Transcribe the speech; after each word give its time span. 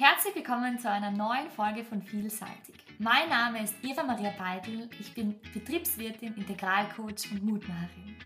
Herzlich 0.00 0.34
willkommen 0.34 0.78
zu 0.78 0.90
einer 0.90 1.10
neuen 1.10 1.50
Folge 1.50 1.84
von 1.84 2.00
Vielseitig. 2.00 2.74
Mein 2.98 3.28
Name 3.28 3.62
ist 3.62 3.74
Eva 3.82 4.02
Maria 4.02 4.30
Beidel, 4.30 4.88
ich 4.98 5.12
bin 5.12 5.38
Betriebswirtin, 5.52 6.36
Integralcoach 6.36 7.30
und 7.30 7.44
Mutmacherin. 7.44 8.16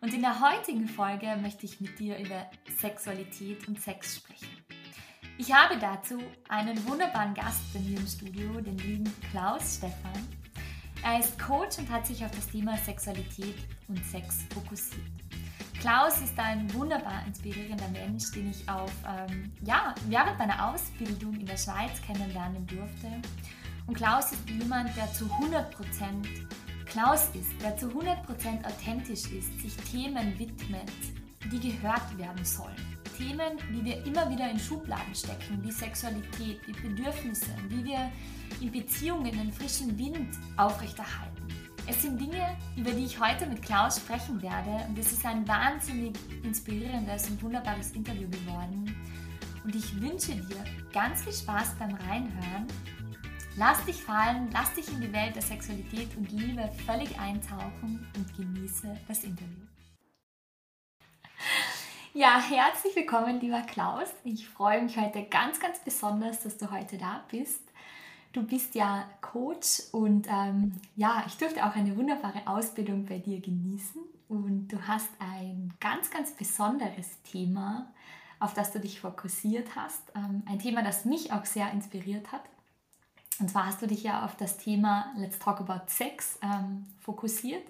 Und 0.00 0.12
in 0.12 0.20
der 0.20 0.40
heutigen 0.40 0.88
Folge 0.88 1.36
möchte 1.40 1.64
ich 1.64 1.80
mit 1.80 1.96
dir 2.00 2.18
über 2.18 2.50
Sexualität 2.80 3.68
und 3.68 3.80
Sex 3.80 4.16
sprechen. 4.16 4.48
Ich 5.38 5.54
habe 5.54 5.78
dazu 5.78 6.18
einen 6.48 6.84
wunderbaren 6.88 7.34
Gast 7.34 7.72
bei 7.72 7.78
mir 7.78 8.00
im 8.00 8.06
Studio, 8.08 8.60
den 8.60 8.76
lieben 8.78 9.14
Klaus 9.30 9.76
Stefan. 9.76 10.26
Er 11.04 11.20
ist 11.20 11.38
Coach 11.38 11.78
und 11.78 11.88
hat 11.88 12.04
sich 12.04 12.24
auf 12.24 12.32
das 12.32 12.48
Thema 12.48 12.76
Sexualität 12.78 13.54
und 13.86 14.04
Sex 14.06 14.44
fokussiert. 14.52 15.25
Klaus 15.86 16.20
ist 16.20 16.36
ein 16.36 16.74
wunderbar 16.74 17.24
inspirierender 17.28 17.86
Mensch, 17.90 18.32
den 18.32 18.50
ich 18.50 18.68
auf, 18.68 18.90
ähm, 19.06 19.52
ja, 19.62 19.94
während 20.08 20.36
meiner 20.36 20.70
Ausbildung 20.70 21.38
in 21.38 21.46
der 21.46 21.56
Schweiz 21.56 22.02
kennenlernen 22.04 22.66
durfte. 22.66 23.06
Und 23.86 23.94
Klaus 23.94 24.32
ist 24.32 24.50
jemand, 24.50 24.96
der 24.96 25.12
zu 25.12 25.26
100% 25.26 26.26
Klaus 26.86 27.28
ist, 27.34 27.62
der 27.62 27.76
zu 27.76 27.86
100% 27.86 28.66
authentisch 28.66 29.30
ist, 29.30 29.60
sich 29.60 29.76
Themen 29.88 30.36
widmet, 30.36 30.90
die 31.52 31.60
gehört 31.60 32.18
werden 32.18 32.44
sollen. 32.44 32.98
Themen, 33.16 33.56
die 33.72 33.84
wir 33.84 34.04
immer 34.06 34.28
wieder 34.28 34.50
in 34.50 34.58
Schubladen 34.58 35.14
stecken, 35.14 35.62
wie 35.62 35.70
Sexualität, 35.70 36.66
wie 36.66 36.72
Bedürfnisse, 36.72 37.54
wie 37.68 37.84
wir 37.84 38.10
in 38.60 38.72
Beziehungen 38.72 39.30
den 39.30 39.52
frischen 39.52 39.96
Wind 39.96 40.34
aufrechterhalten 40.56 41.35
es 41.88 42.02
sind 42.02 42.20
Dinge, 42.20 42.56
über 42.76 42.90
die 42.90 43.04
ich 43.04 43.20
heute 43.20 43.46
mit 43.46 43.62
Klaus 43.62 43.98
sprechen 43.98 44.42
werde 44.42 44.84
und 44.88 44.98
es 44.98 45.12
ist 45.12 45.24
ein 45.24 45.46
wahnsinnig 45.46 46.16
inspirierendes 46.42 47.28
und 47.30 47.42
wunderbares 47.42 47.92
Interview 47.92 48.28
geworden. 48.28 48.94
Und 49.62 49.74
ich 49.74 50.00
wünsche 50.00 50.34
dir 50.34 50.64
ganz 50.92 51.22
viel 51.22 51.32
Spaß 51.32 51.76
beim 51.78 51.94
Reinhören. 51.94 52.66
Lass 53.56 53.84
dich 53.84 54.02
fallen, 54.02 54.50
lass 54.52 54.74
dich 54.74 54.88
in 54.88 55.00
die 55.00 55.12
Welt 55.12 55.34
der 55.34 55.42
Sexualität 55.42 56.08
und 56.16 56.30
Liebe 56.32 56.68
völlig 56.84 57.18
eintauchen 57.18 58.06
und 58.16 58.36
genieße 58.36 58.96
das 59.06 59.24
Interview. 59.24 59.66
Ja, 62.14 62.40
herzlich 62.40 62.96
willkommen, 62.96 63.40
lieber 63.40 63.60
Klaus. 63.62 64.08
Ich 64.24 64.48
freue 64.48 64.82
mich 64.82 64.96
heute 64.96 65.24
ganz, 65.24 65.60
ganz 65.60 65.78
besonders, 65.80 66.42
dass 66.42 66.56
du 66.56 66.70
heute 66.70 66.98
da 66.98 67.24
bist. 67.30 67.62
Du 68.36 68.42
bist 68.42 68.74
ja 68.74 69.08
Coach 69.22 69.84
und 69.92 70.26
ähm, 70.28 70.74
ja, 70.94 71.24
ich 71.26 71.38
durfte 71.38 71.64
auch 71.64 71.74
eine 71.74 71.96
wunderbare 71.96 72.46
Ausbildung 72.46 73.06
bei 73.06 73.16
dir 73.16 73.40
genießen 73.40 74.02
und 74.28 74.68
du 74.68 74.78
hast 74.86 75.08
ein 75.18 75.72
ganz, 75.80 76.10
ganz 76.10 76.32
besonderes 76.32 77.22
Thema, 77.22 77.90
auf 78.38 78.52
das 78.52 78.72
du 78.72 78.78
dich 78.78 79.00
fokussiert 79.00 79.74
hast. 79.74 80.02
Ähm, 80.14 80.42
ein 80.44 80.58
Thema, 80.58 80.82
das 80.82 81.06
mich 81.06 81.32
auch 81.32 81.46
sehr 81.46 81.72
inspiriert 81.72 82.30
hat. 82.30 82.42
Und 83.40 83.50
zwar 83.50 83.64
hast 83.64 83.80
du 83.80 83.86
dich 83.86 84.02
ja 84.02 84.22
auf 84.22 84.36
das 84.36 84.58
Thema 84.58 85.14
Let's 85.16 85.38
Talk 85.38 85.62
About 85.62 85.86
Sex 85.86 86.38
ähm, 86.42 86.84
fokussiert. 87.00 87.66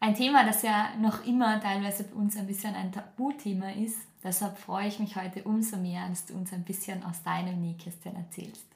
Ein 0.00 0.14
Thema, 0.14 0.46
das 0.46 0.62
ja 0.62 0.96
noch 1.02 1.26
immer 1.26 1.60
teilweise 1.60 2.04
bei 2.04 2.14
uns 2.14 2.34
ein 2.38 2.46
bisschen 2.46 2.74
ein 2.74 2.92
Tabuthema 2.92 3.72
ist. 3.72 3.98
Deshalb 4.24 4.56
freue 4.56 4.88
ich 4.88 4.98
mich 4.98 5.16
heute 5.16 5.42
umso 5.42 5.76
mehr, 5.76 6.08
dass 6.08 6.24
du 6.24 6.32
uns 6.32 6.50
ein 6.54 6.64
bisschen 6.64 7.04
aus 7.04 7.22
deinem 7.22 7.60
Nähkästchen 7.60 8.16
erzählst. 8.16 8.71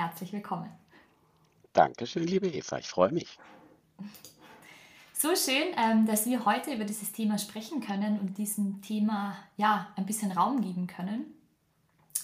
Herzlich 0.00 0.32
willkommen. 0.32 0.70
Dankeschön, 1.74 2.26
liebe 2.26 2.48
Eva. 2.48 2.78
Ich 2.78 2.88
freue 2.88 3.12
mich. 3.12 3.38
So 5.12 5.36
schön, 5.36 5.74
ähm, 5.76 6.06
dass 6.06 6.24
wir 6.24 6.46
heute 6.46 6.72
über 6.72 6.86
dieses 6.86 7.12
Thema 7.12 7.36
sprechen 7.36 7.82
können 7.82 8.18
und 8.18 8.38
diesem 8.38 8.80
Thema 8.80 9.36
ja 9.58 9.92
ein 9.96 10.06
bisschen 10.06 10.32
Raum 10.32 10.62
geben 10.62 10.86
können. 10.86 11.26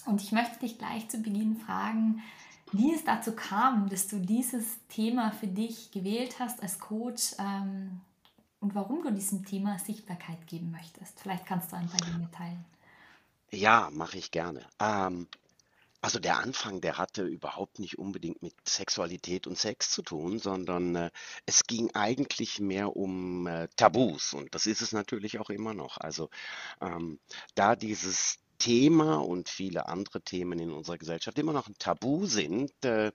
Und 0.07 0.23
ich 0.23 0.31
möchte 0.31 0.57
dich 0.57 0.79
gleich 0.79 1.07
zu 1.07 1.19
Beginn 1.19 1.55
fragen, 1.55 2.23
wie 2.71 2.95
es 2.95 3.03
dazu 3.03 3.33
kam, 3.33 3.87
dass 3.89 4.07
du 4.07 4.17
dieses 4.17 4.79
Thema 4.87 5.31
für 5.31 5.45
dich 5.45 5.91
gewählt 5.91 6.39
hast 6.39 6.63
als 6.63 6.79
Coach 6.79 7.35
ähm, 7.37 8.01
und 8.59 8.73
warum 8.73 9.03
du 9.03 9.11
diesem 9.11 9.45
Thema 9.45 9.77
Sichtbarkeit 9.77 10.47
geben 10.47 10.71
möchtest. 10.71 11.19
Vielleicht 11.19 11.45
kannst 11.45 11.71
du 11.71 11.75
ein 11.75 11.87
paar 11.87 12.09
Dinge 12.09 12.27
teilen. 12.31 12.65
Ja, 13.51 13.89
mache 13.93 14.17
ich 14.17 14.31
gerne. 14.31 14.65
Ähm, 14.79 15.27
also 16.01 16.19
der 16.19 16.37
Anfang, 16.37 16.81
der 16.81 16.97
hatte 16.97 17.23
überhaupt 17.23 17.79
nicht 17.79 17.97
unbedingt 17.97 18.41
mit 18.41 18.53
Sexualität 18.67 19.47
und 19.47 19.57
Sex 19.57 19.91
zu 19.91 20.01
tun, 20.01 20.39
sondern 20.39 20.95
äh, 20.95 21.11
es 21.45 21.63
ging 21.65 21.91
eigentlich 21.93 22.59
mehr 22.59 22.95
um 22.95 23.47
äh, 23.47 23.67
Tabus 23.75 24.33
und 24.33 24.53
das 24.53 24.67
ist 24.67 24.81
es 24.81 24.91
natürlich 24.91 25.39
auch 25.39 25.49
immer 25.49 25.73
noch. 25.73 25.97
Also 25.97 26.29
ähm, 26.81 27.19
da 27.55 27.75
dieses 27.75 28.39
Thema 28.57 29.15
und 29.15 29.49
viele 29.49 29.87
andere 29.87 30.21
Themen 30.21 30.59
in 30.59 30.71
unserer 30.71 30.97
Gesellschaft 30.97 31.37
immer 31.37 31.53
noch 31.53 31.67
ein 31.67 31.75
Tabu 31.77 32.25
sind, 32.25 32.71
äh, 32.83 33.11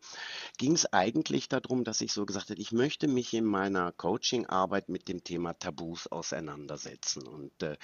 ging 0.58 0.72
es 0.72 0.92
eigentlich 0.92 1.48
darum, 1.48 1.84
dass 1.84 2.00
ich 2.00 2.12
so 2.12 2.25
gesagt 2.26 2.50
habe, 2.50 2.60
ich 2.60 2.72
möchte 2.72 3.08
mich 3.08 3.34
in 3.34 3.44
meiner 3.44 3.92
Coaching-Arbeit 3.92 4.88
mit 4.88 5.08
dem 5.08 5.25
Thema 5.25 5.54
Tabus 5.54 6.06
auseinandersetzen. 6.06 7.26
Und 7.26 7.62
äh, 7.62 7.76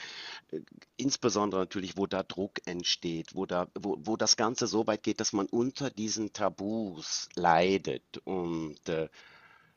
äh, 0.51 0.61
insbesondere 0.97 1.61
natürlich, 1.63 1.97
wo 1.97 2.07
da 2.07 2.23
Druck 2.23 2.67
entsteht, 2.67 3.35
wo, 3.35 3.47
da, 3.47 3.69
wo, 3.79 3.97
wo 4.01 4.17
das 4.17 4.37
Ganze 4.37 4.67
so 4.67 4.87
weit 4.87 5.03
geht, 5.03 5.21
dass 5.21 5.33
man 5.33 5.47
unter 5.47 5.91
diesen 5.91 6.33
Tabus 6.33 7.29
leidet. 7.35 8.19
Und 8.25 8.89
äh, 8.89 9.09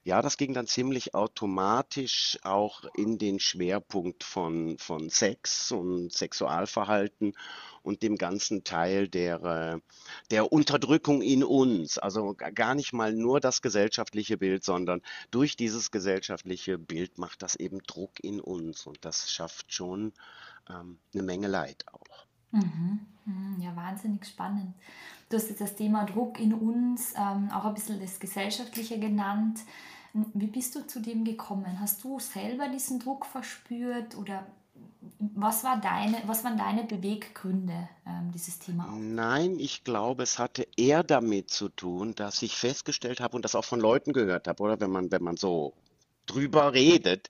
ja, 0.03 0.21
das 0.21 0.37
ging 0.37 0.53
dann 0.53 0.65
ziemlich 0.65 1.13
automatisch 1.13 2.39
auch 2.41 2.85
in 2.95 3.19
den 3.19 3.39
Schwerpunkt 3.39 4.23
von, 4.23 4.77
von 4.79 5.09
Sex 5.09 5.71
und 5.71 6.11
Sexualverhalten 6.11 7.33
und 7.83 8.01
dem 8.01 8.17
ganzen 8.17 8.63
Teil 8.63 9.07
der, 9.07 9.43
äh, 9.43 9.79
der 10.31 10.51
Unterdrückung 10.51 11.21
in 11.21 11.43
uns. 11.43 11.99
Also 11.99 12.35
gar 12.35 12.73
nicht 12.73 12.93
mal 12.93 13.13
nur 13.13 13.39
das 13.39 13.61
gesellschaftliche 13.61 14.37
Bild, 14.37 14.63
sondern 14.63 15.01
durch 15.29 15.55
dieses 15.55 15.91
gesellschaftliche 15.91 16.79
Bild 16.79 17.19
macht 17.19 17.43
das 17.43 17.55
eben 17.55 17.79
Druck 17.83 18.23
in 18.23 18.39
uns 18.39 18.87
und 18.87 19.05
das 19.05 19.31
schafft 19.31 19.71
schon 19.71 20.13
ähm, 20.69 20.97
eine 21.13 21.23
Menge 21.23 21.47
Leid 21.47 21.85
auch. 21.91 22.30
Mhm. 22.51 22.99
mhm. 23.25 23.61
Ja, 23.61 23.75
wahnsinnig 23.75 24.25
spannend. 24.25 24.73
Du 25.29 25.37
hast 25.37 25.49
jetzt 25.49 25.61
das 25.61 25.75
Thema 25.75 26.05
Druck 26.05 26.39
in 26.39 26.53
uns, 26.53 27.13
ähm, 27.17 27.49
auch 27.51 27.65
ein 27.65 27.73
bisschen 27.73 27.99
das 27.99 28.19
Gesellschaftliche 28.19 28.99
genannt. 28.99 29.59
Wie 30.33 30.47
bist 30.47 30.75
du 30.75 30.85
zu 30.85 30.99
dem 30.99 31.23
gekommen? 31.23 31.79
Hast 31.79 32.03
du 32.03 32.19
selber 32.19 32.67
diesen 32.67 32.99
Druck 32.99 33.25
verspürt 33.25 34.17
oder 34.17 34.45
was, 35.19 35.63
war 35.63 35.79
deine, 35.79 36.21
was 36.25 36.43
waren 36.43 36.57
deine 36.57 36.83
Beweggründe, 36.83 37.87
ähm, 38.05 38.31
dieses 38.33 38.59
Thema 38.59 38.85
auch? 38.85 38.97
Nein, 38.97 39.57
ich 39.57 39.83
glaube, 39.83 40.23
es 40.23 40.37
hatte 40.37 40.67
eher 40.77 41.03
damit 41.03 41.49
zu 41.49 41.69
tun, 41.69 42.13
dass 42.15 42.41
ich 42.41 42.55
festgestellt 42.55 43.21
habe 43.21 43.35
und 43.35 43.45
das 43.45 43.55
auch 43.55 43.65
von 43.65 43.79
Leuten 43.79 44.13
gehört 44.13 44.47
habe, 44.47 44.61
oder 44.61 44.79
wenn 44.79 44.91
man, 44.91 45.11
wenn 45.11 45.23
man 45.23 45.37
so 45.37 45.73
drüber 46.31 46.73
redet, 46.73 47.29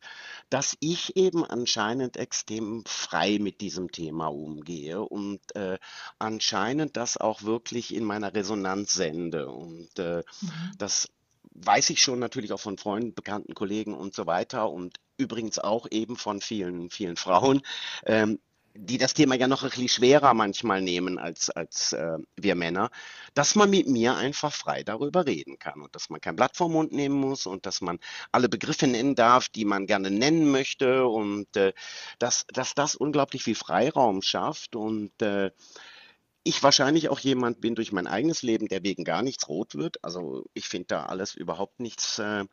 dass 0.50 0.75
ich 0.81 1.16
eben 1.16 1.45
anscheinend 1.45 2.17
extrem 2.17 2.84
frei 2.85 3.39
mit 3.39 3.62
diesem 3.62 3.91
Thema 3.91 4.28
umgehe 4.28 5.01
und 5.01 5.39
äh, 5.56 5.78
anscheinend 6.19 6.97
das 6.97 7.17
auch 7.17 7.44
wirklich 7.44 7.95
in 7.95 8.03
meiner 8.03 8.34
Resonanz 8.34 8.94
sende 8.94 9.47
und 9.50 9.97
äh, 9.97 10.23
mhm. 10.41 10.72
das 10.78 11.07
weiß 11.53 11.89
ich 11.89 12.01
schon 12.01 12.19
natürlich 12.19 12.53
auch 12.53 12.59
von 12.59 12.78
Freunden, 12.78 13.13
bekannten 13.13 13.53
Kollegen 13.53 13.94
und 13.94 14.13
so 14.13 14.25
weiter 14.25 14.69
und 14.69 15.00
übrigens 15.18 15.59
auch 15.59 15.88
eben 15.89 16.16
von 16.18 16.41
vielen, 16.41 16.89
vielen 16.89 17.16
Frauen, 17.16 17.62
ähm, 18.06 18.39
die 18.73 18.97
das 18.97 19.13
Thema 19.13 19.35
ja 19.35 19.47
noch 19.47 19.63
ein 19.63 19.69
bisschen 19.69 19.89
schwerer 19.89 20.33
manchmal 20.33 20.81
nehmen 20.81 21.17
als, 21.17 21.49
als 21.49 21.93
äh, 21.93 22.17
wir 22.35 22.55
Männer, 22.55 22.89
dass 23.33 23.55
man 23.55 23.69
mit 23.69 23.87
mir 23.87 24.15
einfach 24.15 24.53
frei 24.53 24.83
darüber 24.83 25.25
reden 25.25 25.59
kann 25.59 25.81
und 25.81 25.95
dass 25.95 26.09
man 26.09 26.21
kein 26.21 26.35
Blatt 26.35 26.55
vom 26.57 26.73
Mund 26.73 26.91
nehmen 26.91 27.15
muss 27.15 27.45
und 27.45 27.65
dass 27.65 27.81
man 27.81 27.99
alle 28.31 28.49
Begriffe 28.49 28.87
nennen 28.87 29.15
darf, 29.15 29.49
die 29.49 29.65
man 29.65 29.87
gerne 29.87 30.11
nennen 30.11 30.49
möchte 30.51 31.07
und 31.07 31.55
äh, 31.57 31.73
dass, 32.19 32.45
dass 32.47 32.73
das 32.73 32.95
unglaublich 32.95 33.43
viel 33.43 33.55
Freiraum 33.55 34.21
schafft 34.21 34.75
und 34.75 35.21
äh, 35.21 35.51
ich 36.43 36.63
wahrscheinlich 36.63 37.09
auch 37.09 37.19
jemand 37.19 37.61
bin 37.61 37.75
durch 37.75 37.91
mein 37.91 38.07
eigenes 38.07 38.41
Leben, 38.41 38.67
der 38.67 38.83
wegen 38.83 39.03
gar 39.03 39.21
nichts 39.21 39.47
rot 39.47 39.75
wird. 39.75 40.03
Also 40.03 40.45
ich 40.53 40.67
finde 40.67 40.88
da 40.88 41.06
alles 41.06 41.35
überhaupt 41.35 41.79
nichts, 41.79 42.17
äh, 42.19 42.45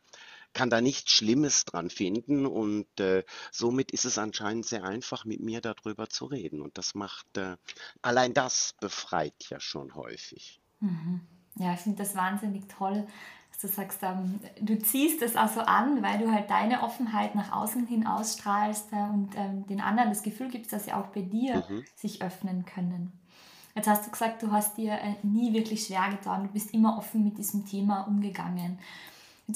kann 0.53 0.69
da 0.69 0.81
nichts 0.81 1.11
Schlimmes 1.11 1.65
dran 1.65 1.89
finden 1.89 2.45
und 2.45 2.87
äh, 2.99 3.23
somit 3.51 3.91
ist 3.91 4.05
es 4.05 4.17
anscheinend 4.17 4.65
sehr 4.65 4.83
einfach, 4.83 5.25
mit 5.25 5.41
mir 5.41 5.61
darüber 5.61 6.09
zu 6.09 6.25
reden. 6.25 6.61
Und 6.61 6.77
das 6.77 6.95
macht, 6.95 7.37
äh, 7.37 7.55
allein 8.01 8.33
das 8.33 8.73
befreit 8.79 9.35
ja 9.49 9.59
schon 9.59 9.95
häufig. 9.95 10.59
Mhm. 10.79 11.21
Ja, 11.55 11.73
ich 11.73 11.79
finde 11.79 11.99
das 11.99 12.15
wahnsinnig 12.15 12.67
toll, 12.67 13.05
dass 13.51 13.59
du 13.61 13.67
sagst, 13.67 13.99
ähm, 14.03 14.39
du 14.61 14.79
ziehst 14.79 15.21
es 15.21 15.35
also 15.35 15.61
an, 15.61 16.01
weil 16.01 16.19
du 16.19 16.31
halt 16.31 16.49
deine 16.49 16.83
Offenheit 16.83 17.35
nach 17.35 17.51
außen 17.51 17.85
hin 17.85 18.07
ausstrahlst 18.07 18.91
äh, 18.93 18.95
und 18.95 19.31
ähm, 19.35 19.67
den 19.67 19.81
anderen 19.81 20.09
das 20.09 20.23
Gefühl 20.23 20.49
gibst, 20.49 20.71
dass 20.71 20.85
sie 20.85 20.93
auch 20.93 21.07
bei 21.07 21.21
dir 21.21 21.65
mhm. 21.69 21.83
sich 21.95 22.21
öffnen 22.21 22.65
können. 22.65 23.11
Jetzt 23.75 23.87
hast 23.87 24.05
du 24.05 24.11
gesagt, 24.11 24.41
du 24.43 24.51
hast 24.51 24.77
dir 24.77 24.93
äh, 24.93 25.15
nie 25.23 25.53
wirklich 25.53 25.85
schwer 25.85 26.09
getan, 26.09 26.43
du 26.43 26.49
bist 26.49 26.73
immer 26.73 26.97
offen 26.97 27.23
mit 27.23 27.37
diesem 27.37 27.65
Thema 27.65 28.01
umgegangen. 28.01 28.79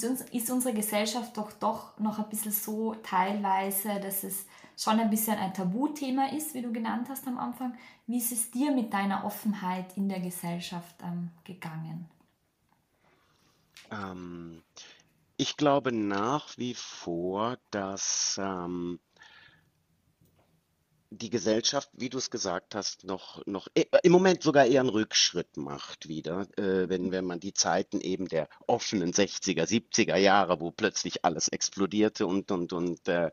Ist 0.02 0.50
unsere 0.50 0.74
Gesellschaft 0.74 1.36
doch 1.36 1.52
doch 1.52 1.98
noch 1.98 2.18
ein 2.18 2.28
bisschen 2.28 2.52
so 2.52 2.94
teilweise, 2.96 4.00
dass 4.00 4.24
es 4.24 4.46
schon 4.76 4.98
ein 4.98 5.10
bisschen 5.10 5.38
ein 5.38 5.54
Tabuthema 5.54 6.26
ist, 6.28 6.54
wie 6.54 6.62
du 6.62 6.72
genannt 6.72 7.08
hast 7.08 7.26
am 7.26 7.38
Anfang. 7.38 7.76
Wie 8.06 8.18
ist 8.18 8.32
es 8.32 8.50
dir 8.50 8.72
mit 8.72 8.92
deiner 8.92 9.24
Offenheit 9.24 9.96
in 9.96 10.08
der 10.08 10.20
Gesellschaft 10.20 10.96
ähm, 11.02 11.30
gegangen? 11.44 12.08
Ähm, 13.90 14.62
ich 15.36 15.56
glaube 15.56 15.92
nach 15.92 16.56
wie 16.58 16.74
vor, 16.74 17.58
dass 17.70 18.38
ähm, 18.42 18.98
die 21.16 21.30
Gesellschaft, 21.30 21.88
wie 21.92 22.08
du 22.08 22.18
es 22.18 22.30
gesagt 22.30 22.74
hast, 22.74 23.04
noch, 23.04 23.44
noch 23.46 23.68
äh, 23.74 23.84
im 24.02 24.12
Moment 24.12 24.42
sogar 24.42 24.66
eher 24.66 24.80
einen 24.80 24.88
Rückschritt 24.88 25.56
macht 25.56 26.08
wieder, 26.08 26.46
äh, 26.56 26.88
wenn, 26.88 27.12
wenn 27.12 27.24
man 27.24 27.40
die 27.40 27.54
Zeiten 27.54 28.00
eben 28.00 28.28
der 28.28 28.48
offenen 28.66 29.12
60er, 29.12 29.64
70er 29.64 30.16
Jahre, 30.16 30.60
wo 30.60 30.70
plötzlich 30.70 31.24
alles 31.24 31.48
explodierte 31.48 32.26
und, 32.26 32.50
und, 32.50 32.72
und 32.72 33.08
äh, 33.08 33.30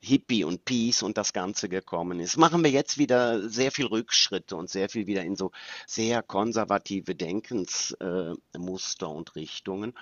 Hippie 0.00 0.44
und 0.44 0.64
Peace 0.64 1.02
und 1.02 1.18
das 1.18 1.32
Ganze 1.32 1.68
gekommen 1.68 2.20
ist, 2.20 2.36
machen 2.36 2.62
wir 2.62 2.70
jetzt 2.70 2.98
wieder 2.98 3.48
sehr 3.48 3.72
viel 3.72 3.86
Rückschritte 3.86 4.56
und 4.56 4.70
sehr 4.70 4.88
viel 4.88 5.06
wieder 5.06 5.22
in 5.22 5.36
so 5.36 5.50
sehr 5.86 6.22
konservative 6.22 7.14
Denkensmuster 7.14 9.06
äh, 9.06 9.10
und 9.10 9.34
Richtungen. 9.34 9.94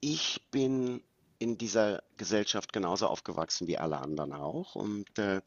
Ich 0.00 0.46
bin 0.50 1.02
in 1.44 1.58
dieser 1.58 2.02
Gesellschaft 2.16 2.72
genauso 2.72 3.06
aufgewachsen 3.06 3.66
wie 3.66 3.76
alle 3.76 3.98
anderen 3.98 4.32
auch. 4.32 4.76
Und 4.76 5.18
äh, 5.18 5.42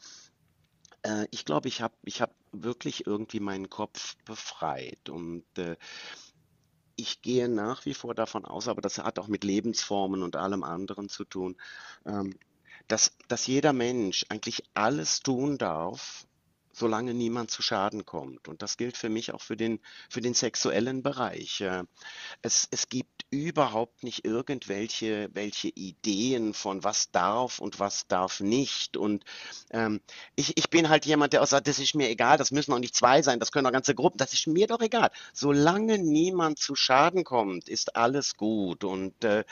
äh, 1.01 1.27
ich 1.31 1.44
glaube, 1.44 1.67
ich 1.67 1.81
habe 1.81 1.95
ich 2.03 2.21
hab 2.21 2.35
wirklich 2.51 3.07
irgendwie 3.07 3.39
meinen 3.39 3.71
Kopf 3.71 4.15
befreit. 4.23 5.09
Und 5.09 5.44
äh, 5.57 5.75
ich 6.95 7.23
gehe 7.23 7.49
nach 7.49 7.85
wie 7.85 7.95
vor 7.95 8.13
davon 8.13 8.45
aus, 8.45 8.67
aber 8.67 8.81
das 8.81 8.99
hat 8.99 9.17
auch 9.17 9.27
mit 9.27 9.44
Lebensformen 9.44 10.21
und 10.21 10.35
allem 10.35 10.63
anderen 10.63 11.09
zu 11.09 11.25
tun, 11.25 11.57
ähm, 12.05 12.38
dass, 12.88 13.17
dass 13.27 13.47
jeder 13.47 13.73
Mensch 13.73 14.23
eigentlich 14.29 14.63
alles 14.75 15.21
tun 15.21 15.57
darf, 15.57 16.26
solange 16.77 17.13
niemand 17.13 17.50
zu 17.50 17.62
Schaden 17.62 18.06
kommt. 18.06 18.47
Und 18.47 18.62
das 18.62 18.77
gilt 18.77 18.97
für 18.97 19.09
mich 19.09 19.33
auch 19.33 19.41
für 19.41 19.57
den, 19.57 19.79
für 20.09 20.21
den 20.21 20.35
sexuellen 20.35 21.01
Bereich. 21.01 21.62
Äh, 21.62 21.83
es, 22.44 22.68
es 22.69 22.89
gibt 22.89 23.25
überhaupt 23.31 24.03
nicht 24.03 24.25
irgendwelche 24.25 25.29
welche 25.33 25.69
Ideen 25.69 26.53
von 26.53 26.83
was 26.83 27.12
darf 27.12 27.59
und 27.59 27.79
was 27.79 28.07
darf 28.07 28.39
nicht. 28.39 28.95
Und 28.95 29.25
ähm, 29.71 30.01
ich, 30.35 30.56
ich 30.57 30.69
bin 30.69 30.89
halt 30.89 31.06
jemand, 31.06 31.33
der 31.33 31.41
auch 31.41 31.47
sagt, 31.47 31.68
das 31.68 31.79
ist 31.79 31.95
mir 31.95 32.09
egal, 32.09 32.38
das 32.38 32.51
müssen 32.51 32.74
auch 32.74 32.80
nicht 32.80 32.95
zwei 32.95 33.21
sein, 33.23 33.39
das 33.39 33.51
können 33.51 33.65
auch 33.65 33.71
ganze 33.71 33.95
Gruppen, 33.95 34.18
das 34.19 34.33
ist 34.33 34.47
mir 34.47 34.68
doch 34.68 34.81
egal. 34.81 35.09
Solange 35.33 35.97
niemand 35.97 36.59
zu 36.59 36.75
Schaden 36.75 37.23
kommt, 37.23 37.69
ist 37.69 37.95
alles 37.95 38.38
gut. 38.38 38.83
Und 38.83 39.23
äh, 39.23 39.44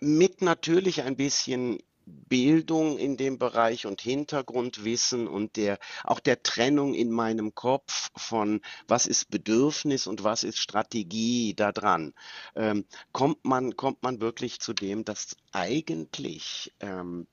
mit 0.00 0.42
natürlich 0.42 1.02
ein 1.02 1.16
bisschen 1.16 1.78
Bildung 2.10 2.98
in 2.98 3.16
dem 3.16 3.38
Bereich 3.38 3.86
und 3.86 4.00
Hintergrundwissen 4.00 5.26
und 5.28 5.56
der 5.56 5.78
auch 6.04 6.20
der 6.20 6.42
Trennung 6.42 6.94
in 6.94 7.10
meinem 7.10 7.54
Kopf 7.54 8.10
von 8.16 8.60
was 8.88 9.06
ist 9.06 9.30
Bedürfnis 9.30 10.06
und 10.06 10.24
was 10.24 10.42
ist 10.42 10.58
Strategie 10.58 11.54
da 11.54 11.72
dran, 11.72 12.14
ähm, 12.54 12.84
kommt 13.12 13.44
man 13.44 13.76
kommt 13.76 14.02
man 14.02 14.20
wirklich 14.20 14.60
zu 14.60 14.72
dem, 14.72 15.04
dass 15.04 15.36
eigentlich 15.52 16.72
ähm, 16.80 17.26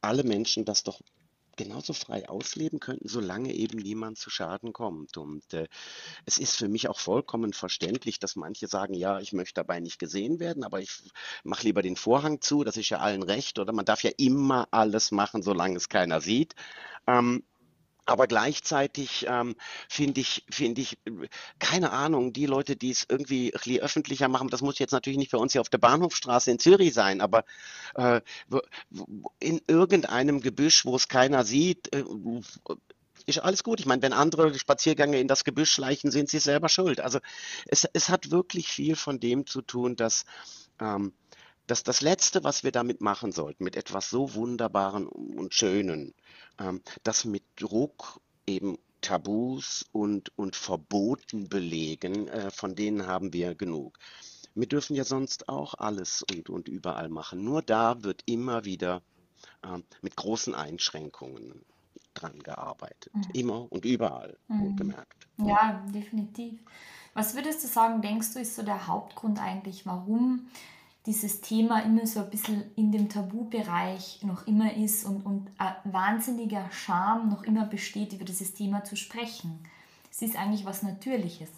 alle 0.00 0.24
Menschen 0.24 0.64
das 0.64 0.82
doch 0.82 1.00
genauso 1.56 1.92
frei 1.92 2.28
ausleben 2.28 2.80
könnten, 2.80 3.08
solange 3.08 3.52
eben 3.52 3.78
niemand 3.78 4.18
zu 4.18 4.30
Schaden 4.30 4.72
kommt. 4.72 5.16
Und 5.16 5.54
äh, 5.54 5.68
es 6.26 6.38
ist 6.38 6.56
für 6.56 6.68
mich 6.68 6.88
auch 6.88 6.98
vollkommen 6.98 7.52
verständlich, 7.52 8.18
dass 8.18 8.36
manche 8.36 8.66
sagen, 8.66 8.94
ja, 8.94 9.20
ich 9.20 9.32
möchte 9.32 9.54
dabei 9.54 9.80
nicht 9.80 9.98
gesehen 9.98 10.40
werden, 10.40 10.64
aber 10.64 10.80
ich 10.80 11.02
mache 11.42 11.64
lieber 11.64 11.82
den 11.82 11.96
Vorhang 11.96 12.40
zu, 12.40 12.64
das 12.64 12.76
ist 12.76 12.90
ja 12.90 12.98
allen 12.98 13.22
recht, 13.22 13.58
oder 13.58 13.72
man 13.72 13.84
darf 13.84 14.02
ja 14.02 14.10
immer 14.16 14.68
alles 14.70 15.10
machen, 15.10 15.42
solange 15.42 15.76
es 15.76 15.88
keiner 15.88 16.20
sieht. 16.20 16.54
Ähm, 17.06 17.44
aber 18.06 18.26
gleichzeitig 18.26 19.26
ähm, 19.28 19.56
finde 19.88 20.20
ich, 20.20 20.44
finde 20.50 20.82
ich, 20.82 20.98
keine 21.58 21.90
Ahnung, 21.90 22.32
die 22.32 22.46
Leute, 22.46 22.76
die 22.76 22.90
es 22.90 23.06
irgendwie 23.08 23.52
öffentlicher 23.80 24.28
machen, 24.28 24.48
das 24.48 24.62
muss 24.62 24.78
jetzt 24.78 24.92
natürlich 24.92 25.18
nicht 25.18 25.30
für 25.30 25.38
uns 25.38 25.52
hier 25.52 25.60
auf 25.60 25.68
der 25.68 25.78
Bahnhofstraße 25.78 26.50
in 26.50 26.58
Zürich 26.58 26.94
sein, 26.94 27.20
aber 27.20 27.44
äh, 27.94 28.20
in 29.40 29.60
irgendeinem 29.66 30.40
Gebüsch, 30.40 30.84
wo 30.84 30.96
es 30.96 31.08
keiner 31.08 31.44
sieht, 31.44 31.94
äh, 31.94 32.04
ist 33.26 33.38
alles 33.38 33.64
gut. 33.64 33.80
Ich 33.80 33.86
meine, 33.86 34.02
wenn 34.02 34.12
andere 34.12 34.58
Spaziergänge 34.58 35.18
in 35.18 35.28
das 35.28 35.44
Gebüsch 35.44 35.70
schleichen, 35.70 36.10
sind 36.10 36.28
sie 36.28 36.40
selber 36.40 36.68
schuld. 36.68 37.00
Also 37.00 37.20
es, 37.66 37.88
es 37.92 38.10
hat 38.10 38.30
wirklich 38.30 38.68
viel 38.68 38.96
von 38.96 39.18
dem 39.18 39.46
zu 39.46 39.62
tun, 39.62 39.96
dass 39.96 40.24
ähm, 40.78 41.14
dass 41.66 41.82
das 41.82 42.02
Letzte, 42.02 42.44
was 42.44 42.62
wir 42.62 42.72
damit 42.72 43.00
machen 43.00 43.32
sollten, 43.32 43.64
mit 43.64 43.76
etwas 43.76 44.10
so 44.10 44.34
Wunderbaren 44.34 45.06
und 45.06 45.54
Schönen, 45.54 46.14
ähm, 46.58 46.82
das 47.02 47.24
mit 47.24 47.44
Druck 47.56 48.20
eben 48.46 48.78
Tabus 49.00 49.84
und, 49.92 50.36
und 50.38 50.56
Verboten 50.56 51.48
belegen, 51.48 52.28
äh, 52.28 52.50
von 52.50 52.74
denen 52.74 53.06
haben 53.06 53.32
wir 53.32 53.54
genug. 53.54 53.98
Wir 54.54 54.68
dürfen 54.68 54.96
ja 54.96 55.04
sonst 55.04 55.48
auch 55.48 55.74
alles 55.74 56.22
und, 56.22 56.48
und 56.48 56.68
überall 56.68 57.08
machen. 57.08 57.44
Nur 57.44 57.60
da 57.60 58.02
wird 58.02 58.22
immer 58.26 58.64
wieder 58.64 59.02
äh, 59.62 59.78
mit 60.00 60.16
großen 60.16 60.54
Einschränkungen 60.54 61.64
dran 62.14 62.38
gearbeitet. 62.38 63.12
Mhm. 63.14 63.22
Immer 63.34 63.72
und 63.72 63.84
überall, 63.84 64.38
mhm. 64.48 64.76
gemerkt. 64.76 65.26
Ja, 65.38 65.84
definitiv. 65.92 66.60
Was 67.12 67.34
würdest 67.34 67.62
du 67.62 67.68
sagen, 67.68 68.00
denkst 68.00 68.32
du, 68.34 68.40
ist 68.40 68.56
so 68.56 68.62
der 68.62 68.86
Hauptgrund 68.86 69.40
eigentlich, 69.40 69.86
warum 69.86 70.48
dieses 71.06 71.40
Thema 71.42 71.80
immer 71.80 72.06
so 72.06 72.20
ein 72.20 72.30
bisschen 72.30 72.64
in 72.76 72.90
dem 72.90 73.08
Tabubereich 73.08 74.20
noch 74.22 74.46
immer 74.46 74.74
ist 74.74 75.04
und, 75.04 75.24
und 75.26 75.50
ein 75.58 75.74
wahnsinniger 75.84 76.70
Charme 76.70 77.28
noch 77.28 77.42
immer 77.42 77.66
besteht, 77.66 78.14
über 78.14 78.24
dieses 78.24 78.54
Thema 78.54 78.84
zu 78.84 78.96
sprechen. 78.96 79.58
Es 80.10 80.22
ist 80.22 80.36
eigentlich 80.36 80.64
was 80.64 80.82
Natürliches. 80.82 81.50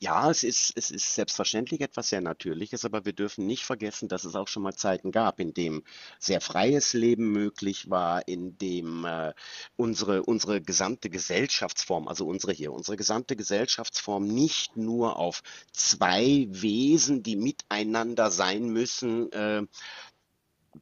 Ja, 0.00 0.30
es 0.30 0.42
ist, 0.42 0.72
es 0.76 0.90
ist 0.90 1.14
selbstverständlich 1.14 1.80
etwas 1.80 2.08
sehr 2.08 2.20
Natürliches, 2.20 2.84
aber 2.84 3.04
wir 3.04 3.12
dürfen 3.12 3.46
nicht 3.46 3.64
vergessen, 3.64 4.08
dass 4.08 4.24
es 4.24 4.34
auch 4.34 4.48
schon 4.48 4.62
mal 4.62 4.74
Zeiten 4.74 5.12
gab, 5.12 5.40
in 5.40 5.54
dem 5.54 5.82
sehr 6.18 6.40
freies 6.40 6.92
Leben 6.92 7.32
möglich 7.32 7.90
war, 7.90 8.26
in 8.28 8.56
dem 8.58 9.04
äh, 9.04 9.32
unsere, 9.76 10.22
unsere 10.22 10.60
gesamte 10.60 11.10
Gesellschaftsform, 11.10 12.08
also 12.08 12.26
unsere 12.26 12.52
hier, 12.52 12.72
unsere 12.72 12.96
gesamte 12.96 13.36
Gesellschaftsform 13.36 14.26
nicht 14.26 14.76
nur 14.76 15.16
auf 15.16 15.42
zwei 15.72 16.46
Wesen, 16.50 17.22
die 17.22 17.36
miteinander 17.36 18.30
sein 18.30 18.68
müssen, 18.68 19.30
äh, 19.32 19.62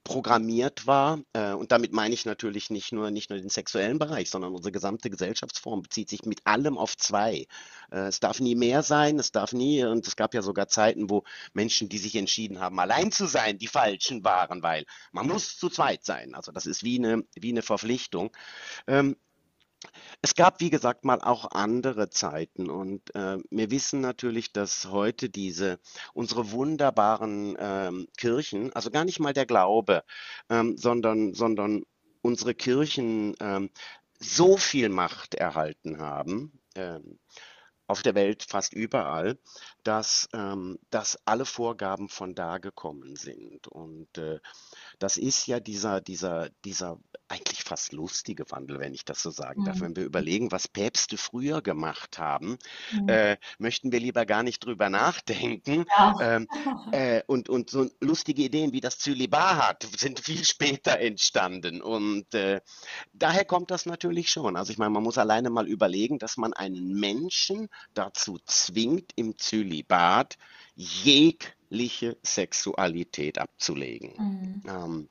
programmiert 0.05 0.87
war. 0.87 1.21
Äh, 1.33 1.53
und 1.53 1.73
damit 1.73 1.93
meine 1.93 2.15
ich 2.15 2.25
natürlich 2.25 2.71
nicht 2.71 2.93
nur, 2.93 3.11
nicht 3.11 3.31
nur 3.31 3.39
den 3.39 3.49
sexuellen 3.49 3.99
Bereich, 3.99 4.31
sondern 4.31 4.55
unsere 4.55 4.73
gesamte 4.73 5.11
Gesellschaftsform 5.11 5.83
bezieht 5.83 6.09
sich 6.09 6.25
mit 6.25 6.47
allem 6.47 6.79
auf 6.79 6.97
zwei. 6.97 7.47
Äh, 7.91 8.07
es 8.07 8.21
darf 8.21 8.41
nie 8.41 8.55
mehr 8.55 8.83
sein, 8.83 9.19
es 9.19 9.33
darf 9.33 9.53
nie, 9.53 9.85
und 9.85 10.07
es 10.07 10.17
gab 10.17 10.35
ja 10.35 10.43
sogar 10.43 10.69
Zeiten, 10.69 11.11
wo 11.11 11.25
Menschen, 11.53 11.89
die 11.89 11.99
sich 11.99 12.17
entschieden 12.17 12.61
haben, 12.61 12.79
allein 12.79 13.13
zu 13.13 13.27
sein, 13.27 13.59
die 13.59 13.67
Falschen 13.67 14.25
waren, 14.25 14.63
weil 14.63 14.85
man 15.13 15.27
muss 15.27 15.57
zu 15.59 15.69
zweit 15.69 16.05
sein. 16.05 16.35
Also 16.35 16.53
das 16.53 16.67
ist 16.67 16.83
wie 16.83 16.99
eine, 16.99 17.25
wie 17.35 17.51
eine 17.51 17.63
Verpflichtung. 17.63 18.31
Ähm, 18.87 19.17
es 20.21 20.35
gab, 20.35 20.61
wie 20.61 20.71
gesagt, 20.71 21.05
mal 21.05 21.21
auch 21.21 21.51
andere 21.53 22.11
Zeiten 22.11 22.71
und 22.71 23.15
äh, 23.15 23.39
wir 23.51 23.71
wissen 23.71 24.01
natürlich, 24.01 24.53
dass 24.53 24.87
heute 24.87 25.29
diese 25.29 25.79
unsere 26.15 26.51
wunderbaren 26.53 27.57
ähm, 27.59 28.09
Kirchen, 28.17 28.73
also 28.73 28.91
gar 28.91 29.05
nicht 29.05 29.21
mal 29.21 29.33
der 29.33 29.47
Glaube, 29.47 30.05
ähm, 30.49 30.77
sondern, 30.77 31.35
sondern 31.35 31.83
unsere 32.23 32.55
Kirchen 32.55 33.35
ähm, 33.41 33.71
so 34.19 34.57
viel 34.57 34.89
Macht 34.89 35.35
erhalten 35.35 35.99
haben. 35.99 36.53
Ähm, 36.75 37.19
auf 37.89 38.03
der 38.03 38.15
Welt 38.15 38.47
fast 38.49 38.73
überall, 38.73 39.39
dass, 39.85 40.29
ähm, 40.33 40.79
dass 40.91 41.19
alle 41.25 41.45
Vorgaben 41.45 42.09
von 42.09 42.35
da 42.35 42.59
gekommen 42.59 43.17
sind. 43.17 43.67
Und 43.67 44.17
äh, 44.19 44.39
das 44.99 45.17
ist 45.17 45.47
ja 45.47 45.61
dieser, 45.61 46.01
dieser, 46.01 46.51
dieser 46.65 46.99
eigentlich 47.29 47.65
fast 47.65 47.93
lustige 47.93 48.45
Wandel, 48.51 48.79
wenn 48.79 48.95
ich 48.95 49.05
das 49.05 49.23
so 49.23 49.31
sagen 49.31 49.65
darf. 49.65 49.77
Mhm. 49.77 49.81
Wenn 49.81 49.97
wir 49.97 50.05
überlegen, 50.05 50.53
was 50.53 50.69
Päpste 50.69 51.17
früher 51.17 51.63
gemacht 51.63 52.19
haben, 52.19 52.59
mhm. 52.93 53.09
äh, 53.09 53.37
möchten 53.59 53.91
wir 53.91 54.01
lieber 54.01 54.27
gar 54.27 54.43
nicht 54.43 54.65
drüber 54.65 54.91
nachdenken. 54.91 55.87
Ja. 55.97 56.15
Ähm, 56.21 56.49
äh, 56.93 57.23
und, 57.27 57.49
und 57.49 57.71
so 57.71 57.89
lustige 58.01 58.43
Ideen 58.43 58.73
wie 58.73 58.81
das 58.81 58.99
Zölibat 58.99 59.89
sind 59.97 60.21
viel 60.21 60.45
später 60.45 60.99
entstanden. 60.99 61.81
Und 61.83 62.33
äh, 62.35 62.61
daher 63.13 63.45
kommt 63.45 63.71
das 63.71 63.87
natürlich 63.87 64.31
schon. 64.31 64.57
Also 64.57 64.71
ich 64.71 64.79
meine, 64.79 64.91
man 64.91 65.03
muss 65.03 65.19
alleine 65.19 65.51
mal 65.51 65.67
überlegen, 65.67 66.19
dass 66.19 66.37
man 66.37 66.53
einen 66.53 66.95
Menschen 67.01 67.69
dazu 67.95 68.39
zwingt, 68.45 69.13
im 69.17 69.39
Zölibat 69.39 69.72
jegliche 70.75 72.17
Sexualität 72.23 73.39
abzulegen. 73.39 74.13
Mhm. 74.19 74.63
Ähm, 74.69 75.09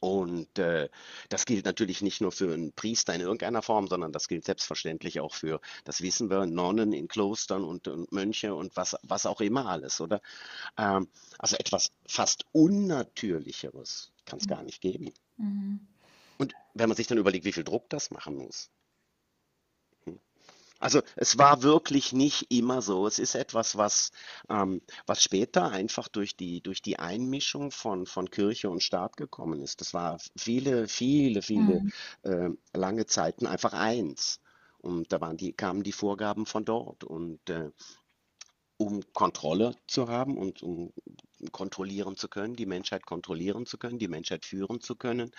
Und 0.00 0.58
äh, 0.58 0.90
das 1.30 1.46
gilt 1.46 1.64
natürlich 1.64 2.02
nicht 2.02 2.20
nur 2.20 2.30
für 2.30 2.52
einen 2.52 2.72
Priester 2.72 3.14
in 3.14 3.22
irgendeiner 3.22 3.62
Form, 3.62 3.86
sondern 3.86 4.12
das 4.12 4.28
gilt 4.28 4.44
selbstverständlich 4.44 5.20
auch 5.20 5.32
für, 5.32 5.60
das 5.84 6.02
wissen 6.02 6.28
wir, 6.28 6.44
Nonnen 6.44 6.92
in 6.92 7.08
Klostern 7.08 7.64
und, 7.64 7.88
und 7.88 8.12
Mönche 8.12 8.54
und 8.54 8.76
was, 8.76 8.96
was 9.02 9.24
auch 9.24 9.40
immer 9.40 9.66
alles, 9.66 10.02
oder? 10.02 10.20
Ähm, 10.76 11.08
also 11.38 11.56
etwas 11.56 11.90
fast 12.06 12.44
Unnatürlicheres 12.52 14.12
kann 14.26 14.38
es 14.40 14.46
gar 14.46 14.62
nicht 14.62 14.82
geben. 14.82 15.10
Mhm. 15.38 15.80
Und 16.36 16.52
wenn 16.74 16.88
man 16.90 16.96
sich 16.96 17.06
dann 17.06 17.18
überlegt, 17.18 17.46
wie 17.46 17.52
viel 17.52 17.64
Druck 17.64 17.88
das 17.88 18.10
machen 18.10 18.36
muss. 18.36 18.68
Also 20.84 21.00
es 21.16 21.38
war 21.38 21.62
wirklich 21.62 22.12
nicht 22.12 22.50
immer 22.50 22.82
so. 22.82 23.06
Es 23.06 23.18
ist 23.18 23.34
etwas, 23.34 23.76
was, 23.76 24.12
ähm, 24.50 24.82
was 25.06 25.22
später 25.22 25.70
einfach 25.70 26.08
durch 26.08 26.36
die, 26.36 26.60
durch 26.60 26.82
die 26.82 26.98
Einmischung 26.98 27.70
von, 27.70 28.06
von 28.06 28.30
Kirche 28.30 28.68
und 28.70 28.82
Staat 28.82 29.16
gekommen 29.16 29.62
ist. 29.62 29.80
Das 29.80 29.94
war 29.94 30.18
viele, 30.36 30.86
viele, 30.88 31.42
viele 31.42 31.82
Mhm. 31.82 31.92
äh, 32.22 32.50
lange 32.74 33.06
Zeiten 33.06 33.46
einfach 33.46 33.72
eins. 33.72 34.40
Und 34.78 35.12
da 35.12 35.20
waren 35.22 35.38
die, 35.38 35.52
kamen 35.54 35.82
die 35.82 35.92
Vorgaben 35.92 36.44
von 36.46 36.64
dort. 36.66 37.04
Und 37.04 37.48
äh, 37.48 37.70
um 38.76 39.00
Kontrolle 39.12 39.74
zu 39.86 40.08
haben 40.08 40.36
und 40.36 40.62
um 40.62 40.92
kontrollieren 41.52 42.16
zu 42.16 42.28
können, 42.28 42.56
die 42.56 42.66
Menschheit 42.66 43.06
kontrollieren 43.06 43.66
zu 43.66 43.78
können, 43.78 43.98
die 43.98 44.08
Menschheit 44.08 44.44
führen 44.44 44.80
zu 44.80 44.96
können, 44.96 45.30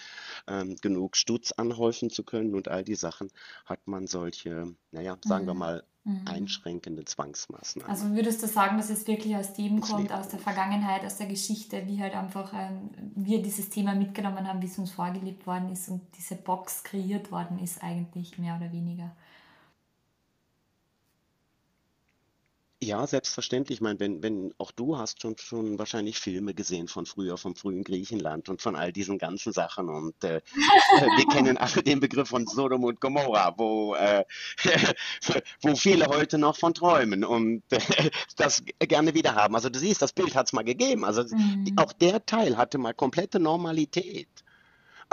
ähm, 0.48 0.76
genug 0.82 1.18
Stutz 1.18 1.52
anhäufen 1.54 2.10
zu 2.10 2.24
können 2.24 2.56
und 2.56 2.68
all 2.70 2.84
die 2.84 2.96
Sachen, 2.96 3.30
hat 3.66 3.88
man 3.88 4.08
solche, 4.08 4.76
naja, 4.92 5.18
sagen 5.22 5.48
wir 5.48 5.54
Mhm. 5.54 5.56
mal, 5.56 5.84
Mhm. 6.06 6.26
einschränkende 6.26 7.06
Zwangsmaßnahmen 7.06 7.86
Also 7.88 8.16
würdest 8.16 8.42
du 8.42 8.48
sagen, 8.48 8.78
dass 8.78 8.90
es 8.90 9.06
wirklich 9.08 9.36
aus 9.36 9.54
dem 9.54 9.78
ins 9.78 9.94
kommt, 9.94 9.94
Leben 9.94 10.12
aus 10.12 10.28
der. 10.30 10.40
Vergangenheit, 10.40 11.06
aus 11.06 11.18
der 11.18 11.28
Geschichte, 11.28 11.86
wie 11.88 12.02
halt 12.02 12.16
einfach 12.16 12.52
ähm, 12.54 12.90
wir 13.16 13.42
dieses 13.44 13.70
Thema 13.70 13.94
mitgenommen 13.94 14.48
haben, 14.48 14.62
wie 14.64 14.66
es 14.66 14.80
uns 14.80 14.92
vorgelebt 14.92 15.46
worden 15.46 15.70
ist 15.72 15.88
und 15.90 16.02
diese 16.18 16.36
Box 16.36 16.84
kreiert 16.84 17.32
worden 17.32 17.60
ist 17.60 17.84
eigentlich 17.84 18.40
mehr 18.40 18.56
oder 18.58 18.72
weniger. 18.72 19.16
Ja, 22.86 23.08
selbstverständlich. 23.08 23.78
Ich 23.78 23.82
meine, 23.82 24.00
wenn, 24.00 24.22
wenn 24.22 24.54
auch 24.60 24.72
du 24.72 24.96
hast 24.98 25.20
schon, 25.22 25.36
schon 25.40 25.80
wahrscheinlich 25.80 26.20
Filme 26.20 26.54
gesehen 26.54 26.88
von 26.88 27.08
früher, 27.08 27.36
vom 27.38 27.56
frühen 27.56 27.84
Griechenland 27.84 28.48
und 28.48 28.62
von 28.62 28.76
all 28.76 28.94
diesen 28.94 29.18
ganzen 29.18 29.54
Sachen. 29.54 29.90
Und 29.90 30.24
äh, 30.24 30.38
äh, 30.38 30.42
wir 31.18 31.26
kennen 31.28 31.58
alle 31.58 31.82
den 31.82 32.00
Begriff 32.00 32.30
von 32.30 32.46
Sodom 32.46 32.84
und 32.84 33.02
Gomorra, 33.02 33.56
wo, 33.58 33.96
äh, 33.96 34.24
wo 35.64 35.76
viele 35.76 36.06
heute 36.08 36.38
noch 36.38 36.58
von 36.58 36.76
träumen 36.76 37.24
und 37.24 37.64
äh, 37.72 37.80
das 38.38 38.64
gerne 38.80 39.16
wieder 39.16 39.34
haben. 39.34 39.56
Also 39.56 39.70
du 39.70 39.80
siehst, 39.80 40.04
das 40.04 40.14
Bild 40.14 40.36
hat 40.36 40.46
es 40.48 40.54
mal 40.54 40.64
gegeben. 40.64 41.04
Also 41.06 41.24
Mhm. 41.36 41.74
auch 41.78 41.92
der 41.92 42.24
Teil 42.26 42.56
hatte 42.56 42.78
mal 42.78 42.94
komplette 42.94 43.40
Normalität. 43.40 44.45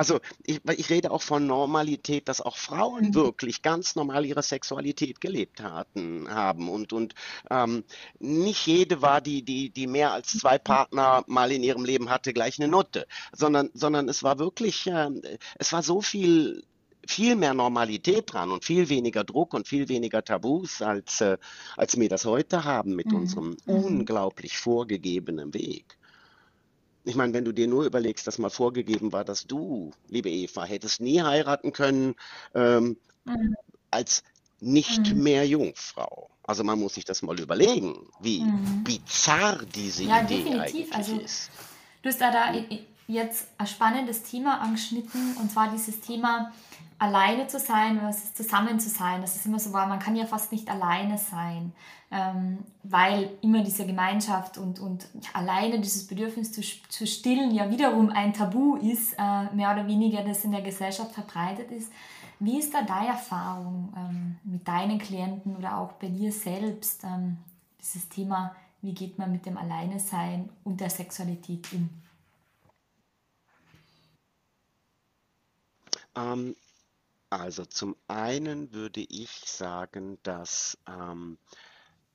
Also 0.02 0.18
ich, 0.44 0.60
ich 0.76 0.90
rede 0.90 1.12
auch 1.12 1.22
von 1.22 1.46
Normalität, 1.46 2.26
dass 2.28 2.40
auch 2.40 2.56
Frauen 2.56 3.14
Mhm. 3.14 3.14
wirklich 3.14 3.62
ganz 3.62 3.94
normal 3.94 4.26
ihre 4.26 4.42
Sexualität 4.42 5.20
gelebt 5.20 5.60
hatten, 5.62 6.28
haben 6.28 6.68
und, 6.68 6.92
und 6.92 7.14
ähm, 7.50 7.84
nicht 8.18 8.66
jede 8.66 9.00
war, 9.00 9.20
die, 9.20 9.44
die, 9.44 9.70
die 9.70 9.86
mehr 9.86 10.10
als 10.12 10.36
zwei 10.36 10.58
Partner 10.58 11.22
mal 11.28 11.52
in 11.52 11.62
ihrem 11.62 11.84
Leben 11.84 12.10
hatte, 12.10 12.32
gleich 12.32 12.58
eine 12.58 12.66
Nutte, 12.68 13.06
sondern, 13.32 13.70
sondern 13.74 14.08
es 14.08 14.24
war 14.24 14.40
wirklich, 14.40 14.88
ähm, 14.88 15.22
es 15.56 15.72
war 15.72 15.84
so 15.84 16.00
viel, 16.00 16.64
viel 17.06 17.36
mehr 17.36 17.54
Normalität 17.54 18.32
dran 18.32 18.50
und 18.50 18.64
viel 18.64 18.88
weniger 18.88 19.22
Druck 19.22 19.54
und 19.54 19.68
viel 19.68 19.88
weniger 19.88 20.24
Tabus, 20.24 20.82
als, 20.82 21.20
äh, 21.20 21.38
als 21.76 21.96
wir 21.96 22.08
das 22.08 22.24
heute 22.24 22.64
haben 22.64 22.96
mit 22.96 23.12
Mhm. 23.12 23.16
unserem 23.16 23.56
Mhm. 23.66 23.86
unglaublich 23.86 24.58
vorgegebenen 24.58 25.54
Weg. 25.54 25.96
Ich 27.04 27.16
meine, 27.16 27.32
wenn 27.32 27.44
du 27.44 27.52
dir 27.52 27.66
nur 27.66 27.84
überlegst, 27.84 28.26
dass 28.26 28.38
mal 28.38 28.50
vorgegeben 28.50 29.12
war, 29.12 29.24
dass 29.24 29.44
du, 29.44 29.90
liebe 30.08 30.30
Eva, 30.30 30.64
hättest 30.64 31.00
nie 31.00 31.20
heiraten 31.20 31.72
können 31.72 32.14
ähm, 32.54 32.96
Mhm. 33.24 33.56
als 33.90 34.22
nicht 34.60 35.14
Mhm. 35.14 35.22
mehr 35.22 35.46
Jungfrau. 35.46 36.30
Also 36.44 36.64
man 36.64 36.78
muss 36.78 36.94
sich 36.94 37.04
das 37.04 37.22
mal 37.22 37.38
überlegen, 37.38 38.08
wie 38.20 38.40
Mhm. 38.40 38.84
bizarr 38.84 39.64
diese 39.66 40.04
Ja, 40.04 40.22
Idee 40.22 40.44
definitiv. 40.44 40.60
eigentlich 40.60 40.96
Also 40.96 41.18
ist. 41.18 41.50
Du 42.02 42.08
hast 42.08 42.20
da, 42.20 42.30
da 42.32 42.52
jetzt 43.12 43.48
ein 43.58 43.66
spannendes 43.66 44.22
Thema 44.22 44.60
angeschnitten 44.60 45.36
und 45.40 45.50
zwar 45.50 45.70
dieses 45.70 46.00
Thema 46.00 46.52
alleine 46.98 47.48
zu 47.48 47.58
sein 47.58 47.98
versus 47.98 48.32
zusammen 48.34 48.78
zu 48.78 48.88
sein. 48.88 49.20
Das 49.20 49.34
ist 49.34 49.46
immer 49.46 49.58
so 49.58 49.70
man 49.70 49.98
kann 49.98 50.14
ja 50.14 50.24
fast 50.24 50.52
nicht 50.52 50.70
alleine 50.70 51.18
sein, 51.18 51.72
ähm, 52.12 52.58
weil 52.84 53.30
immer 53.40 53.64
diese 53.64 53.86
Gemeinschaft 53.86 54.56
und, 54.56 54.78
und 54.78 55.08
alleine 55.32 55.80
dieses 55.80 56.06
Bedürfnis 56.06 56.52
zu, 56.52 56.60
zu 56.60 57.06
stillen 57.06 57.50
ja 57.50 57.70
wiederum 57.70 58.10
ein 58.10 58.32
Tabu 58.32 58.76
ist, 58.76 59.14
äh, 59.18 59.54
mehr 59.54 59.72
oder 59.72 59.86
weniger, 59.88 60.22
das 60.22 60.44
in 60.44 60.52
der 60.52 60.62
Gesellschaft 60.62 61.12
verbreitet 61.12 61.72
ist. 61.72 61.90
Wie 62.38 62.58
ist 62.58 62.72
da 62.74 62.82
deine 62.82 63.08
Erfahrung 63.08 63.92
ähm, 63.96 64.36
mit 64.44 64.66
deinen 64.66 64.98
Klienten 64.98 65.56
oder 65.56 65.78
auch 65.78 65.92
bei 65.92 66.08
dir 66.08 66.32
selbst? 66.32 67.04
Ähm, 67.04 67.38
dieses 67.80 68.08
Thema, 68.08 68.54
wie 68.80 68.94
geht 68.94 69.18
man 69.18 69.32
mit 69.32 69.44
dem 69.44 69.58
Alleinesein 69.58 70.48
und 70.64 70.80
der 70.80 70.90
Sexualität 70.90 71.72
um? 71.72 71.88
Ähm, 76.16 76.56
also 77.30 77.64
zum 77.64 77.96
einen 78.08 78.72
würde 78.72 79.00
ich 79.00 79.30
sagen, 79.46 80.18
dass 80.22 80.78
ähm, 80.86 81.38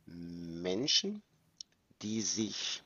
Menschen, 0.05 1.23
die 2.01 2.21
sich 2.21 2.83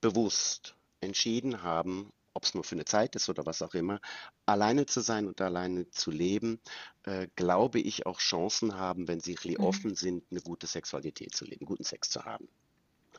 bewusst 0.00 0.76
entschieden 1.00 1.62
haben, 1.62 2.12
ob 2.34 2.44
es 2.44 2.54
nur 2.54 2.64
für 2.64 2.76
eine 2.76 2.84
Zeit 2.84 3.16
ist 3.16 3.28
oder 3.28 3.46
was 3.46 3.62
auch 3.62 3.74
immer, 3.74 4.00
alleine 4.46 4.86
zu 4.86 5.00
sein 5.00 5.26
und 5.26 5.40
alleine 5.40 5.90
zu 5.90 6.10
leben, 6.10 6.60
äh, 7.04 7.28
glaube 7.36 7.80
ich, 7.80 8.06
auch 8.06 8.20
Chancen 8.20 8.76
haben, 8.76 9.08
wenn 9.08 9.20
sie 9.20 9.36
Mhm. 9.58 9.58
offen 9.58 9.94
sind, 9.96 10.24
eine 10.30 10.40
gute 10.40 10.66
Sexualität 10.66 11.34
zu 11.34 11.44
leben, 11.44 11.66
guten 11.66 11.84
Sex 11.84 12.10
zu 12.10 12.24
haben. 12.24 12.48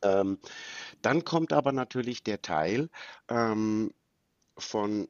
Ähm, 0.03 0.39
dann 1.01 1.25
kommt 1.25 1.53
aber 1.53 1.71
natürlich 1.73 2.23
der 2.23 2.41
Teil 2.41 2.89
ähm, 3.29 3.93
von 4.57 5.09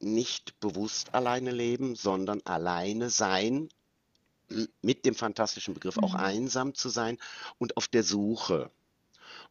nicht 0.00 0.58
bewusst 0.60 1.14
alleine 1.14 1.50
leben, 1.50 1.96
sondern 1.96 2.40
alleine 2.44 3.10
sein, 3.10 3.68
mit 4.82 5.04
dem 5.04 5.14
fantastischen 5.14 5.74
Begriff 5.74 5.98
auch 5.98 6.14
Mhm. 6.14 6.20
einsam 6.20 6.74
zu 6.74 6.88
sein 6.88 7.18
und 7.58 7.76
auf 7.76 7.88
der 7.88 8.02
Suche. 8.04 8.70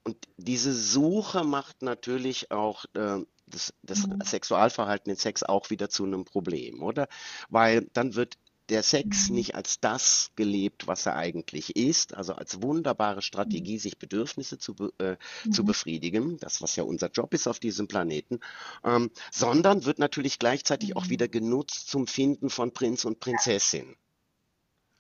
Und 0.03 0.17
diese 0.37 0.73
Suche 0.73 1.43
macht 1.43 1.81
natürlich 1.81 2.51
auch 2.51 2.85
äh, 2.93 3.19
das, 3.47 3.73
das 3.83 4.07
Mhm. 4.07 4.21
Sexualverhalten, 4.23 5.11
den 5.11 5.17
Sex 5.17 5.43
auch 5.43 5.69
wieder 5.69 5.89
zu 5.89 6.05
einem 6.05 6.25
Problem, 6.25 6.81
oder? 6.83 7.07
Weil 7.49 7.87
dann 7.93 8.15
wird 8.15 8.37
der 8.69 8.84
Sex 8.84 9.29
Mhm. 9.29 9.31
nicht 9.31 9.55
als 9.55 9.79
das 9.79 10.31
gelebt, 10.36 10.88
was 10.88 11.05
er 11.05 11.15
eigentlich 11.15 11.75
ist, 11.75 12.13
also 12.15 12.34
als 12.34 12.62
wunderbare 12.62 13.22
Mhm. 13.43 13.65
Strategie, 13.65 13.77
sich 13.79 13.98
Bedürfnisse 14.00 14.57
zu, 14.57 14.75
äh, 15.00 15.17
zu 15.50 15.63
Mhm. 15.63 15.65
befriedigen, 15.65 16.38
das, 16.39 16.62
was 16.62 16.75
ja 16.75 16.84
unser 16.84 17.10
Job 17.12 17.34
ist 17.34 17.48
auf 17.48 17.60
diesem 17.60 17.88
Planeten, 17.88 18.39
ähm, 18.84 19.12
sondern 19.31 19.86
wird 19.86 20.00
natürlich 20.00 20.39
gleichzeitig 20.39 20.95
auch 20.95 21.10
wieder 21.10 21.27
Mhm. 21.27 21.29
genutzt 21.29 21.88
zum 21.89 22.07
Finden 22.07 22.50
von 22.50 22.74
Prinz 22.74 23.05
und 23.05 23.19
Prinzessin. 23.19 23.95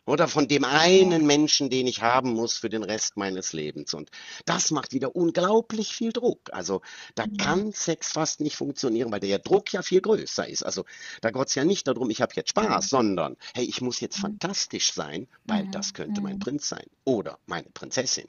Oder 0.05 0.27
von 0.27 0.47
dem 0.47 0.63
einen 0.65 1.25
Menschen, 1.25 1.69
den 1.69 1.87
ich 1.87 2.01
haben 2.01 2.33
muss 2.33 2.57
für 2.57 2.69
den 2.69 2.83
Rest 2.83 3.17
meines 3.17 3.53
Lebens. 3.53 3.93
Und 3.93 4.09
das 4.45 4.71
macht 4.71 4.93
wieder 4.93 5.15
unglaublich 5.15 5.95
viel 5.95 6.11
Druck. 6.11 6.53
Also 6.53 6.81
da 7.15 7.25
Mhm. 7.25 7.37
kann 7.37 7.71
Sex 7.71 8.11
fast 8.11 8.39
nicht 8.39 8.55
funktionieren, 8.55 9.11
weil 9.11 9.19
der 9.19 9.39
Druck 9.39 9.73
ja 9.73 9.81
viel 9.81 10.01
größer 10.01 10.47
ist. 10.47 10.63
Also 10.63 10.85
da 11.21 11.31
geht 11.31 11.47
es 11.47 11.55
ja 11.55 11.65
nicht 11.65 11.87
darum, 11.87 12.09
ich 12.09 12.21
habe 12.21 12.33
jetzt 12.35 12.49
Spaß, 12.51 12.89
sondern 12.89 13.35
hey, 13.55 13.65
ich 13.65 13.81
muss 13.81 13.99
jetzt 13.99 14.17
Mhm. 14.17 14.21
fantastisch 14.21 14.93
sein, 14.93 15.27
weil 15.45 15.63
Mhm. 15.65 15.71
das 15.71 15.93
könnte 15.93 16.21
mein. 16.21 16.39
Prinz 16.39 16.69
sein 16.69 16.85
oder 17.03 17.39
meine 17.47 17.69
Prinzessin. 17.71 18.25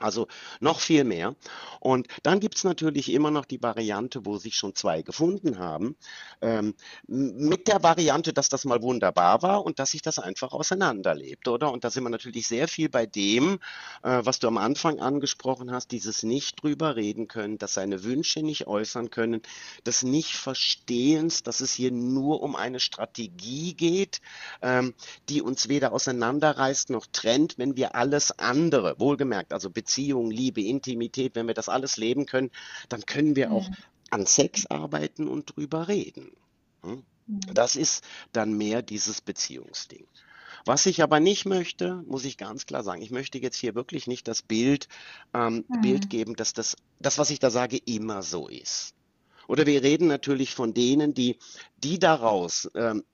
Also 0.00 0.26
noch 0.58 0.80
viel 0.80 1.04
mehr. 1.04 1.36
Und 1.78 2.08
dann 2.24 2.40
gibt 2.40 2.56
es 2.56 2.64
natürlich 2.64 3.12
immer 3.12 3.30
noch 3.30 3.44
die 3.44 3.62
Variante, 3.62 4.26
wo 4.26 4.38
sich 4.38 4.56
schon 4.56 4.74
zwei 4.74 5.02
gefunden 5.02 5.60
haben, 5.60 5.96
ähm, 6.40 6.74
mit 7.06 7.68
der 7.68 7.82
Variante, 7.84 8.32
dass 8.32 8.48
das 8.48 8.64
mal 8.64 8.82
wunderbar 8.82 9.42
war 9.42 9.64
und 9.64 9.78
dass 9.78 9.92
sich 9.92 10.02
das 10.02 10.18
einfach 10.18 10.52
auseinanderlebt, 10.52 11.46
oder? 11.46 11.70
Und 11.70 11.84
da 11.84 11.90
sind 11.90 12.02
wir 12.02 12.10
natürlich 12.10 12.48
sehr 12.48 12.66
viel 12.66 12.88
bei 12.88 13.06
dem, 13.06 13.60
äh, 14.02 14.20
was 14.24 14.40
du 14.40 14.48
am 14.48 14.58
Anfang 14.58 14.98
angesprochen 14.98 15.70
hast, 15.70 15.92
dieses 15.92 16.24
nicht 16.24 16.60
drüber 16.60 16.96
reden 16.96 17.28
können, 17.28 17.58
dass 17.58 17.74
seine 17.74 18.02
Wünsche 18.02 18.42
nicht 18.42 18.66
äußern 18.66 19.10
können, 19.10 19.42
des 19.86 20.02
Nicht-Verstehens, 20.02 21.44
dass 21.44 21.60
es 21.60 21.72
hier 21.72 21.92
nur 21.92 22.42
um 22.42 22.56
eine 22.56 22.80
Strategie 22.80 23.74
geht, 23.74 24.20
ähm, 24.60 24.94
die 25.28 25.40
uns 25.40 25.68
weder 25.68 25.92
auseinanderreißt 25.92 26.90
noch 26.90 27.06
trennt, 27.06 27.58
wenn 27.58 27.76
wir 27.76 27.94
alles 27.94 28.36
andere, 28.40 28.98
wohlgemerkt, 28.98 29.52
also 29.52 29.70
Beziehung, 29.84 30.30
Liebe, 30.30 30.62
Intimität, 30.62 31.34
wenn 31.34 31.46
wir 31.46 31.54
das 31.54 31.68
alles 31.68 31.98
leben 31.98 32.24
können, 32.24 32.50
dann 32.88 33.04
können 33.04 33.36
wir 33.36 33.52
auch 33.52 33.70
an 34.10 34.24
Sex 34.26 34.64
arbeiten 34.66 35.28
und 35.28 35.54
drüber 35.54 35.88
reden. 35.88 36.32
Hm? 36.82 37.04
Das 37.52 37.76
ist 37.76 38.02
dann 38.32 38.56
mehr 38.56 38.80
dieses 38.80 39.20
Beziehungsding. 39.20 40.06
Was 40.64 40.86
ich 40.86 41.02
aber 41.02 41.20
nicht 41.20 41.44
möchte, 41.44 42.02
muss 42.06 42.24
ich 42.24 42.38
ganz 42.38 42.64
klar 42.64 42.82
sagen, 42.82 43.02
ich 43.02 43.10
möchte 43.10 43.38
jetzt 43.38 43.56
hier 43.56 43.74
wirklich 43.74 44.06
nicht 44.06 44.26
das 44.26 44.40
Bild, 44.40 44.88
ähm, 45.34 45.66
Bild 45.82 46.04
Mhm. 46.04 46.08
geben, 46.08 46.36
dass 46.36 46.54
das, 46.54 46.76
das, 46.98 47.18
was 47.18 47.28
ich 47.30 47.38
da 47.38 47.50
sage, 47.50 47.76
immer 47.76 48.22
so 48.22 48.48
ist. 48.48 48.94
Oder 49.46 49.66
wir 49.66 49.82
reden 49.82 50.06
natürlich 50.06 50.54
von 50.54 50.72
denen, 50.72 51.12
die, 51.12 51.38
die 51.76 51.98
daraus 51.98 52.70
ähm, 52.74 53.04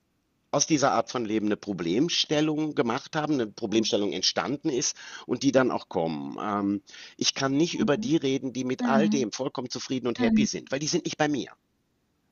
aus 0.50 0.66
dieser 0.66 0.92
Art 0.92 1.10
von 1.10 1.24
Leben 1.24 1.46
eine 1.46 1.56
Problemstellung 1.56 2.74
gemacht 2.74 3.16
haben, 3.16 3.34
eine 3.34 3.46
Problemstellung 3.46 4.12
entstanden 4.12 4.68
ist 4.70 4.96
und 5.26 5.42
die 5.42 5.52
dann 5.52 5.70
auch 5.70 5.88
kommen. 5.88 6.38
Ähm, 6.40 6.82
ich 7.16 7.34
kann 7.34 7.56
nicht 7.56 7.74
über 7.78 7.96
Mhm. 7.96 8.00
die 8.00 8.16
reden, 8.16 8.52
die 8.52 8.64
mit 8.64 8.84
all 8.84 9.06
Mhm. 9.06 9.10
dem 9.10 9.32
vollkommen 9.32 9.70
zufrieden 9.70 10.06
und 10.08 10.18
happy 10.20 10.42
Mhm. 10.42 10.46
sind, 10.46 10.72
weil 10.72 10.78
die 10.80 10.88
sind 10.88 11.04
nicht 11.04 11.18
bei 11.18 11.28
mir. 11.28 11.52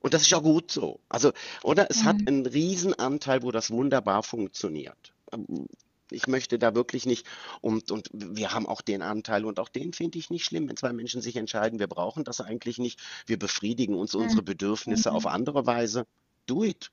Und 0.00 0.14
das 0.14 0.22
ist 0.22 0.34
auch 0.34 0.42
gut 0.42 0.70
so. 0.70 1.00
Also, 1.08 1.32
oder 1.62 1.90
es 1.90 2.04
hat 2.04 2.20
Mhm. 2.22 2.28
einen 2.28 2.46
Riesenanteil, 2.46 3.42
wo 3.42 3.50
das 3.50 3.70
wunderbar 3.70 4.22
funktioniert. 4.22 5.14
Ähm, 5.32 5.66
Ich 6.10 6.26
möchte 6.26 6.58
da 6.58 6.74
wirklich 6.74 7.04
nicht, 7.04 7.26
und, 7.60 7.90
und 7.90 8.08
wir 8.14 8.52
haben 8.54 8.66
auch 8.66 8.80
den 8.80 9.02
Anteil, 9.02 9.44
und 9.44 9.60
auch 9.60 9.68
den 9.68 9.92
finde 9.92 10.18
ich 10.18 10.30
nicht 10.30 10.44
schlimm, 10.46 10.66
wenn 10.66 10.76
zwei 10.78 10.94
Menschen 10.94 11.20
sich 11.20 11.36
entscheiden, 11.36 11.78
wir 11.80 11.86
brauchen 11.86 12.24
das 12.24 12.40
eigentlich 12.40 12.78
nicht, 12.78 12.98
wir 13.26 13.38
befriedigen 13.38 13.94
uns 13.94 14.14
unsere 14.14 14.42
Bedürfnisse 14.42 15.12
auf 15.12 15.24
Mhm. 15.24 15.30
andere 15.32 15.66
Weise. 15.66 16.06
Do 16.46 16.64
it. 16.64 16.90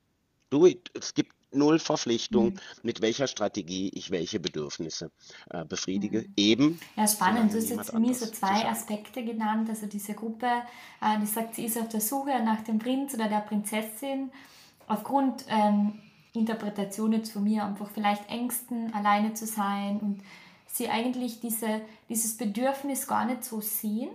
It. 0.63 0.89
Es 0.93 1.13
gibt 1.13 1.33
null 1.51 1.79
Verpflichtung, 1.79 2.47
Mhm. 2.47 2.59
mit 2.83 3.01
welcher 3.01 3.27
Strategie 3.27 3.89
ich 3.93 4.11
welche 4.11 4.39
Bedürfnisse 4.39 5.09
äh, 5.51 5.63
befriedige, 5.65 6.21
Mhm. 6.21 6.33
eben 6.35 6.79
Ja, 6.95 7.07
spannend. 7.07 7.53
Du 7.53 7.57
hast 7.57 7.69
jetzt 7.69 7.91
für 7.91 7.99
mich 7.99 8.17
so 8.17 8.25
zwei. 8.27 8.65
Aspekte 8.65 9.23
genannt. 9.23 9.69
Also 9.69 9.85
diese 9.87 10.13
Gruppe, 10.13 10.47
äh, 11.01 11.19
die 11.21 11.25
sagt, 11.25 11.55
sie 11.55 11.65
ist 11.65 11.77
auf 11.77 11.87
der 11.89 12.01
Suche 12.01 12.43
nach 12.43 12.61
dem 12.63 12.79
Prinz 12.79 13.13
oder 13.13 13.27
der 13.29 13.39
Prinzessin 13.39 14.31
aufgrund 14.87 15.45
ähm, 15.49 15.99
Interpretation 16.33 17.13
jetzt 17.13 17.31
von 17.31 17.43
mir 17.43 17.65
einfach 17.65 17.89
vielleicht 17.89 18.29
Ängsten, 18.29 18.93
alleine 18.93 19.33
zu 19.33 19.45
sein 19.45 19.99
und 20.01 20.21
sie 20.67 20.89
eigentlich 20.89 21.39
diese, 21.39 21.81
dieses 22.09 22.35
Bedürfnis 22.35 23.07
gar 23.07 23.25
nicht 23.25 23.45
so 23.45 23.61
sehen, 23.61 24.09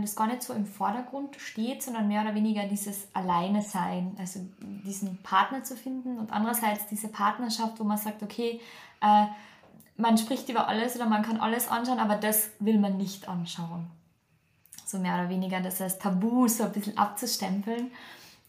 das 0.00 0.16
gar 0.16 0.26
nicht 0.26 0.42
so 0.42 0.52
im 0.52 0.66
Vordergrund 0.66 1.36
steht, 1.36 1.82
sondern 1.82 2.08
mehr 2.08 2.22
oder 2.22 2.34
weniger 2.34 2.66
dieses 2.66 3.08
Alleine 3.14 3.62
sein, 3.62 4.16
also 4.18 4.40
diesen 4.84 5.18
Partner 5.22 5.62
zu 5.62 5.76
finden 5.76 6.18
und 6.18 6.32
andererseits 6.32 6.86
diese 6.86 7.08
Partnerschaft, 7.08 7.78
wo 7.80 7.84
man 7.84 7.98
sagt, 7.98 8.22
okay, 8.22 8.60
äh, 9.00 9.26
man 9.96 10.18
spricht 10.18 10.48
über 10.48 10.68
alles 10.68 10.96
oder 10.96 11.06
man 11.06 11.22
kann 11.22 11.38
alles 11.38 11.68
anschauen, 11.68 11.98
aber 11.98 12.16
das 12.16 12.50
will 12.58 12.78
man 12.78 12.96
nicht 12.96 13.28
anschauen. 13.28 13.86
So 14.84 14.98
mehr 14.98 15.14
oder 15.14 15.28
weniger 15.28 15.60
das 15.60 15.80
als 15.80 15.98
Tabu 15.98 16.48
so 16.48 16.64
ein 16.64 16.72
bisschen 16.72 16.98
abzustempeln. 16.98 17.90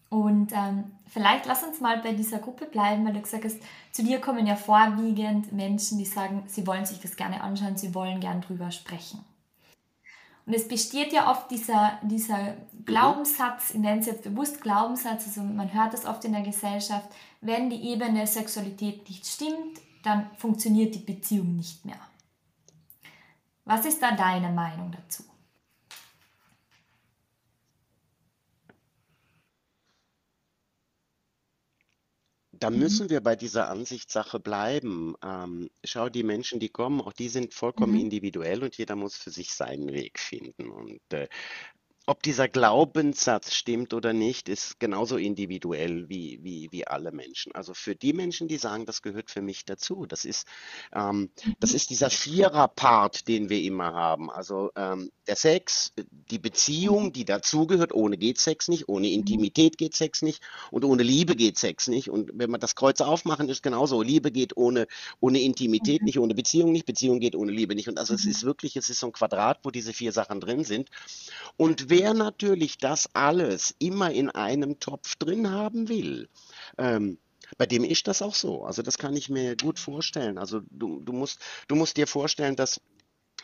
Und 0.10 0.52
ähm, 0.52 0.92
vielleicht 1.08 1.46
lass 1.46 1.64
uns 1.64 1.80
mal 1.80 2.00
bei 2.00 2.14
dieser 2.14 2.40
Gruppe 2.40 2.66
bleiben, 2.66 3.06
weil 3.06 3.14
du 3.14 3.22
gesagt 3.22 3.46
hast, 3.46 3.58
zu 3.92 4.04
dir 4.04 4.20
kommen 4.20 4.46
ja 4.46 4.56
vorwiegend 4.56 5.54
Menschen, 5.54 5.98
die 5.98 6.06
sagen, 6.06 6.44
sie 6.48 6.68
wollen 6.68 6.86
sich 6.86 7.00
das 7.00 7.16
gerne 7.16 7.42
anschauen, 7.42 7.78
sie 7.78 7.96
wollen 7.96 8.20
gern 8.20 8.42
drüber 8.42 8.72
sprechen. 8.72 9.24
Und 10.46 10.54
es 10.54 10.68
besteht 10.68 11.14
ja 11.14 11.30
oft 11.30 11.52
dieser, 11.52 12.00
dieser 12.02 12.56
Glaubenssatz, 12.86 13.72
ich 13.72 13.80
nenne 13.80 14.02
es 14.02 14.08
jetzt 14.08 14.24
bewusst 14.24 14.62
Glaubenssatz, 14.62 15.28
also 15.28 15.42
man 15.42 15.74
hört 15.74 15.94
das 15.94 16.06
oft 16.06 16.26
in 16.26 16.34
der 16.34 16.42
Gesellschaft, 16.42 17.08
wenn 17.42 17.70
die 17.70 17.90
Ebene 17.90 18.26
Sexualität 18.26 19.08
nicht 19.08 19.26
stimmt, 19.26 19.80
dann 20.04 20.30
funktioniert 20.38 20.96
die 20.96 21.00
Beziehung 21.00 21.56
nicht 21.56 21.86
mehr. 21.86 22.00
Was 23.66 23.86
ist 23.86 24.02
da 24.02 24.12
deine 24.12 24.50
Meinung 24.50 24.92
dazu? 24.92 25.24
Da 32.62 32.70
Mhm. 32.70 32.70
müssen 32.70 33.10
wir 33.10 33.22
bei 33.22 33.36
dieser 33.36 33.70
Ansichtssache 33.70 34.40
bleiben. 34.40 35.16
Ähm, 35.24 35.70
schau, 35.84 36.10
die 36.10 36.22
Menschen, 36.24 36.60
die 36.60 36.70
kommen, 36.70 37.02
auch 37.02 37.12
die 37.14 37.28
sind 37.28 37.56
vollkommen 37.56 37.96
Mhm. 37.96 37.96
individuell 37.96 38.62
und 38.64 38.78
jeder 38.78 38.96
muss 38.96 39.18
für 39.18 39.32
sich 39.32 39.54
seinen 39.56 39.92
Weg 39.92 40.20
finden. 40.20 40.70
Und 40.70 41.02
äh, 41.12 41.28
ob 42.08 42.24
dieser 42.24 42.48
Glaubenssatz 42.48 43.54
stimmt 43.54 43.94
oder 43.94 44.12
nicht, 44.12 44.50
ist 44.50 44.80
genauso 44.80 45.18
individuell 45.18 46.10
wie, 46.10 46.40
wie, 46.42 46.68
wie 46.72 46.86
alle 46.88 47.12
Menschen. 47.12 47.54
Also 47.54 47.74
für 47.74 47.96
die 47.96 48.12
Menschen, 48.14 48.48
die 48.48 48.58
sagen, 48.58 48.86
das 48.86 49.02
gehört 49.02 49.30
für 49.30 49.42
mich 49.42 49.66
dazu, 49.66 50.06
das 50.08 50.26
ist, 50.26 50.48
ähm, 50.94 51.30
das 51.60 51.72
Mhm. 51.72 51.76
ist 51.76 51.90
dieser 51.92 52.10
Vierer-Part, 52.10 53.28
den 53.28 53.50
wir 53.50 53.62
immer 53.62 53.94
haben. 53.94 54.32
Also 54.32 54.72
ähm, 54.76 55.12
der 55.28 55.36
Sex, 55.36 55.94
die 56.32 56.40
Beziehung, 56.40 57.14
die 57.14 57.24
dazugehört, 57.24 57.94
ohne 57.94 58.18
geht 58.18 58.40
Sex 58.40 58.68
nicht, 58.68 58.90
ohne 58.90 59.08
Mhm. 59.08 59.14
Intimität 59.14 59.78
geht 59.78 59.96
Sex 59.96 60.24
nicht 60.24 60.42
und 60.72 60.84
ohne 60.84 61.04
Liebe 61.04 61.36
geht 61.36 61.60
Sex 61.60 61.88
nicht. 61.88 62.10
Und 62.10 62.32
wenn 62.34 62.50
wir 62.50 62.58
das 62.58 62.76
Kreuz 62.76 63.00
aufmachen, 63.02 63.48
ist 63.48 63.62
genauso. 63.62 64.02
Liebe 64.02 64.32
geht 64.32 64.58
ohne, 64.58 64.88
ohne 65.20 65.40
Intimität 65.40 66.02
Mhm. 66.02 66.06
nicht, 66.06 66.20
ohne 66.20 66.34
Beziehung 66.34 66.72
nicht, 66.72 66.86
Beziehung 66.88 67.20
geht 67.20 67.36
ohne 67.36 67.52
Liebe 67.52 67.76
nicht. 67.76 67.88
Und 67.90 68.00
also 68.00 68.16
es 68.16 68.26
Mhm. 68.26 68.32
ist 68.32 68.44
wirklich, 68.44 68.76
es 68.76 68.90
ist 68.90 69.00
so 69.00 69.08
ein 69.08 69.14
Quadrat, 69.14 69.60
wo 69.64 69.70
diese 69.70 69.94
vier 69.94 70.12
Sachen 70.12 70.40
drin 70.42 70.64
sind. 70.64 70.90
Und 71.58 71.91
wer 71.92 72.14
natürlich 72.16 72.80
das 72.80 73.14
alles 73.14 73.76
immer 73.78 74.12
in 74.12 74.30
einem 74.30 74.80
Topf 74.80 75.16
drin 75.18 75.52
haben 75.52 75.90
will, 75.90 76.30
ähm, 76.78 77.20
bei 77.58 77.66
dem 77.66 77.84
ist 77.84 78.08
das 78.08 78.22
auch 78.22 78.34
so. 78.34 78.64
Also 78.64 78.82
das 78.82 78.98
kann 78.98 79.16
ich 79.16 79.30
mir 79.30 79.56
gut 79.58 79.78
vorstellen. 79.78 80.38
Also 80.38 80.62
du, 80.70 81.02
du 81.02 81.12
musst, 81.12 81.40
du 81.68 81.76
musst 81.76 81.98
dir 81.98 82.08
vorstellen, 82.08 82.56
dass 82.56 82.82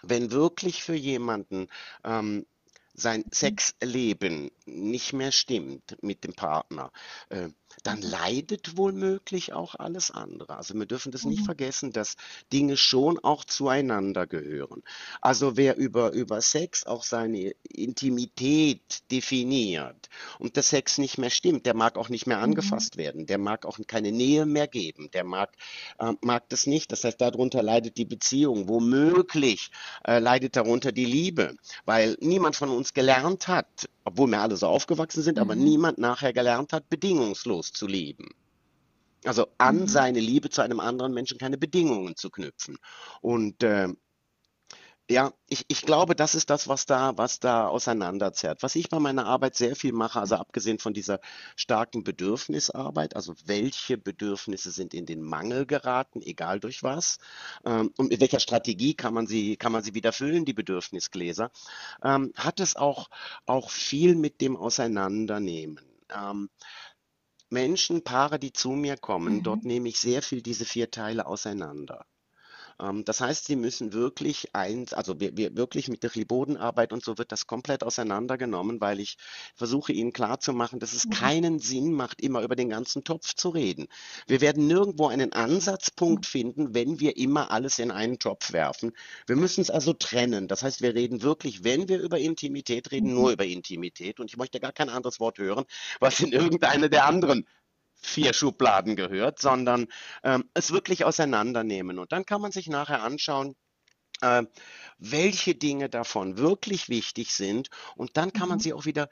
wenn 0.01 0.31
wirklich 0.31 0.83
für 0.83 0.95
jemanden 0.95 1.67
ähm, 2.03 2.45
sein 2.93 3.25
Sexleben 3.31 4.49
nicht 4.65 5.13
mehr 5.13 5.31
stimmt 5.31 5.97
mit 6.01 6.23
dem 6.23 6.33
Partner, 6.33 6.91
äh, 7.29 7.49
dann 7.83 8.01
Mhm. 8.01 8.09
leidet 8.09 8.77
womöglich 8.77 9.53
auch 9.53 9.75
alles 9.75 10.11
andere. 10.11 10.57
Also 10.57 10.73
wir 10.73 10.85
dürfen 10.85 11.11
das 11.11 11.25
nicht 11.25 11.41
Mhm. 11.41 11.45
vergessen, 11.45 11.91
dass 11.91 12.15
Dinge 12.51 12.77
schon 12.77 13.19
auch 13.19 13.45
zueinander 13.45 14.27
gehören. 14.27 14.83
Also 15.21 15.57
wer 15.57 15.77
über, 15.77 16.11
über 16.11 16.41
Sex 16.41 16.85
auch 16.85 17.03
seine 17.03 17.53
Intimität 17.63 19.09
definiert 19.11 20.09
und 20.39 20.55
der 20.55 20.63
Sex 20.63 20.97
nicht 20.97 21.17
mehr 21.17 21.29
stimmt, 21.29 21.65
der 21.65 21.73
mag 21.75 21.97
auch 21.97 22.09
nicht 22.09 22.27
mehr 22.27 22.41
Mhm. 22.43 22.43
angefasst 22.43 22.97
werden, 22.97 23.25
der 23.25 23.37
mag 23.37 23.65
auch 23.65 23.79
keine 23.87 24.11
Nähe 24.11 24.45
mehr 24.45 24.67
geben, 24.67 25.09
der 25.11 25.23
mag, 25.23 25.53
äh, 25.99 26.13
mag 26.21 26.49
das 26.49 26.67
nicht. 26.67 26.91
Das 26.91 27.03
heißt, 27.03 27.19
darunter 27.21 27.63
leidet 27.63 27.97
die 27.97 28.05
Beziehung. 28.05 28.67
Womöglich 28.67 29.71
äh, 30.05 30.19
leidet 30.19 30.55
darunter 30.55 30.91
die 30.91 31.05
Liebe, 31.05 31.55
weil 31.85 32.17
niemand 32.21 32.55
von 32.55 32.69
uns 32.69 32.93
gelernt 32.93 33.47
hat, 33.47 33.89
obwohl 34.07 34.27
wir 34.29 34.41
alle 34.41 34.55
so 34.57 34.67
aufgewachsen 34.67 35.21
sind, 35.21 35.37
aber 35.39 35.55
Mhm. 35.55 35.63
niemand 35.63 35.97
nachher 35.97 36.33
gelernt 36.33 36.73
hat, 36.73 36.89
bedingungslos 36.89 37.71
zu 37.73 37.87
lieben. 37.87 38.29
Also 39.25 39.47
an 39.57 39.81
Mhm. 39.81 39.87
seine 39.87 40.19
Liebe 40.19 40.49
zu 40.49 40.61
einem 40.61 40.79
anderen 40.79 41.13
Menschen 41.13 41.37
keine 41.37 41.57
Bedingungen 41.57 42.15
zu 42.15 42.29
knüpfen. 42.29 42.77
Und 43.21 43.63
äh, 43.63 43.89
ja, 45.09 45.31
ich, 45.47 45.63
ich 45.69 45.83
glaube, 45.83 46.15
das 46.15 46.35
ist 46.35 46.49
das, 46.49 46.67
was 46.67 46.85
da, 46.85 47.17
was 47.17 47.39
da 47.39 47.67
auseinanderzerrt. 47.67 48.61
Was 48.61 48.75
ich 48.75 48.89
bei 48.89 48.99
meiner 48.99 49.25
Arbeit 49.25 49.55
sehr 49.55 49.75
viel 49.77 49.93
mache, 49.93 50.19
also 50.19 50.35
abgesehen 50.35 50.79
von 50.79 50.93
dieser 50.93 51.21
starken 51.55 52.03
Bedürfnisarbeit, 52.03 53.15
also 53.15 53.33
welche 53.45 53.97
Bedürfnisse 53.97 54.71
sind 54.71 54.93
in 54.93 55.05
den 55.05 55.21
Mangel 55.21 55.65
geraten, 55.65 56.21
egal 56.21 56.59
durch 56.59 56.83
was, 56.83 57.19
ähm, 57.65 57.93
und 57.97 58.09
mit 58.09 58.19
welcher 58.19 58.41
Strategie 58.41 58.95
kann 58.95 59.13
man 59.13 59.27
sie, 59.27 59.55
kann 59.55 59.71
man 59.71 59.83
sie 59.83 59.93
wieder 59.93 60.11
füllen, 60.11 60.43
die 60.45 60.53
Bedürfnisgläser, 60.53 61.51
ähm, 62.03 62.33
hat 62.35 62.59
es 62.59 62.75
auch, 62.75 63.09
auch 63.45 63.69
viel 63.71 64.15
mit 64.15 64.41
dem 64.41 64.57
Auseinandernehmen. 64.57 65.79
Ähm, 66.13 66.49
Menschen, 67.49 68.03
Paare, 68.05 68.39
die 68.39 68.53
zu 68.53 68.71
mir 68.71 68.95
kommen, 68.97 69.43
dort 69.43 69.63
Mhm. 69.63 69.67
nehme 69.67 69.89
ich 69.89 69.99
sehr 69.99 70.21
viel 70.21 70.41
diese 70.41 70.65
vier 70.65 70.91
Teile 70.91 71.25
auseinander. 71.25 72.05
Ähm, 72.81 73.05
das 73.05 73.21
heißt, 73.21 73.45
sie 73.45 73.55
müssen 73.55 73.93
wirklich 73.93 74.53
eins, 74.55 74.93
also 74.93 75.19
wir, 75.19 75.35
wir 75.37 75.55
wirklich 75.55 75.87
mit 75.89 76.03
der 76.03 76.09
Bodenarbeit 76.25 76.93
und 76.93 77.03
so 77.03 77.17
wird 77.17 77.31
das 77.31 77.47
komplett 77.47 77.83
auseinandergenommen, 77.83 78.81
weil 78.81 78.99
ich 78.99 79.17
versuche 79.55 79.93
ihnen 79.93 80.13
klarzumachen, 80.13 80.79
dass 80.79 80.93
es 80.93 81.05
Mhm. 81.05 81.09
keinen 81.09 81.59
Sinn 81.59 81.91
macht, 81.93 82.21
immer 82.21 82.41
über 82.41 82.55
den 82.55 82.69
ganzen 82.69 83.03
Topf 83.03 83.33
zu 83.35 83.49
reden. 83.49 83.87
Wir 84.27 84.41
werden 84.41 84.67
nirgendwo 84.67 85.07
einen 85.07 85.33
Ansatzpunkt 85.33 86.25
finden, 86.25 86.73
wenn 86.73 86.99
wir 86.99 87.17
immer 87.17 87.51
alles 87.51 87.79
in 87.79 87.91
einen 87.91 88.19
Topf 88.19 88.51
werfen. 88.53 88.93
Wir 89.27 89.35
müssen 89.35 89.61
es 89.61 89.69
also 89.69 89.93
trennen. 89.93 90.47
Das 90.47 90.63
heißt, 90.63 90.81
wir 90.81 90.95
reden 90.95 91.21
wirklich, 91.21 91.63
wenn 91.63 91.87
wir 91.87 91.99
über 91.99 92.19
Intimität 92.19 92.91
reden, 92.91 93.13
nur 93.13 93.27
Mhm. 93.27 93.33
über 93.33 93.45
Intimität. 93.45 94.19
Und 94.19 94.29
ich 94.31 94.37
möchte 94.37 94.59
gar 94.59 94.71
kein 94.73 94.89
anderes 94.89 95.19
Wort 95.19 95.37
hören, 95.39 95.65
was 95.99 96.19
in 96.19 96.31
irgendeine 96.31 96.89
der 96.89 97.05
anderen 97.05 97.47
vier 98.07 98.33
Schubladen 98.33 98.95
gehört, 98.95 99.39
sondern 99.39 99.87
ähm, 100.23 100.45
es 100.53 100.71
wirklich 100.71 101.05
auseinandernehmen. 101.05 101.99
Und 101.99 102.11
dann 102.11 102.25
kann 102.25 102.41
man 102.41 102.51
sich 102.51 102.67
nachher 102.67 103.03
anschauen, 103.03 103.55
äh, 104.21 104.43
welche 104.97 105.55
Dinge 105.55 105.89
davon 105.89 106.37
wirklich 106.37 106.89
wichtig 106.89 107.33
sind. 107.33 107.69
Und 107.95 108.17
dann 108.17 108.33
kann 108.33 108.49
man 108.49 108.57
Mhm. 108.59 108.61
sie 108.61 108.73
auch 108.73 108.85
wieder 108.85 109.09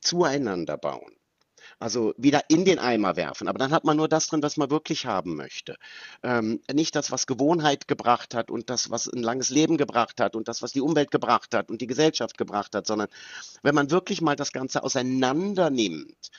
zueinander 0.00 0.76
bauen. 0.78 1.16
Also 1.78 2.12
wieder 2.16 2.42
in 2.48 2.64
den 2.64 2.78
Eimer 2.78 3.16
werfen. 3.16 3.48
Aber 3.48 3.58
dann 3.58 3.72
hat 3.72 3.84
man 3.84 3.96
nur 3.96 4.08
das 4.08 4.26
drin, 4.28 4.42
was 4.42 4.56
man 4.56 4.70
wirklich 4.70 5.06
haben 5.06 5.36
möchte. 5.36 5.76
Ähm, 6.22 6.60
nicht 6.72 6.94
das, 6.96 7.10
was 7.10 7.26
Gewohnheit 7.26 7.88
gebracht 7.88 8.34
hat 8.34 8.50
und 8.50 8.70
das, 8.70 8.90
was 8.90 9.08
ein 9.08 9.22
langes 9.22 9.50
Leben 9.50 9.76
gebracht 9.76 10.20
hat 10.20 10.36
und 10.36 10.48
das, 10.48 10.62
was 10.62 10.72
die 10.72 10.80
Umwelt 10.80 11.10
gebracht 11.10 11.54
hat 11.54 11.70
und 11.70 11.80
die 11.80 11.86
Gesellschaft 11.86 12.38
gebracht 12.38 12.74
hat, 12.74 12.86
sondern 12.86 13.08
wenn 13.62 13.74
man 13.74 13.90
wirklich 13.90 14.20
mal 14.20 14.36
das 14.36 14.52
Ganze 14.52 14.82
auseinander 14.82 15.70
nimmt, 15.70 16.30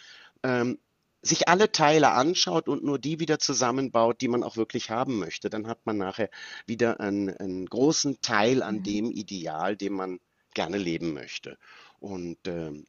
ähm, 0.43 0.77
sich 1.23 1.47
alle 1.49 1.71
Teile 1.71 2.11
anschaut 2.11 2.69
und 2.69 2.83
nur 2.83 2.99
die 2.99 3.19
wieder 3.19 3.39
zusammenbaut, 3.39 4.21
die 4.21 4.27
man 4.29 4.43
auch 4.43 4.57
wirklich 4.57 4.91
haben 4.91 5.19
möchte, 5.19 5.49
dann 5.49 5.67
hat 5.67 5.85
man 5.85 5.97
nachher 5.97 6.29
wieder 6.67 6.99
einen, 6.99 7.29
einen 7.37 7.65
großen 7.67 8.21
Teil 8.21 8.63
an 8.63 8.77
Mhm. 8.77 8.83
dem 8.83 9.11
Ideal, 9.11 9.77
dem 9.77 9.93
man 9.93 10.19
gerne 10.53 10.77
leben 10.77 11.13
möchte. 11.13 11.57
Und 11.99 12.37
ähm, 12.47 12.85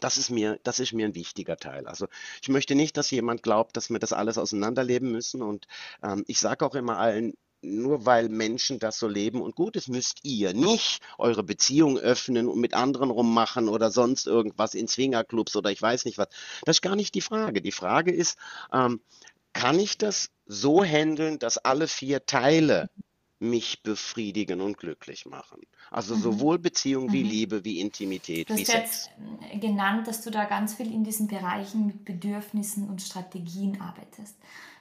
Das 0.00 0.16
ist 0.18 0.30
mir, 0.30 0.60
das 0.62 0.78
ist 0.80 0.92
mir 0.92 1.06
ein 1.06 1.14
wichtiger 1.16 1.56
Teil. 1.56 1.86
Also 1.88 2.06
ich 2.42 2.48
möchte 2.48 2.74
nicht, 2.76 2.96
dass 2.96 3.10
jemand 3.10 3.42
glaubt, 3.42 3.76
dass 3.76 3.90
wir 3.90 3.98
das 3.98 4.12
alles 4.12 4.38
auseinanderleben 4.38 5.10
müssen. 5.10 5.42
Und 5.42 5.66
ähm, 6.02 6.24
ich 6.28 6.38
sage 6.40 6.64
auch 6.66 6.74
immer 6.76 6.98
allen, 6.98 7.34
nur 7.62 8.06
weil 8.06 8.28
Menschen 8.28 8.78
das 8.78 8.98
so 8.98 9.08
leben 9.08 9.40
und 9.42 9.54
gut 9.56 9.76
ist, 9.76 9.88
müsst 9.88 10.20
ihr 10.24 10.54
nicht 10.54 11.02
eure 11.18 11.42
Beziehung 11.42 11.98
öffnen 11.98 12.48
und 12.48 12.60
mit 12.60 12.74
anderen 12.74 13.10
rummachen 13.10 13.68
oder 13.68 13.90
sonst 13.90 14.26
irgendwas 14.26 14.74
in 14.74 14.88
Swingerclubs 14.88 15.56
oder 15.56 15.70
ich 15.70 15.82
weiß 15.82 16.04
nicht 16.04 16.18
was. 16.18 16.28
Das 16.64 16.76
ist 16.76 16.82
gar 16.82 16.96
nicht 16.96 17.14
die 17.14 17.20
Frage. 17.20 17.60
Die 17.62 17.72
Frage 17.72 18.12
ist, 18.12 18.38
ähm, 18.72 19.00
kann 19.52 19.78
ich 19.80 19.98
das 19.98 20.30
so 20.46 20.84
handeln, 20.84 21.38
dass 21.38 21.58
alle 21.58 21.88
vier 21.88 22.24
Teile 22.26 22.90
mich 23.40 23.82
befriedigen 23.82 24.60
und 24.60 24.78
glücklich 24.78 25.26
machen. 25.26 25.62
Also 25.90 26.14
Mhm. 26.14 26.16
sowohl 26.16 26.58
Beziehung 26.58 27.12
wie 27.12 27.22
Mhm. 27.22 27.24
Liebe, 27.24 27.64
wie 27.64 27.80
Intimität, 27.80 28.48
Du 28.48 28.54
wie 28.54 28.64
hast 28.64 28.66
Sex. 28.66 29.10
jetzt 29.10 29.10
genannt, 29.60 30.06
dass 30.08 30.22
du 30.22 30.30
da 30.30 30.44
ganz 30.46 30.74
viel 30.74 30.90
in 30.92 31.04
diesen 31.04 31.26
Bereichen 31.28 31.86
mit 31.86 32.04
Bedürfnissen 32.04 32.88
und 32.88 33.02
Strategien 33.02 33.80
arbeitest. 33.80 34.36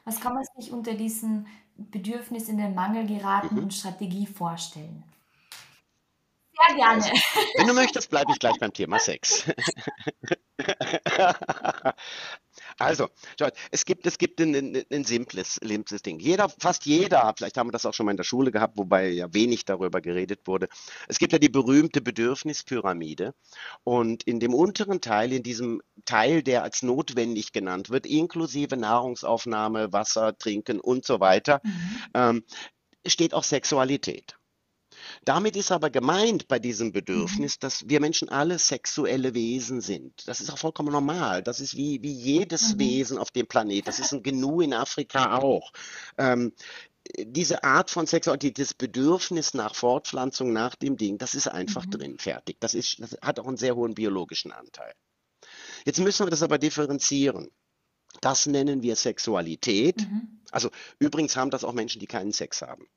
Was 0.06 0.22
kann 0.22 0.34
man 0.34 0.46
sich 0.58 0.72
unter 0.72 0.94
diesem 0.94 1.48
Bedürfnis 1.78 2.50
in 2.50 2.58
den 2.58 2.76
Mangel 2.76 3.06
geraten 3.06 3.56
Mhm. 3.56 3.64
und 3.64 3.74
Strategie 3.74 4.26
vorstellen? 4.28 5.04
Sehr 6.68 6.76
gerne. 6.76 7.04
Also, 7.04 7.12
wenn 7.58 7.68
du 7.68 7.74
möchtest, 7.74 8.10
bleibe 8.10 8.32
ich 8.32 8.40
gleich 8.40 8.58
beim 8.60 8.74
Thema 8.74 9.00
Sex. 9.00 9.46
Also, 12.80 13.10
schau, 13.40 13.48
es 13.72 13.86
gibt, 13.86 14.06
es 14.06 14.18
gibt 14.18 14.40
ein, 14.40 14.56
ein, 14.56 14.84
ein 14.92 15.04
simples, 15.04 15.56
simples 15.56 16.02
Ding. 16.02 16.20
Jeder, 16.20 16.48
fast 16.50 16.86
jeder, 16.86 17.34
vielleicht 17.36 17.58
haben 17.58 17.68
wir 17.68 17.72
das 17.72 17.86
auch 17.86 17.94
schon 17.94 18.06
mal 18.06 18.12
in 18.12 18.18
der 18.18 18.24
Schule 18.24 18.52
gehabt, 18.52 18.78
wobei 18.78 19.10
ja 19.10 19.34
wenig 19.34 19.66
darüber 19.66 20.00
geredet 20.02 20.42
wurde. 20.46 20.68
Es 21.08 21.18
gibt 21.20 21.34
ja 21.34 21.40
die 21.40 21.50
berühmte 21.50 22.02
Bedürfnispyramide. 22.02 23.34
Und 23.84 24.24
in 24.24 24.40
dem 24.40 24.54
unteren 24.54 25.02
Teil, 25.02 25.34
in 25.34 25.44
diesem 25.44 25.82
Teil, 26.06 26.44
der 26.44 26.64
als 26.64 26.84
notwendig 26.84 27.52
genannt 27.52 27.90
wird, 27.90 28.06
inklusive 28.06 28.78
Nahrungsaufnahme, 28.78 29.92
Wasser, 29.94 30.38
Trinken 30.38 30.80
und 30.80 31.06
so 31.06 31.20
weiter, 31.20 31.62
Mhm. 31.64 31.98
ähm, 32.14 32.44
steht 33.06 33.34
auch 33.34 33.44
Sexualität. 33.44 34.38
Damit 35.26 35.56
ist 35.56 35.72
aber 35.72 35.90
gemeint 35.90 36.48
bei 36.48 36.60
diesem 36.60 36.88
Mhm. 36.88 36.94
Bedürfnis, 36.94 37.60
dass 37.60 37.88
wir 37.88 38.00
Menschen 38.00 38.30
alle 38.30 38.60
sexuelle 38.60 39.34
Wesen 39.34 39.82
sind. 39.82 40.28
Das 40.28 40.42
ist 40.42 40.50
auch 40.50 40.58
vollkommen 40.58 40.92
normal. 40.92 41.44
Das 41.44 41.60
ist 41.60 41.76
wie, 41.76 42.02
wie 42.04 42.12
jedes 42.14 42.74
Mhm. 42.76 42.80
Wesen 42.80 43.18
auf 43.18 43.32
dem 43.32 43.48
Planet. 43.48 43.88
Das 43.88 44.00
ist 44.00 44.14
ein 44.14 44.24
Gnu 44.24 44.62
in 44.62 44.74
Afrika 44.74 45.38
auch. 45.38 45.72
Ähm, 46.18 46.54
diese 47.20 47.64
Art 47.64 47.90
von 47.90 48.06
Sexualität, 48.06 48.60
das 48.60 48.74
Bedürfnis 48.74 49.54
nach 49.54 49.76
Fortpflanzung, 49.76 50.52
nach 50.52 50.76
dem 50.76 50.98
Ding, 50.98 51.18
das 51.18 51.36
ist 51.36 51.48
einfach 51.48 51.86
Mhm. 51.86 51.92
drin, 51.92 52.18
fertig. 52.20 52.58
Das 52.60 52.74
ist, 52.74 53.00
das 53.00 53.18
hat 53.22 53.40
auch 53.40 53.48
einen 53.48 53.56
sehr 53.58 53.76
hohen 53.76 53.94
biologischen 53.94 54.52
Anteil. 54.52 54.94
Jetzt 55.86 56.00
müssen 56.00 56.26
wir 56.26 56.32
das 56.32 56.44
aber 56.44 56.58
differenzieren. 56.58 57.50
Das 58.22 58.46
nennen 58.46 58.82
wir 58.82 58.96
Sexualität. 58.96 60.02
Mhm. 60.02 60.42
Also 60.52 60.70
übrigens 61.00 61.36
haben 61.38 61.50
das 61.52 61.64
auch 61.64 61.74
Menschen, 61.74 62.00
die 62.00 62.08
keinen 62.08 62.32
Sex 62.34 62.62
haben. 62.62 62.88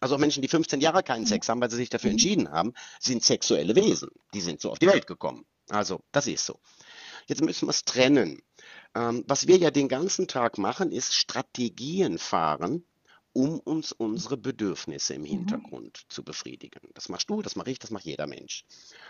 Also 0.00 0.14
auch 0.16 0.18
Menschen, 0.18 0.42
die 0.42 0.48
15 0.48 0.80
Jahre 0.80 1.02
keinen 1.02 1.22
Mhm. 1.22 1.26
Sex 1.26 1.48
haben, 1.48 1.60
weil 1.60 1.70
sie 1.70 1.76
sich 1.76 1.90
dafür 1.90 2.08
Mhm. 2.08 2.14
entschieden 2.14 2.50
haben, 2.50 2.74
sind 3.00 3.24
sexuelle 3.24 3.74
Wesen. 3.74 4.10
Die 4.34 4.40
sind 4.40 4.60
so 4.60 4.70
auf 4.70 4.78
die 4.78 4.86
Welt 4.86 5.06
gekommen. 5.06 5.46
Also, 5.68 6.00
das 6.12 6.26
ist 6.26 6.46
so. 6.46 6.60
Jetzt 7.26 7.42
müssen 7.42 7.66
wir 7.66 7.70
es 7.70 7.84
trennen. 7.84 8.42
Ähm, 8.94 9.24
was 9.26 9.46
wir 9.46 9.56
ja 9.56 9.70
den 9.70 9.88
ganzen 9.88 10.28
Tag 10.28 10.58
machen, 10.58 10.92
ist 10.92 11.14
Strategien 11.14 12.18
fahren, 12.18 12.84
um 13.32 13.58
uns 13.60 13.92
unsere 13.92 14.36
Bedürfnisse 14.36 15.14
im 15.14 15.22
Mhm. 15.22 15.26
Hintergrund 15.26 16.04
zu 16.08 16.22
befriedigen. 16.24 16.80
Das 16.94 17.08
machst 17.08 17.28
du, 17.28 17.42
das 17.42 17.56
mache 17.56 17.70
ich, 17.70 17.78
das 17.78 17.90
macht 17.90 18.04
jeder 18.04 18.26
Mensch. 18.26 18.64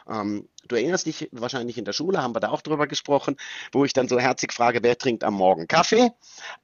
Ähm, 0.09 0.49
du 0.66 0.77
erinnerst 0.77 1.07
dich 1.07 1.29
wahrscheinlich 1.31 1.79
in 1.79 1.85
der 1.85 1.92
Schule, 1.92 2.22
haben 2.22 2.35
wir 2.35 2.40
da 2.40 2.49
auch 2.51 2.62
drüber 2.62 2.87
gesprochen, 2.87 3.37
wo 3.72 3.85
ich 3.85 3.92
dann 3.92 4.09
so 4.09 4.18
herzig 4.18 4.53
frage, 4.53 4.83
wer 4.83 4.96
trinkt 4.99 5.22
am 5.25 5.35
Morgen 5.35 5.68
Kaffee? 5.68 6.11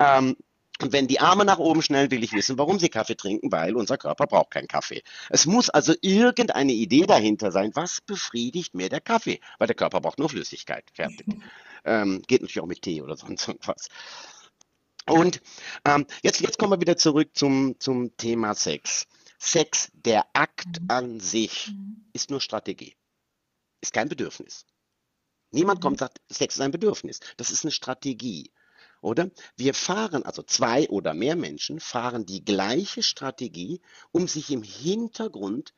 Ähm, 0.00 0.36
und 0.80 0.92
wenn 0.92 1.06
die 1.06 1.20
Arme 1.20 1.44
nach 1.44 1.58
oben 1.58 1.82
schnell, 1.82 2.10
will 2.10 2.24
ich 2.24 2.32
wissen, 2.32 2.58
warum 2.58 2.78
sie 2.78 2.88
Kaffee 2.88 3.14
trinken, 3.14 3.52
weil 3.52 3.76
unser 3.76 3.98
Körper 3.98 4.26
braucht 4.26 4.50
keinen 4.50 4.68
Kaffee. 4.68 5.02
Es 5.28 5.46
muss 5.46 5.70
also 5.70 5.94
irgendeine 6.00 6.72
Idee 6.72 7.06
dahinter 7.06 7.52
sein, 7.52 7.70
was 7.74 8.00
befriedigt 8.00 8.74
mir 8.74 8.88
der 8.88 9.00
Kaffee? 9.00 9.40
Weil 9.58 9.68
der 9.68 9.76
Körper 9.76 10.00
braucht 10.00 10.18
nur 10.18 10.28
Flüssigkeit. 10.28 10.84
Fertig. 10.94 11.26
Ähm, 11.84 12.22
geht 12.28 12.42
natürlich 12.42 12.60
auch 12.60 12.66
mit 12.66 12.80
Tee 12.82 13.02
oder 13.02 13.16
sonst 13.16 13.48
irgendwas. 13.48 13.88
Und 15.08 15.42
ähm, 15.84 16.06
jetzt, 16.22 16.40
jetzt 16.40 16.58
kommen 16.58 16.72
wir 16.72 16.80
wieder 16.80 16.96
zurück 16.96 17.30
zum, 17.34 17.74
zum 17.80 18.16
Thema 18.16 18.54
Sex. 18.54 19.08
Sex, 19.38 19.88
der 19.92 20.24
Akt 20.32 20.80
Mhm. 20.80 20.86
an 20.88 21.20
sich, 21.20 21.72
Mhm. 21.72 22.04
ist 22.12 22.30
nur 22.30 22.40
Strategie, 22.40 22.94
ist 23.80 23.92
kein 23.92 24.08
Bedürfnis. 24.08 24.64
Niemand 25.50 25.80
kommt 25.80 25.94
und 25.94 25.98
sagt, 25.98 26.20
Sex 26.30 26.54
ist 26.54 26.60
ein 26.60 26.70
Bedürfnis. 26.70 27.18
Das 27.36 27.50
ist 27.50 27.64
eine 27.64 27.72
Strategie, 27.72 28.52
oder? 29.02 29.30
Wir 29.56 29.74
fahren, 29.74 30.22
also 30.22 30.42
zwei 30.42 30.88
oder 30.88 31.12
mehr 31.12 31.36
Menschen 31.36 31.80
fahren 31.80 32.24
die 32.24 32.44
gleiche 32.44 33.02
Strategie, 33.02 33.80
um 34.12 34.26
sich 34.26 34.50
im 34.50 34.62
Hintergrund 34.62 35.74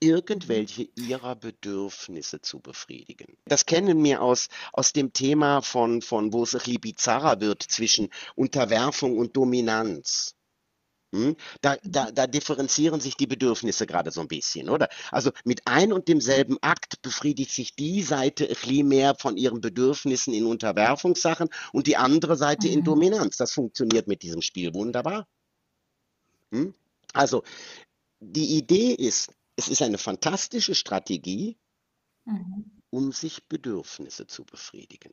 irgendwelche 0.00 0.88
ihrer 0.96 1.36
Bedürfnisse 1.36 2.40
zu 2.40 2.60
befriedigen. 2.60 3.36
Das 3.44 3.66
kennen 3.66 4.02
wir 4.02 4.20
aus, 4.22 4.48
aus 4.72 4.92
dem 4.92 5.12
Thema 5.12 5.62
von, 5.62 6.02
von, 6.02 6.32
wo 6.32 6.42
es 6.42 6.54
ein 6.54 6.58
bisschen 6.58 6.80
bizarrer 6.80 7.40
wird 7.40 7.62
zwischen 7.62 8.08
Unterwerfung 8.34 9.16
und 9.16 9.36
Dominanz. 9.36 10.34
Hm? 11.14 11.36
Da, 11.60 11.76
da, 11.84 12.10
da 12.10 12.26
differenzieren 12.26 13.00
sich 13.00 13.16
die 13.16 13.26
Bedürfnisse 13.26 13.86
gerade 13.86 14.10
so 14.10 14.22
ein 14.22 14.28
bisschen, 14.28 14.70
oder? 14.70 14.88
Also 15.10 15.30
mit 15.44 15.60
ein 15.66 15.92
und 15.92 16.08
demselben 16.08 16.56
Akt 16.62 17.02
befriedigt 17.02 17.50
sich 17.50 17.74
die 17.76 18.02
Seite 18.02 18.48
bisschen 18.48 18.82
mehr 18.82 19.14
von 19.14 19.36
ihren 19.36 19.60
Bedürfnissen 19.60 20.32
in 20.32 20.46
Unterwerfungssachen 20.46 21.50
und 21.72 21.86
die 21.86 21.98
andere 21.98 22.36
Seite 22.36 22.68
in 22.68 22.80
Mhm. 22.80 22.84
Dominanz. 22.84 23.36
Das 23.36 23.52
funktioniert 23.52 24.06
mit 24.08 24.22
diesem 24.22 24.40
Spiel 24.40 24.72
wunderbar. 24.72 25.28
Hm? 26.50 26.74
Also 27.12 27.42
die 28.20 28.56
Idee 28.56 28.92
ist, 28.94 29.30
es 29.56 29.68
ist 29.68 29.82
eine 29.82 29.98
fantastische 29.98 30.74
Strategie, 30.74 31.58
Mhm. 32.24 32.70
um 32.90 33.12
sich 33.12 33.48
Bedürfnisse 33.48 34.26
zu 34.26 34.44
befriedigen. 34.44 35.12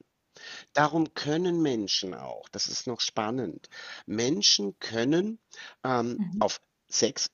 Darum 0.74 1.14
können 1.14 1.62
Menschen 1.62 2.14
auch, 2.16 2.50
das 2.50 2.68
ist 2.68 2.88
noch 2.88 3.02
spannend, 3.02 3.70
Menschen 4.08 4.80
können 4.80 5.40
ähm, 5.84 6.20
Mhm. 6.20 6.40
auf 6.40 6.62
Sex, 6.90 7.30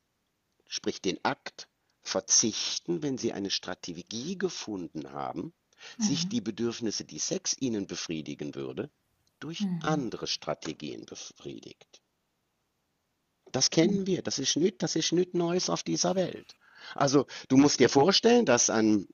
sprich 0.68 1.02
den 1.02 1.24
Akt, 1.26 1.70
verzichten, 2.04 3.04
wenn 3.04 3.18
sie 3.18 3.34
eine 3.34 3.52
Strategie 3.52 4.38
gefunden 4.38 5.12
haben, 5.14 5.54
sich 6.00 6.28
Mhm. 6.28 6.30
die 6.30 6.42
Bedürfnisse, 6.42 7.06
die 7.06 7.20
Sex 7.20 7.56
ihnen 7.60 7.88
befriedigen 7.88 8.56
würde, 8.56 8.92
durch 9.40 9.70
Mhm. 9.70 9.80
andere 9.80 10.28
Strategien 10.28 11.06
befriedigt. 11.06 12.02
Das 13.52 13.70
kennen 13.72 14.06
wir, 14.06 14.22
das 14.22 14.38
ist 14.38 14.56
nicht, 14.56 14.84
das 14.84 14.96
ist 14.96 15.12
Neues 15.12 15.70
auf 15.72 15.82
dieser 15.84 16.14
Welt. 16.16 16.54
Also 16.94 17.26
du 17.48 17.58
musst 17.58 17.80
dir 17.80 17.90
vorstellen, 17.90 18.46
dass 18.46 18.70
ein 18.70 19.08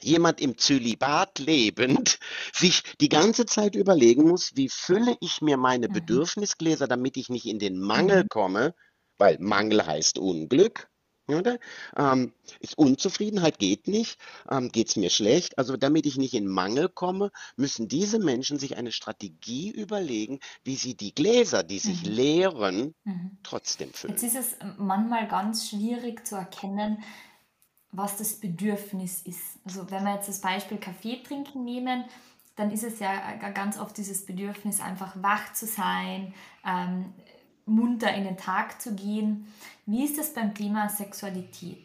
jemand 0.00 0.40
im 0.40 0.58
Zölibat 0.58 1.38
lebend 1.38 2.18
sich 2.52 2.82
die 3.00 3.08
ganze 3.08 3.46
Zeit 3.46 3.74
überlegen 3.74 4.28
muss, 4.28 4.52
wie 4.56 4.68
fülle 4.68 5.16
ich 5.20 5.40
mir 5.42 5.56
meine 5.56 5.88
Mhm. 5.88 5.92
Bedürfnisgläser, 5.92 6.88
damit 6.88 7.16
ich 7.16 7.28
nicht 7.28 7.46
in 7.46 7.58
den 7.58 7.78
Mangel 7.78 8.24
Mhm. 8.24 8.28
komme, 8.28 8.74
weil 9.18 9.38
Mangel 9.38 9.86
heißt 9.86 10.18
Unglück. 10.18 10.88
Oder? 11.28 11.58
Ähm, 11.96 12.32
ist 12.60 12.76
Unzufriedenheit 12.76 13.58
geht 13.58 13.86
nicht, 13.86 14.18
ähm, 14.50 14.70
geht 14.70 14.88
es 14.88 14.96
mir 14.96 15.08
schlecht. 15.10 15.56
Also 15.56 15.76
damit 15.76 16.04
ich 16.04 16.16
nicht 16.16 16.34
in 16.34 16.46
Mangel 16.48 16.88
komme, 16.88 17.30
müssen 17.56 17.86
diese 17.88 18.18
Menschen 18.18 18.58
sich 18.58 18.76
eine 18.76 18.92
Strategie 18.92 19.70
überlegen, 19.70 20.40
wie 20.64 20.74
sie 20.76 20.96
die 20.96 21.14
Gläser, 21.14 21.62
die 21.62 21.78
sich 21.78 22.02
Mhm. 22.02 22.06
leeren, 22.06 22.94
Mhm. 23.04 23.38
trotzdem 23.42 23.92
Jetzt 24.06 24.22
füllen. 24.22 24.24
ist 24.24 24.34
es 24.36 24.56
manchmal 24.78 25.28
ganz 25.28 25.68
schwierig 25.68 26.26
zu 26.26 26.36
erkennen, 26.36 27.02
was 27.92 28.16
das 28.16 28.34
Bedürfnis 28.34 29.22
ist. 29.22 29.58
Also 29.64 29.90
wenn 29.90 30.04
wir 30.04 30.14
jetzt 30.14 30.28
das 30.28 30.40
Beispiel 30.40 30.78
Kaffee 30.78 31.22
trinken 31.22 31.64
nehmen, 31.64 32.04
dann 32.56 32.70
ist 32.70 32.84
es 32.84 32.98
ja 32.98 33.34
ganz 33.54 33.78
oft 33.78 33.96
dieses 33.96 34.26
Bedürfnis, 34.26 34.80
einfach 34.80 35.14
wach 35.22 35.52
zu 35.52 35.66
sein, 35.66 36.34
ähm, 36.66 37.12
munter 37.64 38.12
in 38.14 38.24
den 38.24 38.36
Tag 38.36 38.80
zu 38.80 38.94
gehen. 38.94 39.46
Wie 39.86 40.04
ist 40.04 40.18
das 40.18 40.34
beim 40.34 40.54
Thema 40.54 40.88
Sexualität? 40.88 41.84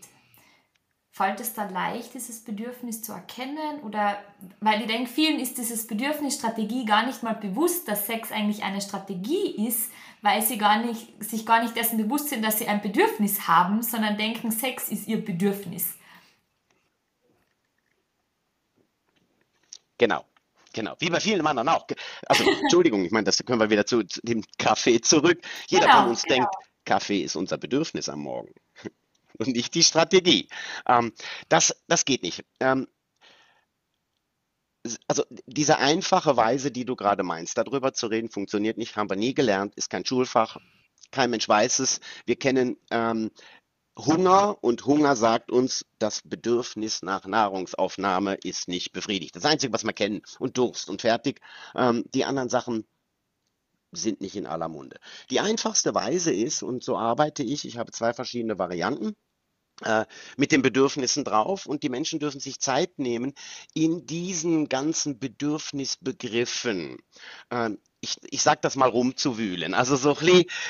Fällt 1.17 1.39
es 1.39 1.53
da 1.55 1.67
leicht, 1.67 2.13
dieses 2.13 2.41
Bedürfnis 2.43 3.01
zu 3.01 3.11
erkennen? 3.11 3.79
Oder, 3.81 4.23
weil 4.59 4.81
ich 4.81 4.87
denke, 4.87 5.09
vielen 5.09 5.39
ist 5.39 5.57
dieses 5.57 5.87
Bedürfnis 5.87 6.35
Strategie 6.35 6.85
gar 6.85 7.07
nicht 7.07 7.23
mal 7.23 7.33
bewusst, 7.33 7.87
dass 7.87 8.05
Sex 8.05 8.31
eigentlich 8.31 8.61
eine 8.61 8.81
Strategie 8.81 9.67
ist, 9.67 9.89
weil 10.21 10.43
sie 10.43 10.59
gar 10.59 10.85
nicht, 10.85 11.23
sich 11.23 11.43
gar 11.43 11.63
nicht 11.63 11.75
dessen 11.75 11.97
bewusst 11.97 12.29
sind, 12.29 12.45
dass 12.45 12.59
sie 12.59 12.67
ein 12.67 12.83
Bedürfnis 12.83 13.47
haben, 13.47 13.81
sondern 13.81 14.15
denken, 14.15 14.51
Sex 14.51 14.89
ist 14.89 15.07
ihr 15.07 15.25
Bedürfnis. 15.25 15.95
Genau, 19.97 20.23
genau. 20.71 20.95
Wie 20.99 21.09
bei 21.09 21.19
vielen 21.19 21.47
anderen 21.47 21.69
auch. 21.69 21.87
Also, 22.27 22.43
Entschuldigung, 22.61 23.03
ich 23.05 23.11
meine, 23.11 23.23
das 23.25 23.43
können 23.43 23.59
wir 23.59 23.71
wieder 23.71 23.87
zu, 23.87 24.03
zu 24.03 24.21
dem 24.21 24.43
Kaffee 24.59 25.01
zurück. 25.01 25.39
Jeder 25.67 25.89
von 25.89 26.03
Genau, 26.03 26.09
uns 26.09 26.21
genau. 26.21 26.35
denkt, 26.35 26.55
Kaffee 26.85 27.21
ist 27.23 27.35
unser 27.35 27.57
Bedürfnis 27.57 28.07
am 28.07 28.19
Morgen 28.19 28.53
und 29.39 29.49
nicht 29.49 29.73
die 29.75 29.83
Strategie. 29.83 30.49
Ähm, 30.87 31.13
das, 31.49 31.75
das 31.87 32.05
geht 32.05 32.23
nicht. 32.23 32.43
Ähm, 32.59 32.87
also 35.07 35.23
diese 35.45 35.79
einfache 35.79 36.37
Weise, 36.37 36.71
die 36.71 36.85
du 36.85 36.95
gerade 36.95 37.23
meinst, 37.23 37.57
darüber 37.57 37.93
zu 37.93 38.07
reden, 38.07 38.29
funktioniert 38.29 38.77
nicht, 38.77 38.95
haben 38.95 39.09
wir 39.09 39.17
nie 39.17 39.33
gelernt, 39.33 39.75
ist 39.75 39.89
kein 39.89 40.05
Schulfach, 40.05 40.57
kein 41.11 41.29
Mensch 41.29 41.47
weiß 41.47 41.79
es. 41.79 41.99
Wir 42.25 42.37
kennen 42.37 42.77
ähm, 42.91 43.31
Hunger 43.97 44.57
und 44.61 44.85
Hunger 44.85 45.15
sagt 45.15 45.51
uns, 45.51 45.85
das 45.97 46.21
Bedürfnis 46.23 47.01
nach 47.01 47.25
Nahrungsaufnahme 47.25 48.35
ist 48.35 48.67
nicht 48.67 48.91
befriedigt. 48.91 49.35
Das 49.35 49.45
Einzige, 49.45 49.73
was 49.73 49.83
wir 49.83 49.93
kennen. 49.93 50.21
Und 50.39 50.57
Durst 50.57 50.89
und 50.89 51.01
fertig. 51.01 51.41
Ähm, 51.75 52.03
die 52.13 52.25
anderen 52.25 52.49
Sachen 52.49 52.85
sind 53.91 54.21
nicht 54.21 54.35
in 54.35 54.45
aller 54.45 54.69
Munde. 54.69 54.97
Die 55.31 55.39
einfachste 55.39 55.95
Weise 55.95 56.31
ist, 56.31 56.61
und 56.61 56.83
so 56.83 56.97
arbeite 56.97 57.43
ich, 57.43 57.65
ich 57.65 57.77
habe 57.77 57.91
zwei 57.91 58.13
verschiedene 58.13 58.59
Varianten 58.59 59.15
mit 60.37 60.51
den 60.51 60.61
Bedürfnissen 60.61 61.23
drauf 61.23 61.65
und 61.65 61.83
die 61.83 61.89
Menschen 61.89 62.19
dürfen 62.19 62.39
sich 62.39 62.59
Zeit 62.59 62.97
nehmen, 62.97 63.33
in 63.73 64.05
diesen 64.07 64.69
ganzen 64.69 65.19
Bedürfnisbegriffen 65.19 66.97
äh, 67.49 67.69
ich, 68.07 68.17
ich 68.31 68.41
sag 68.41 68.61
das 68.61 68.75
mal 68.75 68.89
rumzuwühlen. 68.89 69.73
Also 69.73 69.95
so 69.95 70.17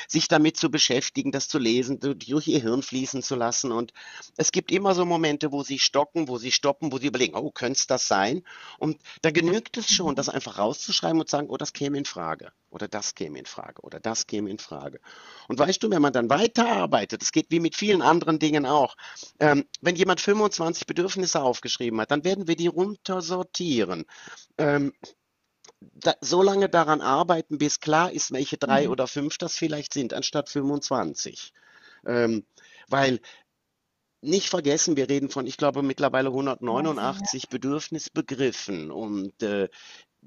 sich 0.06 0.28
damit 0.28 0.56
zu 0.56 0.70
beschäftigen, 0.70 1.32
das 1.32 1.48
zu 1.48 1.58
lesen, 1.58 2.00
durch 2.00 2.48
ihr 2.48 2.60
Hirn 2.60 2.82
fließen 2.82 3.22
zu 3.22 3.36
lassen. 3.36 3.72
Und 3.72 3.92
es 4.36 4.52
gibt 4.52 4.70
immer 4.70 4.94
so 4.94 5.04
Momente, 5.04 5.52
wo 5.52 5.62
sie 5.62 5.78
stocken, 5.78 6.28
wo 6.28 6.38
sie 6.38 6.52
stoppen, 6.52 6.92
wo 6.92 6.98
sie 6.98 7.06
überlegen, 7.06 7.34
oh, 7.34 7.50
könnte 7.50 7.78
es 7.78 7.86
das 7.86 8.08
sein? 8.08 8.42
Und 8.78 9.00
da 9.22 9.30
genügt 9.30 9.76
es 9.76 9.90
schon, 9.90 10.14
das 10.14 10.28
einfach 10.28 10.58
rauszuschreiben 10.58 11.20
und 11.20 11.28
zu 11.28 11.36
sagen, 11.36 11.48
oh, 11.50 11.56
das 11.56 11.72
käme 11.72 11.98
in 11.98 12.04
Frage. 12.04 12.52
Oder 12.70 12.88
das 12.88 13.14
käme 13.14 13.38
in 13.38 13.46
Frage. 13.46 13.80
Oder 13.82 14.00
das 14.00 14.26
käme 14.26 14.50
in 14.50 14.58
Frage. 14.58 15.00
Und 15.48 15.58
weißt 15.58 15.82
du, 15.82 15.90
wenn 15.90 16.02
man 16.02 16.12
dann 16.12 16.28
weiterarbeitet, 16.28 17.22
es 17.22 17.32
geht 17.32 17.46
wie 17.50 17.60
mit 17.60 17.74
vielen 17.76 18.02
anderen 18.02 18.38
Dingen 18.38 18.66
auch, 18.66 18.96
ähm, 19.40 19.64
wenn 19.80 19.96
jemand 19.96 20.20
25 20.20 20.86
Bedürfnisse 20.86 21.40
aufgeschrieben 21.40 22.00
hat, 22.00 22.10
dann 22.10 22.24
werden 22.24 22.46
wir 22.46 22.56
die 22.56 22.66
runtersortieren. 22.66 24.04
Ähm, 24.58 24.92
da, 25.80 26.14
so 26.20 26.42
lange 26.42 26.68
daran 26.68 27.00
arbeiten, 27.00 27.58
bis 27.58 27.80
klar 27.80 28.12
ist, 28.12 28.32
welche 28.32 28.56
drei 28.58 28.86
mhm. 28.86 28.92
oder 28.92 29.06
fünf 29.06 29.38
das 29.38 29.56
vielleicht 29.56 29.92
sind, 29.92 30.12
anstatt 30.12 30.48
25. 30.48 31.52
Ähm, 32.06 32.44
weil 32.88 33.20
nicht 34.20 34.48
vergessen, 34.48 34.96
wir 34.96 35.08
reden 35.08 35.30
von, 35.30 35.46
ich 35.46 35.56
glaube, 35.56 35.82
mittlerweile 35.82 36.28
189 36.28 37.44
ja. 37.44 37.48
Bedürfnisbegriffen 37.50 38.90
und 38.90 39.42
äh, 39.42 39.68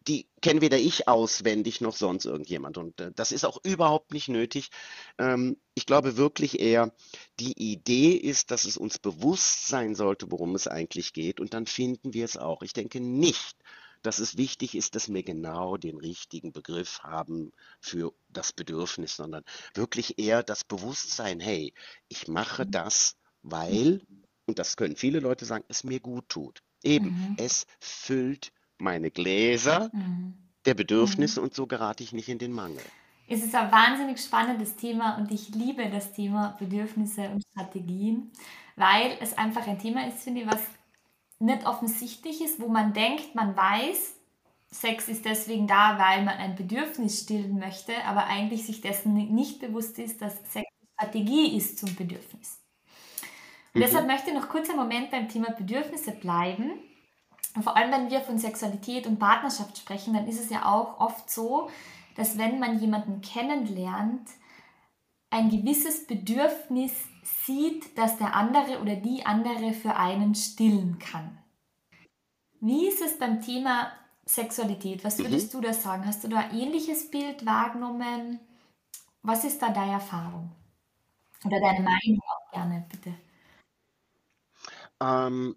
die 0.08 0.28
kennen 0.42 0.62
weder 0.62 0.78
ich 0.78 1.08
auswendig 1.08 1.82
noch 1.82 1.96
sonst 1.96 2.26
irgendjemand. 2.26 2.78
Und 2.78 3.00
äh, 3.02 3.12
das 3.14 3.32
ist 3.32 3.46
auch 3.46 3.60
überhaupt 3.64 4.14
nicht 4.14 4.30
nötig. 4.30 4.70
Ähm, 5.18 5.58
ich 5.76 5.86
glaube 5.86 6.18
wirklich 6.18 6.60
eher, 6.60 6.94
die 7.40 7.54
Idee 7.72 8.14
ist, 8.14 8.52
dass 8.52 8.64
es 8.64 8.78
uns 8.78 9.00
bewusst 9.00 9.68
sein 9.68 9.94
sollte, 9.94 10.32
worum 10.32 10.56
es 10.56 10.68
eigentlich 10.68 11.14
geht. 11.14 11.40
Und 11.40 11.54
dann 11.54 11.68
finden 11.68 12.14
wir 12.14 12.26
es 12.26 12.38
auch. 12.38 12.62
Ich 12.62 12.74
denke 12.74 13.00
nicht, 13.00 13.58
dass 14.02 14.20
es 14.20 14.38
wichtig 14.38 14.76
ist, 14.76 14.96
dass 14.96 15.14
wir 15.14 15.24
genau 15.24 15.78
den 15.78 15.98
richtigen 15.98 16.52
Begriff 16.52 17.00
haben 17.04 17.52
für 17.80 18.14
das 18.30 18.54
Bedürfnis, 18.54 19.16
sondern 19.16 19.44
wirklich 19.74 20.18
eher 20.20 20.44
das 20.44 20.64
Bewusstsein, 20.64 21.40
hey, 21.40 21.74
ich 22.08 22.28
mache 22.28 22.66
mhm. 22.66 22.72
das, 22.72 23.16
weil, 23.44 24.02
und 24.46 24.60
das 24.60 24.78
können 24.78 24.96
viele 24.96 25.20
Leute 25.20 25.46
sagen, 25.46 25.66
es 25.68 25.84
mir 25.84 26.00
gut 26.00 26.28
tut. 26.30 26.62
Eben, 26.84 27.10
mhm. 27.10 27.36
es 27.38 27.68
füllt 27.80 28.52
meine 28.78 29.12
Gläser 29.12 29.90
mhm. 29.94 30.34
der 30.66 30.74
Bedürfnisse 30.74 31.40
mhm. 31.40 31.46
und 31.46 31.54
so 31.54 31.68
gerate 31.68 32.04
ich 32.04 32.14
nicht 32.14 32.30
in 32.30 32.40
den 32.40 32.52
Mangel. 32.52 32.84
Es 33.28 33.44
ist 33.44 33.56
ein 33.56 33.72
wahnsinnig 33.72 34.20
spannendes 34.20 34.76
Thema 34.76 35.18
und 35.18 35.32
ich 35.32 35.50
liebe 35.50 35.90
das 35.90 36.12
Thema 36.12 36.58
Bedürfnisse 36.60 37.30
und 37.30 37.44
Strategien, 37.52 38.32
weil 38.76 39.18
es 39.22 39.38
einfach 39.38 39.66
ein 39.68 39.80
Thema 39.80 40.06
ist, 40.08 40.24
finde 40.24 40.42
ich, 40.42 40.48
was 40.48 40.62
nicht 41.42 41.66
offensichtlich 41.66 42.42
ist, 42.42 42.60
wo 42.60 42.68
man 42.68 42.94
denkt, 42.94 43.36
man 43.36 43.56
weiß, 43.56 44.16
Sex 44.72 45.10
ist 45.10 45.26
deswegen 45.26 45.68
da, 45.68 46.00
weil 46.00 46.24
man 46.24 46.38
ein 46.38 46.56
Bedürfnis 46.56 47.22
stillen 47.22 47.60
möchte, 47.60 47.94
aber 48.06 48.28
eigentlich 48.28 48.66
sich 48.66 48.82
dessen 48.82 49.14
nicht 49.14 49.60
bewusst 49.60 50.00
ist, 50.00 50.22
dass 50.22 50.36
Sex 50.52 50.72
Strategie 51.02 51.58
ist 51.58 51.80
zum 51.80 51.96
Bedürfnis. 51.96 52.60
Mhm. 53.74 53.82
deshalb 53.82 54.08
möchte 54.08 54.30
ich 54.30 54.36
noch 54.36 54.50
kurz 54.50 54.70
einen 54.70 54.80
Moment 54.80 55.10
beim 55.10 55.28
Thema 55.28 55.52
Bedürfnisse 55.52 56.12
bleiben. 56.12 56.74
Und 57.56 57.64
vor 57.64 57.76
allem, 57.76 57.92
wenn 57.92 58.12
wir 58.12 58.22
von 58.22 58.38
Sexualität 58.38 59.08
und 59.08 59.20
Partnerschaft 59.20 59.78
sprechen, 59.78 60.14
dann 60.14 60.28
ist 60.28 60.40
es 60.40 60.50
ja 60.50 60.66
auch 60.66 61.00
oft 61.00 61.30
so, 61.30 61.70
dass 62.16 62.38
wenn 62.38 62.60
man 62.60 62.80
jemanden 62.80 63.22
kennenlernt, 63.22 64.30
ein 65.32 65.50
gewisses 65.50 66.06
Bedürfnis 66.06 66.92
sieht, 67.24 67.98
dass 67.98 68.18
der 68.18 68.36
andere 68.36 68.82
oder 68.82 68.96
die 68.96 69.26
andere 69.26 69.74
für 69.74 69.96
einen 69.96 70.36
stillen 70.36 71.00
kann. 71.00 71.38
Wie 72.60 72.88
ist 72.88 73.02
es 73.02 73.18
beim 73.18 73.42
Thema 73.42 73.92
Sexualität? 74.26 75.04
Was 75.04 75.20
würdest 75.20 75.54
mhm. 75.54 75.62
du 75.62 75.68
da 75.68 75.74
sagen? 75.74 76.06
Hast 76.06 76.24
du 76.24 76.28
da 76.28 76.40
ein 76.40 76.58
ähnliches 76.58 77.10
Bild 77.10 77.46
wahrgenommen? 77.46 78.40
Was 79.24 79.44
ist 79.44 79.62
da 79.62 79.70
deine 79.70 79.94
Erfahrung? 79.94 80.52
Oder 81.44 81.60
deine 81.60 81.82
Meinung 81.82 82.20
auch 82.28 82.52
gerne, 82.52 82.86
bitte. 82.90 83.14
Ähm, 85.02 85.56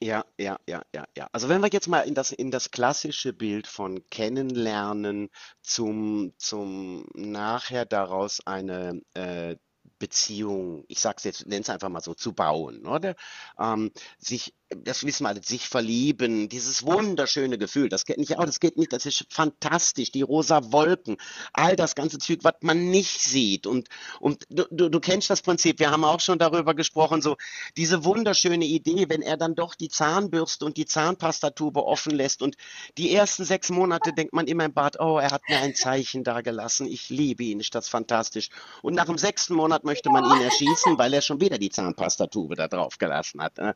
ja, 0.00 0.24
ja, 0.38 0.58
ja, 0.68 0.82
ja, 0.94 1.04
ja. 1.16 1.28
Also 1.32 1.48
wenn 1.48 1.62
wir 1.62 1.70
jetzt 1.72 1.88
mal 1.88 2.02
in 2.02 2.14
das, 2.14 2.30
in 2.30 2.50
das 2.50 2.70
klassische 2.70 3.32
Bild 3.32 3.66
von 3.66 4.08
Kennenlernen 4.10 5.30
zum, 5.62 6.34
zum 6.36 7.06
nachher 7.14 7.86
daraus 7.86 8.46
eine 8.46 9.00
äh, 9.14 9.56
Beziehung, 9.98 10.84
ich 10.88 11.00
sag's 11.00 11.24
jetzt, 11.24 11.46
nenne 11.46 11.62
es 11.62 11.70
einfach 11.70 11.88
mal 11.88 12.00
so, 12.00 12.14
zu 12.14 12.32
bauen, 12.32 12.86
oder? 12.86 13.14
Ähm, 13.58 13.92
sich 14.18 14.54
das 14.70 15.04
wissen 15.04 15.24
wir 15.24 15.30
alle, 15.30 15.42
sich 15.42 15.68
verlieben, 15.68 16.48
dieses 16.48 16.84
wunderschöne 16.84 17.56
Gefühl, 17.56 17.88
das 17.88 18.04
geht 18.04 18.18
nicht 18.18 18.38
auch, 18.38 18.44
das 18.44 18.60
geht 18.60 18.76
nicht, 18.76 18.92
das 18.92 19.06
ist 19.06 19.24
fantastisch, 19.30 20.12
die 20.12 20.22
rosa 20.22 20.72
Wolken, 20.72 21.16
all 21.54 21.74
das 21.74 21.94
ganze 21.94 22.18
Zeug, 22.18 22.40
was 22.42 22.54
man 22.60 22.90
nicht 22.90 23.20
sieht. 23.20 23.66
Und, 23.66 23.88
und 24.20 24.44
du, 24.50 24.64
du, 24.70 24.90
du 24.90 25.00
kennst 25.00 25.30
das 25.30 25.40
Prinzip, 25.40 25.78
wir 25.78 25.90
haben 25.90 26.04
auch 26.04 26.20
schon 26.20 26.38
darüber 26.38 26.74
gesprochen, 26.74 27.22
so 27.22 27.36
diese 27.76 28.04
wunderschöne 28.04 28.66
Idee, 28.66 29.06
wenn 29.08 29.22
er 29.22 29.38
dann 29.38 29.54
doch 29.54 29.74
die 29.74 29.88
Zahnbürste 29.88 30.66
und 30.66 30.76
die 30.76 30.86
Zahnpastatube 30.86 31.84
offen 31.84 32.12
lässt 32.12 32.42
und 32.42 32.56
die 32.98 33.14
ersten 33.14 33.44
sechs 33.44 33.70
Monate 33.70 34.12
denkt 34.12 34.34
man 34.34 34.46
immer 34.46 34.66
im 34.66 34.74
Bad, 34.74 35.00
oh, 35.00 35.18
er 35.18 35.30
hat 35.30 35.42
mir 35.48 35.58
ein 35.58 35.74
Zeichen 35.74 36.24
da 36.24 36.42
gelassen, 36.42 36.86
ich 36.86 37.08
liebe 37.08 37.44
ihn, 37.44 37.60
ist 37.60 37.74
das 37.74 37.88
fantastisch. 37.88 38.50
Und 38.82 38.94
nach 38.94 39.06
dem 39.06 39.18
sechsten 39.18 39.54
Monat 39.54 39.84
möchte 39.84 40.10
man 40.10 40.24
ihn 40.24 40.42
erschießen, 40.42 40.98
weil 40.98 41.14
er 41.14 41.22
schon 41.22 41.40
wieder 41.40 41.56
die 41.56 41.70
Zahnpastatube 41.70 42.54
da 42.54 42.68
drauf 42.68 42.98
gelassen 42.98 43.42
hat. 43.42 43.56
Ne? 43.56 43.74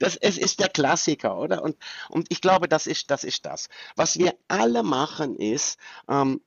Das 0.00 0.16
ist 0.16 0.31
es 0.32 0.38
ist 0.38 0.60
der 0.60 0.68
Klassiker, 0.68 1.38
oder? 1.38 1.62
Und, 1.62 1.76
und 2.08 2.26
ich 2.30 2.40
glaube, 2.40 2.68
das 2.68 2.86
ist, 2.86 3.10
das 3.10 3.24
ist 3.24 3.46
das. 3.46 3.68
Was 3.96 4.18
wir 4.18 4.34
alle 4.48 4.82
machen, 4.82 5.36
ist, 5.36 5.78
ähm, 6.08 6.40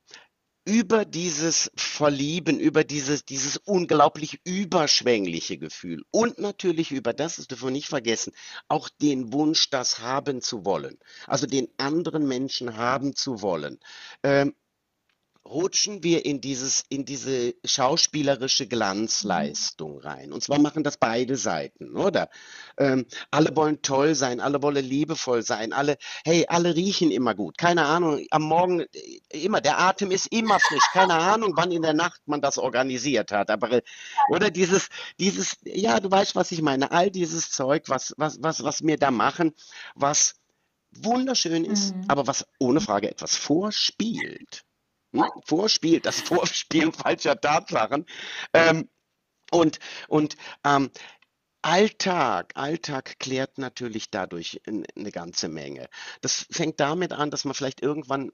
über 0.65 1.05
dieses 1.05 1.71
Verlieben, 1.75 2.59
über 2.59 2.83
dieses, 2.83 3.23
dieses 3.23 3.57
unglaublich 3.57 4.41
überschwängliche 4.45 5.59
Gefühl 5.59 6.03
und 6.09 6.39
natürlich 6.39 6.91
über 6.91 7.13
das, 7.13 7.35
das 7.35 7.47
dürfen 7.47 7.67
wir 7.67 7.71
nicht 7.71 7.87
vergessen, 7.87 8.33
auch 8.67 8.89
den 8.89 9.31
Wunsch, 9.31 9.69
das 9.69 9.99
haben 9.99 10.41
zu 10.41 10.65
wollen, 10.65 10.97
also 11.27 11.45
den 11.45 11.67
anderen 11.77 12.27
Menschen 12.27 12.77
haben 12.77 13.15
zu 13.15 13.43
wollen, 13.43 13.79
ähm, 14.23 14.55
rutschen 15.47 16.03
wir 16.03 16.25
in 16.25 16.41
dieses, 16.41 16.83
in 16.89 17.05
diese 17.05 17.53
schauspielerische 17.63 18.67
Glanzleistung 18.67 19.99
rein. 19.99 20.33
Und 20.33 20.43
zwar 20.43 20.59
machen 20.59 20.83
das 20.83 20.97
beide 20.97 21.37
Seiten, 21.37 21.95
oder? 21.95 22.29
Ähm, 22.77 23.05
alle 23.29 23.55
wollen 23.55 23.81
toll 23.81 24.15
sein, 24.15 24.41
alle 24.41 24.61
wollen 24.63 24.83
liebevoll 24.83 25.43
sein, 25.43 25.71
alle, 25.71 25.97
hey, 26.23 26.45
alle 26.47 26.75
riechen 26.75 27.11
immer 27.11 27.35
gut. 27.35 27.57
Keine 27.57 27.85
Ahnung, 27.85 28.25
am 28.31 28.41
Morgen 28.43 28.81
äh, 28.81 29.19
immer, 29.29 29.61
der 29.61 29.79
Atem 29.79 30.11
ist 30.11 30.27
immer 30.27 30.59
frisch. 30.59 30.85
Keine 30.93 31.13
Ahnung, 31.13 31.53
wann 31.55 31.71
in 31.71 31.83
der 31.83 31.93
Nacht 31.93 32.21
man 32.25 32.41
das 32.41 32.57
organisiert 32.57 33.31
hat. 33.31 33.51
Aber, 33.51 33.71
äh, 33.71 33.81
oder 34.29 34.49
dieses, 34.49 34.89
dieses, 35.19 35.57
ja, 35.63 35.99
du 35.99 36.09
weißt, 36.09 36.35
was 36.35 36.51
ich 36.51 36.61
meine. 36.61 36.91
All 36.91 37.11
dieses 37.11 37.51
Zeug, 37.51 37.83
was, 37.87 38.13
was, 38.17 38.41
was, 38.41 38.63
was 38.63 38.81
wir 38.83 38.97
da 38.97 39.11
machen, 39.11 39.53
was 39.93 40.35
wunderschön 40.91 41.65
ist, 41.65 41.95
mhm. 41.95 42.05
aber 42.07 42.25
was 42.25 42.45
ohne 42.57 42.81
Frage 42.81 43.09
etwas 43.11 43.35
vorspielt. 43.35 44.65
Vorspiel, 45.45 45.99
das 45.99 46.21
Vorspielen 46.21 46.93
falscher 46.93 47.39
Tatsachen. 47.39 48.05
Ähm, 48.53 48.89
und 49.51 49.79
und 50.07 50.35
ähm, 50.63 50.89
Alltag, 51.61 52.51
Alltag 52.55 53.17
klärt 53.19 53.57
natürlich 53.57 54.11
dadurch 54.11 54.61
eine 54.67 55.11
ganze 55.11 55.47
Menge. 55.49 55.89
Das 56.21 56.45
fängt 56.51 56.79
damit 56.79 57.11
an, 57.11 57.31
dass 57.31 57.43
man 57.43 57.55
vielleicht 57.55 57.81
irgendwann 57.81 58.31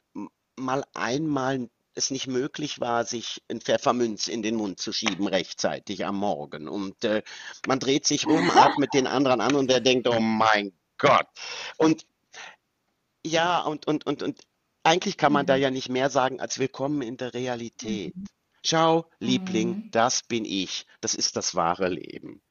mal 0.58 0.84
einmal 0.94 1.70
es 1.94 2.12
nicht 2.12 2.28
möglich 2.28 2.80
war, 2.80 3.06
sich 3.06 3.42
ein 3.50 3.62
Pfeffermünz 3.62 4.28
in 4.28 4.42
den 4.42 4.56
Mund 4.56 4.80
zu 4.80 4.94
schieben 4.94 5.28
rechtzeitig 5.28 6.06
am 6.06 6.18
Morgen. 6.18 6.68
Und 6.68 7.04
äh, 7.04 7.22
man 7.68 7.80
dreht 7.80 8.06
sich 8.06 8.28
um, 8.28 8.50
atmet 8.52 8.94
den 8.94 9.08
anderen 9.08 9.42
an 9.42 9.56
und 9.56 9.70
der 9.70 9.82
denkt, 9.82 10.08
oh 10.08 10.20
mein 10.20 10.74
Gott. 10.98 11.28
Und 11.78 12.06
ja, 13.26 13.62
und, 13.62 13.88
und, 13.88 14.06
und, 14.06 14.24
und 14.24 14.42
eigentlich 14.84 15.18
kann 15.18 15.34
man 15.34 15.46
da 15.46 15.56
mhm. 15.56 15.62
ja 15.62 15.72
nicht 15.72 15.90
mehr 15.90 16.10
sagen 16.10 16.40
als 16.40 16.60
willkommen 16.60 17.02
in 17.02 17.18
der 17.18 17.34
Realität. 17.34 18.16
Mhm. 18.16 18.26
Ciao, 18.64 19.06
Liebling, 19.20 19.70
mhm. 19.70 19.92
das 19.92 20.24
bin 20.24 20.46
ich. 20.46 20.86
Das 21.02 21.16
ist 21.16 21.36
das 21.36 21.56
wahre 21.56 21.90
Leben. 21.90 22.42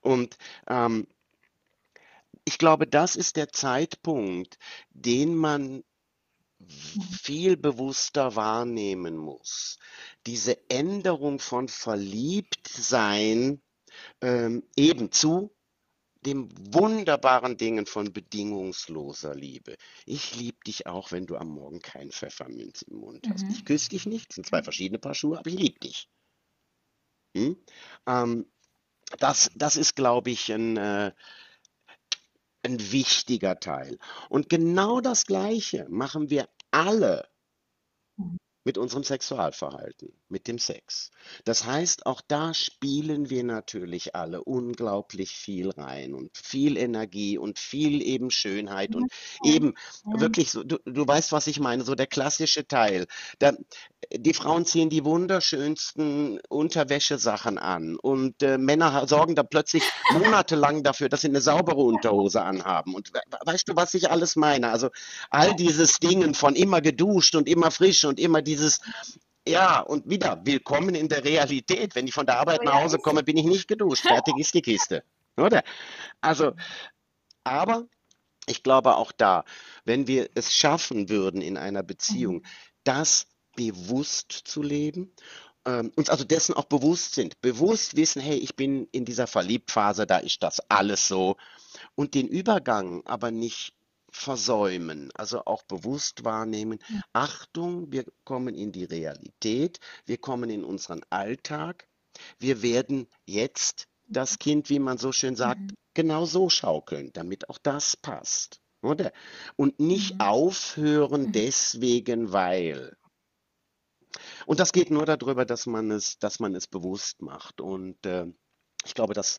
Und 0.00 0.36
ähm, 0.68 1.06
ich 2.44 2.58
glaube, 2.58 2.86
das 2.86 3.16
ist 3.16 3.36
der 3.36 3.50
Zeitpunkt, 3.52 4.58
den 4.90 5.34
man 5.34 5.84
viel 6.68 7.56
bewusster 7.56 8.36
wahrnehmen 8.36 9.16
muss. 9.16 9.78
Diese 10.26 10.68
Änderung 10.68 11.38
von 11.38 11.68
Verliebtsein 11.68 13.62
ähm, 14.20 14.62
eben 14.76 15.10
zu 15.10 15.54
dem 16.26 16.48
wunderbaren 16.74 17.56
Dingen 17.56 17.86
von 17.86 18.12
bedingungsloser 18.12 19.34
Liebe. 19.34 19.76
Ich 20.06 20.36
liebe 20.36 20.58
dich 20.66 20.86
auch, 20.86 21.12
wenn 21.12 21.26
du 21.26 21.36
am 21.36 21.48
Morgen 21.48 21.80
keinen 21.80 22.12
Pfefferminz 22.12 22.82
im 22.82 22.98
Mund 22.98 23.28
hast. 23.30 23.48
Ich 23.48 23.60
Mhm. 23.60 23.64
küsse 23.64 23.90
dich 23.90 24.06
nicht, 24.06 24.28
das 24.30 24.34
sind 24.36 24.46
zwei 24.46 24.62
verschiedene 24.62 24.98
Paar 24.98 25.14
Schuhe, 25.14 25.38
aber 25.38 25.48
ich 25.50 25.58
liebe 25.58 25.80
dich. 25.80 26.08
Hm? 27.36 27.56
Ähm, 28.06 28.46
das, 29.18 29.50
das 29.54 29.76
ist, 29.76 29.96
glaube 29.96 30.30
ich, 30.30 30.52
ein, 30.52 30.76
äh, 30.76 31.12
ein 32.62 32.92
wichtiger 32.92 33.58
Teil. 33.58 33.98
Und 34.28 34.48
genau 34.48 35.00
das 35.00 35.26
Gleiche 35.26 35.86
machen 35.88 36.30
wir 36.30 36.48
alle 36.70 37.28
Mhm. 38.18 38.36
Mit 38.64 38.76
unserem 38.76 39.04
Sexualverhalten, 39.04 40.12
mit 40.28 40.46
dem 40.46 40.58
Sex. 40.58 41.10
Das 41.44 41.64
heißt, 41.64 42.04
auch 42.06 42.20
da 42.20 42.52
spielen 42.52 43.30
wir 43.30 43.42
natürlich 43.42 44.14
alle 44.14 44.44
unglaublich 44.44 45.32
viel 45.32 45.70
rein 45.70 46.14
und 46.14 46.36
viel 46.36 46.76
Energie 46.76 47.38
und 47.38 47.58
viel 47.58 48.02
eben 48.02 48.30
Schönheit 48.30 48.94
und 48.94 49.10
eben 49.44 49.74
wirklich 50.04 50.50
so, 50.50 50.62
du, 50.62 50.78
du 50.84 51.06
weißt, 51.06 51.32
was 51.32 51.46
ich 51.46 51.58
meine, 51.58 51.84
so 51.84 51.94
der 51.94 52.06
klassische 52.06 52.66
Teil. 52.66 53.06
Da, 53.38 53.52
die 54.12 54.34
Frauen 54.34 54.66
ziehen 54.66 54.90
die 54.90 55.04
wunderschönsten 55.04 56.40
Unterwäschesachen 56.48 57.58
an 57.58 57.96
und 57.96 58.42
äh, 58.42 58.58
Männer 58.58 59.06
sorgen 59.06 59.34
da 59.34 59.42
plötzlich 59.42 59.84
monatelang 60.12 60.82
dafür, 60.82 61.08
dass 61.08 61.22
sie 61.22 61.28
eine 61.28 61.40
saubere 61.40 61.80
Unterhose 61.80 62.42
anhaben. 62.42 62.94
Und 62.94 63.12
we 63.14 63.20
weißt 63.44 63.68
du, 63.68 63.76
was 63.76 63.94
ich 63.94 64.10
alles 64.10 64.36
meine? 64.36 64.70
Also 64.70 64.90
all 65.30 65.54
dieses 65.54 65.98
Dingen 65.98 66.34
von 66.34 66.54
immer 66.54 66.80
geduscht 66.80 67.34
und 67.34 67.48
immer 67.48 67.70
frisch 67.70 68.04
und 68.04 68.20
immer 68.20 68.42
dieses, 68.50 68.80
ja, 69.46 69.80
und 69.80 70.08
wieder, 70.08 70.40
willkommen 70.44 70.94
in 70.94 71.08
der 71.08 71.24
Realität. 71.24 71.94
Wenn 71.94 72.06
ich 72.06 72.14
von 72.14 72.26
der 72.26 72.40
Arbeit 72.40 72.64
nach 72.64 72.74
Hause 72.74 72.98
komme, 72.98 73.22
bin 73.22 73.36
ich 73.36 73.44
nicht 73.46 73.68
geduscht. 73.68 74.02
Fertig 74.02 74.36
ist 74.38 74.54
die 74.54 74.62
Kiste. 74.62 75.04
Oder? 75.36 75.62
Also, 76.20 76.52
aber 77.44 77.86
ich 78.46 78.62
glaube 78.62 78.96
auch 78.96 79.12
da, 79.12 79.44
wenn 79.84 80.06
wir 80.06 80.28
es 80.34 80.52
schaffen 80.52 81.08
würden 81.08 81.40
in 81.40 81.56
einer 81.56 81.82
Beziehung, 81.82 82.36
Mhm. 82.36 82.46
das 82.84 83.26
bewusst 83.56 84.32
zu 84.32 84.62
leben, 84.62 85.12
ähm, 85.66 85.92
uns 85.96 86.10
also 86.10 86.24
dessen 86.24 86.54
auch 86.54 86.64
bewusst 86.64 87.14
sind, 87.14 87.40
bewusst 87.40 87.96
wissen, 87.96 88.20
hey, 88.20 88.38
ich 88.38 88.56
bin 88.56 88.88
in 88.92 89.04
dieser 89.04 89.26
Verliebtphase, 89.26 90.06
da 90.06 90.18
ist 90.18 90.42
das 90.42 90.60
alles 90.68 91.06
so 91.06 91.36
und 91.94 92.14
den 92.14 92.28
Übergang 92.28 93.06
aber 93.06 93.30
nicht 93.30 93.74
versäumen, 94.12 95.10
also 95.14 95.44
auch 95.44 95.62
bewusst 95.64 96.24
wahrnehmen, 96.24 96.78
Ja. 96.88 97.00
Achtung, 97.12 97.92
wir 97.92 98.04
kommen 98.24 98.54
in 98.54 98.72
die 98.72 98.84
Realität, 98.84 99.78
wir 100.06 100.18
kommen 100.18 100.50
in 100.50 100.64
unseren 100.64 101.00
Alltag, 101.10 101.88
wir 102.38 102.62
werden 102.62 103.08
jetzt 103.26 103.86
das 104.08 104.38
Kind, 104.38 104.68
wie 104.70 104.78
man 104.80 104.98
so 104.98 105.12
schön 105.12 105.36
sagt, 105.36 105.60
Mhm. 105.60 105.74
genau 105.94 106.24
so 106.26 106.50
schaukeln, 106.50 107.10
damit 107.12 107.48
auch 107.48 107.58
das 107.58 107.96
passt, 107.96 108.60
oder? 108.82 109.12
Und 109.56 109.78
nicht 109.80 110.14
Mhm. 110.14 110.20
aufhören 110.20 111.22
Mhm. 111.26 111.32
deswegen, 111.32 112.32
weil. 112.32 112.96
Und 114.46 114.58
das 114.58 114.72
geht 114.72 114.90
nur 114.90 115.06
darüber, 115.06 115.44
dass 115.44 115.66
man 115.66 115.90
es, 115.92 116.18
dass 116.18 116.40
man 116.40 116.54
es 116.54 116.66
bewusst 116.66 117.22
macht. 117.22 117.60
Und 117.60 118.04
äh, 118.04 118.26
ich 118.84 118.94
glaube, 118.94 119.14
dass 119.14 119.38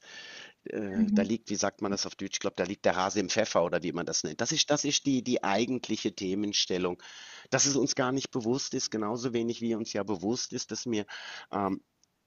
äh, 0.66 1.06
da 1.14 1.22
Mhm. 1.22 1.24
liegt, 1.24 1.50
wie 1.50 1.56
sagt 1.56 1.82
man 1.82 1.92
das 1.92 2.06
auf 2.06 2.16
Deutsch? 2.16 2.36
Ich 2.36 2.40
glaube, 2.40 2.56
da 2.58 2.64
liegt 2.64 2.86
der 2.86 2.96
Hase 2.96 3.20
im 3.20 3.30
Pfeffer 3.30 3.64
oder 3.64 3.82
wie 3.84 3.92
man 3.92 4.06
das 4.06 4.24
nennt. 4.24 4.42
Das 4.42 4.52
ist, 4.52 4.70
das 4.70 4.84
ist 4.84 5.06
die, 5.06 5.24
die 5.24 5.44
eigentliche 5.44 6.14
Themenstellung, 6.16 7.02
dass 7.50 7.66
es 7.66 7.76
uns 7.76 7.96
gar 7.96 8.12
nicht 8.12 8.32
bewusst 8.32 8.74
ist, 8.74 8.92
genauso 8.92 9.34
wenig 9.34 9.62
wie 9.62 9.76
uns 9.76 9.94
ja 9.94 10.04
bewusst 10.04 10.54
ist, 10.54 10.72
dass 10.72 10.86
wir 10.86 11.06
ähm, 11.52 11.82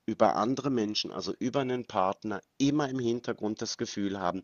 über 0.06 0.36
andere 0.36 0.70
Menschen, 0.70 1.12
also 1.12 1.34
über 1.38 1.60
einen 1.60 1.86
Partner, 1.86 2.40
immer 2.58 2.88
im 2.88 2.98
Hintergrund 2.98 3.62
das 3.62 3.78
Gefühl 3.78 4.18
haben, 4.20 4.42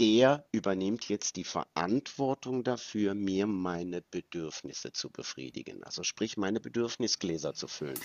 der 0.00 0.46
übernimmt 0.52 1.08
jetzt 1.08 1.36
die 1.36 1.44
Verantwortung 1.44 2.64
dafür, 2.64 3.14
mir 3.14 3.46
meine 3.46 4.02
Bedürfnisse 4.02 4.92
zu 4.92 5.10
befriedigen. 5.10 5.82
Also 5.84 6.02
sprich, 6.02 6.36
meine 6.36 6.60
Bedürfnisgläser 6.60 7.54
zu 7.54 7.68
füllen. 7.68 7.98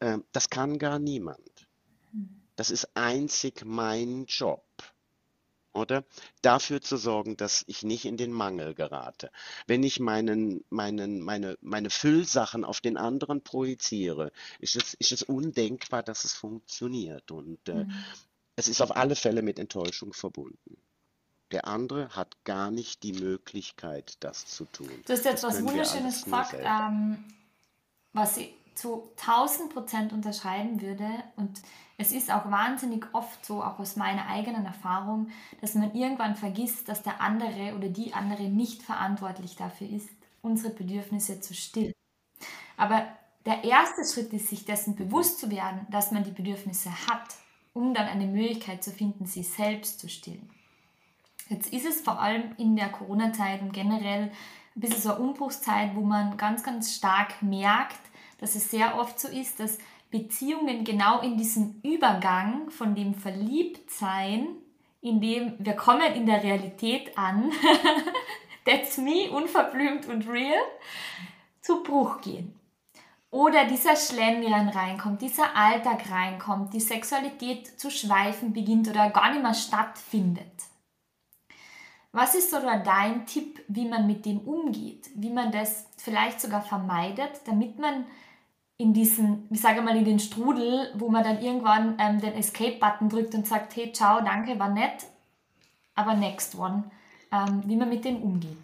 Ähm, 0.00 0.24
das 0.32 0.48
kann 0.50 0.78
gar 0.78 0.98
niemand. 0.98 1.68
Mhm. 2.12 2.47
Das 2.58 2.72
ist 2.72 2.88
einzig 2.96 3.64
mein 3.64 4.24
Job, 4.26 4.64
oder? 5.72 6.02
Dafür 6.42 6.80
zu 6.80 6.96
sorgen, 6.96 7.36
dass 7.36 7.62
ich 7.68 7.84
nicht 7.84 8.04
in 8.04 8.16
den 8.16 8.32
Mangel 8.32 8.74
gerate. 8.74 9.30
Wenn 9.68 9.84
ich 9.84 10.00
meinen, 10.00 10.64
meinen, 10.68 11.20
meine, 11.20 11.56
meine 11.60 11.88
Füllsachen 11.88 12.64
auf 12.64 12.80
den 12.80 12.96
anderen 12.96 13.42
projiziere, 13.42 14.32
ist 14.58 14.74
es, 14.74 14.94
ist 14.94 15.12
es 15.12 15.22
undenkbar, 15.22 16.02
dass 16.02 16.24
es 16.24 16.32
funktioniert. 16.32 17.30
Und 17.30 17.68
äh, 17.68 17.84
Mhm. 17.84 18.04
es 18.56 18.66
ist 18.66 18.80
auf 18.80 18.96
alle 18.96 19.14
Fälle 19.14 19.42
mit 19.42 19.60
Enttäuschung 19.60 20.12
verbunden. 20.12 20.78
Der 21.52 21.68
andere 21.68 22.08
hat 22.16 22.42
gar 22.42 22.72
nicht 22.72 23.04
die 23.04 23.12
Möglichkeit, 23.12 24.16
das 24.18 24.46
zu 24.46 24.64
tun. 24.64 24.90
Du 25.06 25.12
hast 25.12 25.24
jetzt 25.24 25.44
Das 25.44 25.54
was 25.54 25.62
Wunderschönes 25.62 26.24
gesagt, 26.24 26.56
ähm, 26.58 27.22
was 28.12 28.36
zu 28.78 29.10
1000 29.20 29.72
Prozent 29.72 30.12
unterschreiben 30.12 30.80
würde. 30.80 31.08
Und 31.36 31.60
es 31.96 32.12
ist 32.12 32.30
auch 32.30 32.50
wahnsinnig 32.50 33.06
oft 33.12 33.44
so, 33.44 33.62
auch 33.62 33.78
aus 33.78 33.96
meiner 33.96 34.28
eigenen 34.28 34.64
Erfahrung, 34.64 35.28
dass 35.60 35.74
man 35.74 35.94
irgendwann 35.94 36.36
vergisst, 36.36 36.88
dass 36.88 37.02
der 37.02 37.20
andere 37.20 37.74
oder 37.76 37.88
die 37.88 38.14
andere 38.14 38.44
nicht 38.44 38.82
verantwortlich 38.82 39.56
dafür 39.56 39.88
ist, 39.88 40.08
unsere 40.42 40.72
Bedürfnisse 40.72 41.40
zu 41.40 41.54
stillen. 41.54 41.92
Aber 42.76 43.04
der 43.44 43.64
erste 43.64 44.02
Schritt 44.04 44.32
ist, 44.32 44.48
sich 44.48 44.64
dessen 44.64 44.94
bewusst 44.94 45.40
zu 45.40 45.50
werden, 45.50 45.86
dass 45.90 46.12
man 46.12 46.22
die 46.22 46.30
Bedürfnisse 46.30 46.90
hat, 47.08 47.34
um 47.72 47.94
dann 47.94 48.06
eine 48.06 48.26
Möglichkeit 48.26 48.84
zu 48.84 48.92
finden, 48.92 49.26
sie 49.26 49.42
selbst 49.42 49.98
zu 49.98 50.08
stillen. 50.08 50.48
Jetzt 51.48 51.72
ist 51.72 51.86
es 51.86 52.00
vor 52.00 52.20
allem 52.20 52.54
in 52.58 52.76
der 52.76 52.90
Corona-Zeit 52.90 53.62
und 53.62 53.72
generell 53.72 54.30
ein 54.76 54.80
bisschen 54.80 55.00
so 55.00 55.14
eine 55.14 55.20
Umbruchszeit, 55.20 55.96
wo 55.96 56.02
man 56.02 56.36
ganz, 56.36 56.62
ganz 56.62 56.94
stark 56.94 57.42
merkt, 57.42 57.98
dass 58.38 58.54
es 58.54 58.70
sehr 58.70 58.98
oft 58.98 59.18
so 59.20 59.28
ist, 59.28 59.60
dass 59.60 59.78
Beziehungen 60.10 60.84
genau 60.84 61.20
in 61.20 61.36
diesem 61.36 61.80
Übergang 61.82 62.70
von 62.70 62.94
dem 62.94 63.14
Verliebtsein, 63.14 64.56
in 65.00 65.20
dem 65.20 65.54
wir 65.58 65.74
kommen 65.74 66.14
in 66.14 66.26
der 66.26 66.42
Realität 66.42 67.16
an, 67.18 67.52
that's 68.64 68.98
me, 68.98 69.30
unverblümt 69.30 70.06
und 70.06 70.28
real, 70.28 70.60
zu 71.60 71.82
Bruch 71.82 72.20
gehen. 72.20 72.54
Oder 73.30 73.66
dieser 73.66 73.94
Schlendrian 73.94 74.70
reinkommt, 74.70 75.20
dieser 75.20 75.54
Alltag 75.54 76.10
reinkommt, 76.10 76.72
die 76.72 76.80
Sexualität 76.80 77.78
zu 77.78 77.90
schweifen 77.90 78.54
beginnt 78.54 78.88
oder 78.88 79.10
gar 79.10 79.30
nicht 79.30 79.42
mehr 79.42 79.52
stattfindet. 79.52 80.46
Was 82.12 82.34
ist 82.34 82.50
so 82.50 82.58
dein 82.60 83.26
Tipp, 83.26 83.62
wie 83.68 83.86
man 83.86 84.06
mit 84.06 84.24
dem 84.24 84.40
umgeht? 84.40 85.10
Wie 85.14 85.28
man 85.28 85.52
das 85.52 85.86
vielleicht 85.98 86.40
sogar 86.40 86.62
vermeidet, 86.62 87.42
damit 87.44 87.78
man 87.78 88.06
in 88.78 88.94
diesen, 88.94 89.48
ich 89.50 89.60
sage 89.60 89.82
mal, 89.82 89.96
in 89.96 90.04
den 90.04 90.20
Strudel, 90.20 90.92
wo 90.94 91.08
man 91.08 91.24
dann 91.24 91.42
irgendwann 91.42 91.96
ähm, 91.98 92.20
den 92.20 92.34
Escape-Button 92.34 93.08
drückt 93.08 93.34
und 93.34 93.46
sagt, 93.46 93.74
hey, 93.76 93.92
ciao, 93.92 94.20
danke, 94.20 94.58
war 94.58 94.70
nett, 94.70 95.06
aber 95.94 96.14
next 96.14 96.54
one, 96.54 96.90
ähm, 97.32 97.62
wie 97.66 97.76
man 97.76 97.88
mit 97.88 98.04
dem 98.04 98.22
umgeht. 98.22 98.56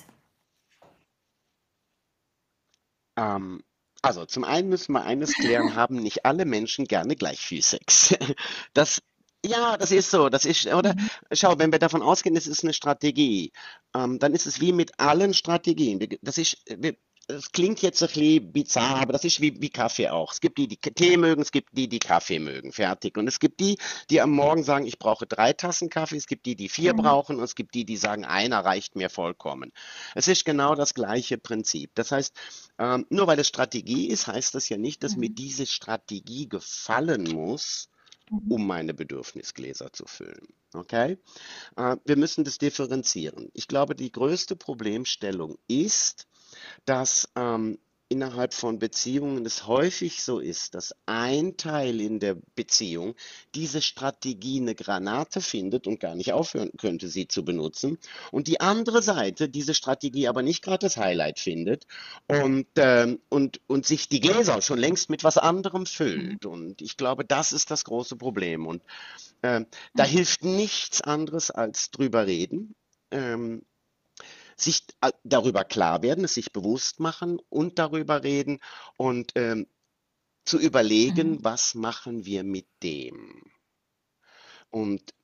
Ähm, 3.16 3.62
also 4.02 4.24
zum 4.24 4.44
einen 4.44 4.68
müssen 4.68 4.92
wir 4.92 5.02
eines 5.02 5.34
klären, 5.34 5.74
haben 5.74 5.96
nicht 5.96 6.24
alle 6.24 6.44
Menschen 6.44 6.86
gerne 6.86 7.16
gleich 7.16 7.40
viel 7.40 7.62
Sex. 7.62 8.14
Das, 8.72 9.02
ja, 9.44 9.76
das 9.76 9.90
ist 9.90 10.10
so. 10.10 10.28
Das 10.30 10.46
ist, 10.46 10.66
oder? 10.66 10.94
Mhm. 10.94 11.10
Schau, 11.32 11.58
wenn 11.58 11.70
wir 11.72 11.78
davon 11.78 12.02
ausgehen, 12.02 12.36
es 12.36 12.46
ist 12.46 12.62
eine 12.62 12.72
Strategie, 12.72 13.52
ähm, 13.94 14.18
dann 14.18 14.32
ist 14.32 14.46
es 14.46 14.60
wie 14.60 14.72
mit 14.72 14.98
allen 14.98 15.34
Strategien. 15.34 16.00
Das 16.22 16.38
ist, 16.38 16.56
wir, 16.66 16.96
es 17.28 17.52
klingt 17.52 17.80
jetzt 17.82 18.02
ein 18.02 18.08
bisschen 18.08 18.52
bizarr, 18.52 18.96
aber 18.96 19.12
das 19.12 19.24
ist 19.24 19.40
wie, 19.40 19.60
wie 19.60 19.70
Kaffee 19.70 20.08
auch. 20.08 20.32
Es 20.32 20.40
gibt 20.40 20.58
die, 20.58 20.68
die 20.68 20.76
Tee 20.76 21.16
mögen, 21.16 21.42
es 21.42 21.52
gibt 21.52 21.70
die, 21.72 21.88
die 21.88 21.98
Kaffee 21.98 22.38
mögen. 22.38 22.72
Fertig. 22.72 23.16
Und 23.16 23.28
es 23.28 23.38
gibt 23.40 23.60
die, 23.60 23.78
die 24.10 24.20
am 24.20 24.30
Morgen 24.30 24.62
sagen, 24.62 24.86
ich 24.86 24.98
brauche 24.98 25.26
drei 25.26 25.52
Tassen 25.52 25.88
Kaffee. 25.88 26.16
Es 26.16 26.26
gibt 26.26 26.46
die, 26.46 26.56
die 26.56 26.68
vier 26.68 26.92
Mhm. 26.92 26.98
brauchen. 26.98 27.36
Und 27.38 27.44
es 27.44 27.54
gibt 27.54 27.74
die, 27.74 27.84
die 27.84 27.96
sagen, 27.96 28.24
einer 28.24 28.64
reicht 28.64 28.96
mir 28.96 29.10
vollkommen. 29.10 29.72
Es 30.14 30.28
ist 30.28 30.44
genau 30.44 30.74
das 30.74 30.94
gleiche 30.94 31.38
Prinzip. 31.38 31.90
Das 31.94 32.12
heißt, 32.12 32.34
ähm, 32.78 33.06
nur 33.08 33.26
weil 33.26 33.38
es 33.38 33.48
Strategie 33.48 34.08
ist, 34.08 34.26
heißt 34.26 34.54
das 34.54 34.68
ja 34.68 34.76
nicht, 34.76 35.02
dass 35.02 35.16
mir 35.16 35.30
Mhm. 35.30 35.34
diese 35.34 35.66
Strategie 35.66 36.48
gefallen 36.48 37.24
muss, 37.24 37.88
Mhm. 38.30 38.52
um 38.52 38.66
meine 38.66 38.94
Bedürfnisgläser 38.94 39.92
zu 39.92 40.06
füllen. 40.06 40.46
Okay? 40.74 41.18
Äh, 41.76 41.96
wir 42.04 42.16
müssen 42.16 42.44
das 42.44 42.58
differenzieren. 42.58 43.50
Ich 43.54 43.68
glaube, 43.68 43.94
die 43.94 44.10
größte 44.12 44.56
Problemstellung 44.56 45.56
ist, 45.68 46.26
dass 46.84 47.28
ähm, 47.36 47.78
innerhalb 48.08 48.52
von 48.54 48.78
Beziehungen 48.78 49.46
es 49.46 49.66
häufig 49.66 50.22
so 50.22 50.38
ist, 50.38 50.74
dass 50.74 50.94
ein 51.06 51.56
Teil 51.56 52.00
in 52.00 52.20
der 52.20 52.36
Beziehung 52.54 53.14
diese 53.54 53.80
Strategie 53.80 54.60
eine 54.60 54.74
Granate 54.74 55.40
findet 55.40 55.86
und 55.86 56.00
gar 56.00 56.14
nicht 56.14 56.32
aufhören 56.32 56.70
könnte, 56.78 57.08
sie 57.08 57.26
zu 57.26 57.44
benutzen, 57.44 57.98
und 58.30 58.46
die 58.46 58.60
andere 58.60 59.02
Seite 59.02 59.48
diese 59.48 59.74
Strategie 59.74 60.28
aber 60.28 60.42
nicht 60.42 60.62
gerade 60.62 60.86
das 60.86 60.96
Highlight 60.96 61.40
findet 61.40 61.86
und, 62.28 62.66
ähm, 62.76 63.20
und, 63.30 63.60
und 63.66 63.86
sich 63.86 64.08
die 64.08 64.20
Gläser 64.20 64.60
schon 64.62 64.78
längst 64.78 65.10
mit 65.10 65.24
was 65.24 65.38
anderem 65.38 65.86
füllt. 65.86 66.46
Und 66.46 66.82
ich 66.82 66.96
glaube, 66.96 67.24
das 67.24 67.52
ist 67.52 67.70
das 67.70 67.84
große 67.84 68.16
Problem. 68.16 68.66
Und 68.66 68.82
äh, 69.42 69.64
da 69.94 70.04
hilft 70.04 70.44
nichts 70.44 71.00
anderes 71.00 71.50
als 71.50 71.90
drüber 71.90 72.26
reden. 72.26 72.74
Ähm, 73.10 73.62
sich 74.56 74.86
darüber 75.24 75.64
klar 75.64 76.02
werden, 76.02 76.24
es 76.24 76.34
sich 76.34 76.52
bewusst 76.52 77.00
machen 77.00 77.40
und 77.48 77.78
darüber 77.78 78.22
reden 78.22 78.60
und 78.96 79.32
ähm, 79.34 79.66
zu 80.44 80.58
überlegen, 80.58 81.32
Mhm. 81.32 81.44
was 81.44 81.74
machen 81.74 82.24
wir 82.26 82.44
mit 82.44 82.66
dem. 82.82 83.42
Und 84.70 85.14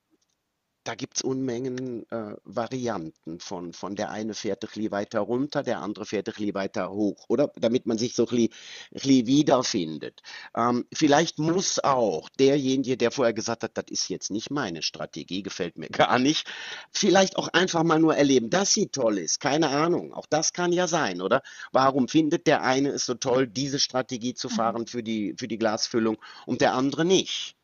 da 0.83 0.95
gibt 0.95 1.17
es 1.17 1.21
Unmengen 1.21 2.09
äh, 2.11 2.35
Varianten 2.43 3.39
von, 3.39 3.73
von 3.73 3.95
der 3.95 4.09
eine 4.09 4.33
fährt 4.33 4.63
ein 4.63 4.67
bisschen 4.67 4.91
weiter 4.91 5.19
runter, 5.19 5.63
der 5.63 5.79
andere 5.79 6.05
fährt 6.05 6.27
ein 6.29 6.33
bisschen 6.33 6.53
weiter 6.55 6.89
hoch, 6.91 7.25
oder? 7.29 7.51
Damit 7.55 7.85
man 7.85 7.97
sich 7.97 8.15
so 8.15 8.27
ein 8.27 8.49
bisschen, 8.93 9.27
wiederfindet. 9.27 10.21
Ähm, 10.55 10.85
vielleicht 10.93 11.39
muss 11.39 11.79
auch 11.83 12.29
derjenige, 12.29 12.97
der 12.97 13.11
vorher 13.11 13.33
gesagt 13.33 13.63
hat, 13.63 13.77
das 13.77 13.85
ist 13.89 14.09
jetzt 14.09 14.31
nicht 14.31 14.49
meine 14.51 14.81
Strategie, 14.81 15.43
gefällt 15.43 15.77
mir 15.77 15.89
gar 15.91 16.19
nicht, 16.19 16.47
vielleicht 16.91 17.37
auch 17.37 17.47
einfach 17.49 17.83
mal 17.83 17.99
nur 17.99 18.15
erleben, 18.15 18.49
dass 18.49 18.73
sie 18.73 18.87
toll 18.87 19.17
ist. 19.19 19.39
Keine 19.39 19.69
Ahnung, 19.69 20.13
auch 20.13 20.25
das 20.27 20.53
kann 20.53 20.71
ja 20.71 20.87
sein, 20.87 21.21
oder? 21.21 21.41
Warum 21.71 22.07
findet 22.07 22.47
der 22.47 22.63
eine 22.63 22.89
es 22.89 23.05
so 23.05 23.13
toll, 23.15 23.47
diese 23.47 23.79
Strategie 23.79 24.33
zu 24.33 24.49
Mhm. 24.49 24.53
fahren 24.55 24.87
für 24.87 25.03
die, 25.03 25.35
für 25.37 25.47
die 25.47 25.57
Glasfüllung 25.57 26.17
und 26.45 26.61
der 26.61 26.73
andere 26.73 27.05
nicht? 27.05 27.55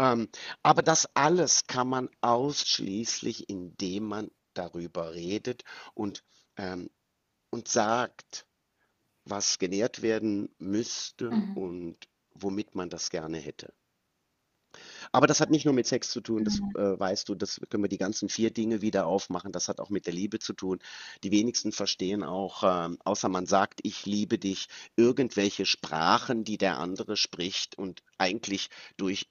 Ähm, 0.00 0.28
aber 0.64 0.82
das 0.82 1.06
alles 1.14 1.66
kann 1.68 1.88
man 1.88 2.10
ausschließlich, 2.22 3.48
indem 3.48 4.04
man 4.06 4.30
darüber 4.54 5.14
redet 5.14 5.62
und, 5.94 6.24
ähm, 6.56 6.90
und 7.50 7.68
sagt, 7.68 8.46
was 9.24 9.58
genährt 9.58 10.02
werden 10.02 10.54
müsste 10.58 11.32
Mhm. 11.32 11.54
und 11.54 12.08
womit 12.34 12.74
man 12.76 12.90
das 12.90 13.10
gerne 13.10 13.38
hätte. 13.38 13.74
Aber 15.12 15.26
das 15.26 15.40
hat 15.40 15.50
nicht 15.50 15.64
nur 15.64 15.74
mit 15.74 15.86
Sex 15.86 16.10
zu 16.10 16.20
tun, 16.20 16.44
das 16.44 16.60
Mhm. 16.60 16.74
äh, 16.76 16.98
weißt 16.98 17.28
du, 17.28 17.34
das 17.34 17.60
können 17.70 17.84
wir 17.84 17.88
die 17.88 17.98
ganzen 17.98 18.28
vier 18.28 18.50
Dinge 18.52 18.82
wieder 18.82 19.06
aufmachen. 19.06 19.52
Das 19.52 19.68
hat 19.68 19.80
auch 19.80 19.90
mit 19.90 20.06
der 20.06 20.14
Liebe 20.14 20.38
zu 20.38 20.52
tun. 20.52 20.78
Die 21.24 21.30
wenigsten 21.30 21.72
verstehen 21.72 22.22
auch, 22.22 22.62
ähm, 22.64 22.98
außer 23.04 23.28
man 23.28 23.46
sagt, 23.46 23.80
ich 23.82 24.06
liebe 24.06 24.38
dich, 24.38 24.68
irgendwelche 24.96 25.66
Sprachen, 25.66 26.44
die 26.44 26.58
der 26.58 26.78
andere 26.78 27.16
spricht 27.16 27.76
und 27.78 28.02
eigentlich 28.18 28.68
durch 28.96 29.28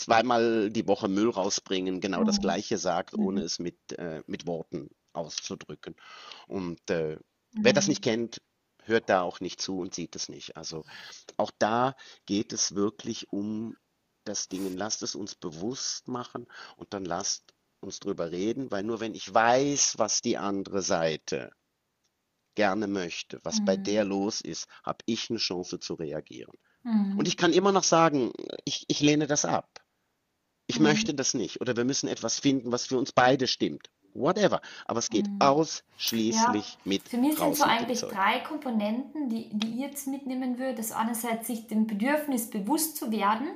zweimal 0.00 0.70
die 0.70 0.86
Woche 0.88 1.08
Müll 1.08 1.30
rausbringen, 1.30 2.00
genau 2.00 2.24
das 2.24 2.40
Mhm. 2.40 2.40
Gleiche 2.40 2.78
sagt, 2.78 3.18
ohne 3.18 3.40
Mhm. 3.40 3.42
es 3.42 3.58
mit, 3.58 3.78
äh, 3.98 4.22
mit 4.26 4.46
Worten 4.46 4.88
auszudrücken. 5.12 5.96
Und 6.48 6.90
äh, 6.90 7.18
wer 7.62 7.72
das 7.72 7.88
nicht 7.88 8.02
Mhm. 8.02 8.02
kennt, 8.02 8.42
hört 8.84 9.08
da 9.10 9.22
auch 9.22 9.40
nicht 9.40 9.60
zu 9.60 9.78
und 9.80 9.94
sieht 9.94 10.16
es 10.16 10.28
nicht. 10.28 10.56
Also 10.56 10.84
auch 11.36 11.50
da 11.58 11.96
geht 12.26 12.52
es 12.52 12.74
wirklich 12.74 13.32
um 13.32 13.76
das 14.24 14.48
Ding. 14.48 14.76
Lasst 14.76 15.02
es 15.02 15.14
uns 15.14 15.34
bewusst 15.34 16.08
machen 16.08 16.46
und 16.76 16.94
dann 16.94 17.04
lasst 17.04 17.54
uns 17.80 18.00
drüber 18.00 18.30
reden, 18.30 18.70
weil 18.70 18.84
nur 18.84 19.00
wenn 19.00 19.14
ich 19.14 19.32
weiß, 19.32 19.94
was 19.98 20.22
die 20.22 20.38
andere 20.38 20.82
Seite 20.82 21.52
gerne 22.54 22.86
möchte, 22.86 23.40
was 23.44 23.60
bei 23.60 23.76
der 23.76 24.04
Mhm. 24.04 24.04
los 24.04 24.40
ist, 24.40 24.68
habe 24.84 24.98
ich 25.06 25.30
eine 25.30 25.38
Chance 25.40 25.80
zu 25.80 25.94
reagieren. 25.94 26.56
Und 27.16 27.28
Mhm. 27.28 27.30
ich 27.30 27.36
kann 27.38 27.52
immer 27.54 27.72
noch 27.72 27.84
sagen, 27.84 28.32
ich, 28.64 28.84
ich 28.88 29.00
lehne 29.00 29.26
das 29.28 29.44
ab. 29.46 29.79
Ich 30.70 30.78
Mhm. 30.78 30.84
möchte 30.84 31.14
das 31.14 31.34
nicht. 31.34 31.60
Oder 31.60 31.76
wir 31.76 31.84
müssen 31.84 32.08
etwas 32.08 32.38
finden, 32.38 32.70
was 32.70 32.86
für 32.86 32.96
uns 32.96 33.10
beide 33.10 33.48
stimmt. 33.48 33.90
Whatever. 34.14 34.60
Aber 34.86 35.00
es 35.00 35.10
geht 35.10 35.28
Mhm. 35.28 35.38
Ja, 35.40 35.48
ausschließlich 35.50 36.78
mit 36.84 37.08
für 37.08 37.16
mich 37.18 37.36
sind 37.36 37.56
so 37.56 37.64
eigentlich 37.64 38.00
drei 38.00 38.38
Komponenten, 38.40 39.28
die, 39.28 39.50
die 39.52 39.68
ich 39.74 39.78
jetzt 39.80 40.06
mitnehmen 40.06 40.58
würde. 40.58 40.76
Das 40.76 40.92
einerseits 40.92 41.48
sich 41.48 41.66
dem 41.66 41.86
Bedürfnis 41.88 42.50
bewusst 42.50 42.96
zu 42.96 43.10
werden, 43.10 43.48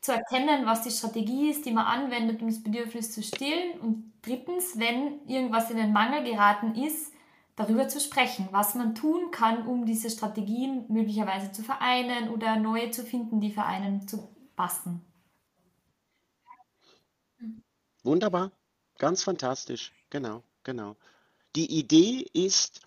zu 0.00 0.12
erkennen, 0.12 0.64
was 0.64 0.82
die 0.82 0.90
Strategie 0.90 1.50
ist, 1.50 1.66
die 1.66 1.72
man 1.72 1.84
anwendet, 1.86 2.40
um 2.40 2.48
das 2.48 2.62
Bedürfnis 2.62 3.12
zu 3.12 3.22
stillen. 3.22 3.78
Und 3.80 4.12
drittens, 4.22 4.78
wenn 4.78 5.20
irgendwas 5.28 5.70
in 5.70 5.76
den 5.76 5.92
Mangel 5.92 6.24
geraten 6.24 6.74
ist, 6.74 7.12
darüber 7.56 7.88
zu 7.88 8.00
sprechen, 8.00 8.48
was 8.52 8.74
man 8.74 8.94
tun 8.94 9.30
kann, 9.32 9.66
um 9.66 9.84
diese 9.84 10.08
Strategien 10.08 10.86
möglicherweise 10.88 11.52
zu 11.52 11.62
vereinen 11.62 12.30
oder 12.30 12.56
neue 12.56 12.90
zu 12.90 13.04
finden, 13.04 13.40
die 13.40 13.50
für 13.50 13.64
einen 13.64 14.08
zu 14.08 14.28
passen. 14.56 15.02
Wunderbar. 18.04 18.52
Ganz 18.98 19.22
fantastisch. 19.24 19.92
Genau, 20.10 20.42
genau. 20.64 20.96
Die 21.56 21.78
Idee 21.78 22.26
ist, 22.32 22.80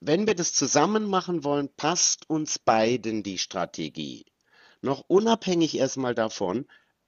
wenn 0.00 0.26
wir 0.26 0.34
das 0.34 0.52
zusammen 0.52 1.04
machen 1.06 1.44
wollen, 1.44 1.68
passt 1.76 2.28
uns 2.30 2.58
beiden 2.58 3.22
die 3.22 3.38
Strategie. 3.38 4.26
Noch 4.82 5.04
unabhängig 5.08 5.76
erstmal 5.76 6.14
davon, 6.14 6.66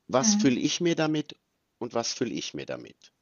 was 0.08 0.34
fülle 0.34 0.60
Mhm. 0.60 0.64
ich 0.66 0.80
mir 0.80 0.94
damit 0.96 1.36
und 1.78 1.94
was 1.94 2.12
fülle 2.12 2.34
ich 2.34 2.54
mir 2.54 2.66
damit. 2.66 3.12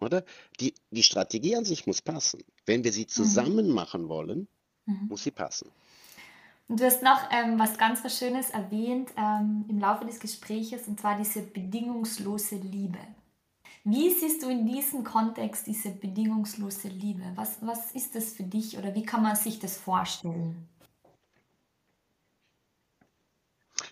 Oder? 0.00 0.24
Die, 0.60 0.74
die 0.90 1.02
Strategie 1.02 1.56
an 1.56 1.64
sich 1.64 1.86
muss 1.86 2.02
passen. 2.02 2.42
Wenn 2.66 2.84
wir 2.84 2.92
sie 2.92 3.04
Mhm. 3.04 3.08
zusammen 3.08 3.70
machen 3.70 4.08
wollen, 4.08 4.48
Mhm. 4.86 5.08
muss 5.08 5.24
sie 5.24 5.30
passen. 5.32 5.70
Und 6.68 6.80
du 6.80 6.84
hast 6.84 7.02
noch 7.02 7.18
ähm, 7.30 7.58
was 7.58 7.78
ganz 7.78 8.04
was 8.04 8.18
Schönes 8.18 8.50
erwähnt 8.50 9.10
ähm, 9.16 9.64
im 9.68 9.78
Laufe 9.80 10.04
des 10.04 10.20
Gespräches, 10.20 10.86
und 10.86 11.00
zwar 11.00 11.16
diese 11.16 11.42
bedingungslose 11.42 12.56
Liebe. 12.56 12.98
Wie 13.90 14.10
siehst 14.10 14.42
du 14.42 14.50
in 14.50 14.66
diesem 14.66 15.02
Kontext 15.02 15.66
diese 15.66 15.90
bedingungslose 15.90 16.88
Liebe? 16.88 17.22
Was, 17.36 17.56
was 17.62 17.92
ist 17.92 18.14
das 18.14 18.34
für 18.34 18.42
dich 18.42 18.76
oder 18.76 18.94
wie 18.94 19.02
kann 19.02 19.22
man 19.22 19.34
sich 19.34 19.60
das 19.60 19.78
vorstellen? 19.78 20.68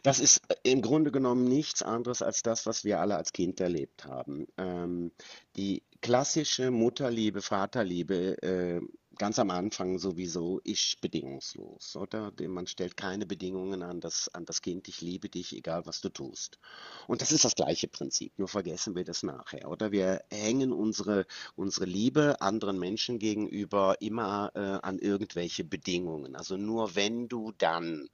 Das 0.03 0.21
ist 0.21 0.43
äh, 0.49 0.71
im 0.71 0.83
Grunde 0.83 1.11
genommen 1.11 1.45
nichts 1.45 1.83
anderes 1.83 2.21
als 2.21 2.43
das, 2.43 2.67
was 2.67 2.85
wir 2.85 3.01
alle 3.01 3.17
als 3.17 3.33
Kind 3.33 3.59
erlebt 3.59 4.05
haben. 4.05 4.47
Ähm, 4.59 5.13
die 5.57 5.83
klassische 6.03 6.71
Mutterliebe, 6.71 7.41
Vaterliebe, 7.41 8.43
äh, 8.43 8.81
ganz 9.19 9.39
am 9.39 9.51
Anfang 9.51 9.99
sowieso, 9.99 10.61
ist 10.65 11.01
bedingungslos, 11.01 11.97
oder? 11.97 12.33
Man 12.49 12.67
stellt 12.67 12.97
keine 12.97 13.27
Bedingungen 13.27 13.83
an 13.83 14.01
das, 14.01 14.29
an 14.35 14.45
das 14.45 14.63
Kind, 14.63 14.89
ich 14.89 15.01
liebe 15.01 15.29
dich, 15.29 15.55
egal 15.55 15.87
was 15.87 16.01
du 16.01 16.09
tust. 16.09 16.59
Und 17.07 17.21
das 17.21 17.33
ist 17.33 17.45
das 17.45 17.55
gleiche 17.55 17.89
Prinzip, 17.89 18.39
nur 18.39 18.49
vergessen 18.49 18.95
wir 18.95 19.05
das 19.05 19.23
nachher, 19.23 19.69
oder? 19.71 19.93
Wir 19.93 20.23
hängen 20.31 20.73
unsere, 20.73 21.27
unsere 21.55 21.87
Liebe 21.87 22.41
anderen 22.41 22.79
Menschen 22.79 23.19
gegenüber 23.19 23.97
immer 24.01 24.53
äh, 24.55 24.61
an 24.87 24.99
irgendwelche 24.99 25.65
Bedingungen. 25.65 26.37
Also 26.37 26.57
nur 26.57 26.95
wenn 26.95 27.29
du 27.29 27.53
dann. 27.59 28.09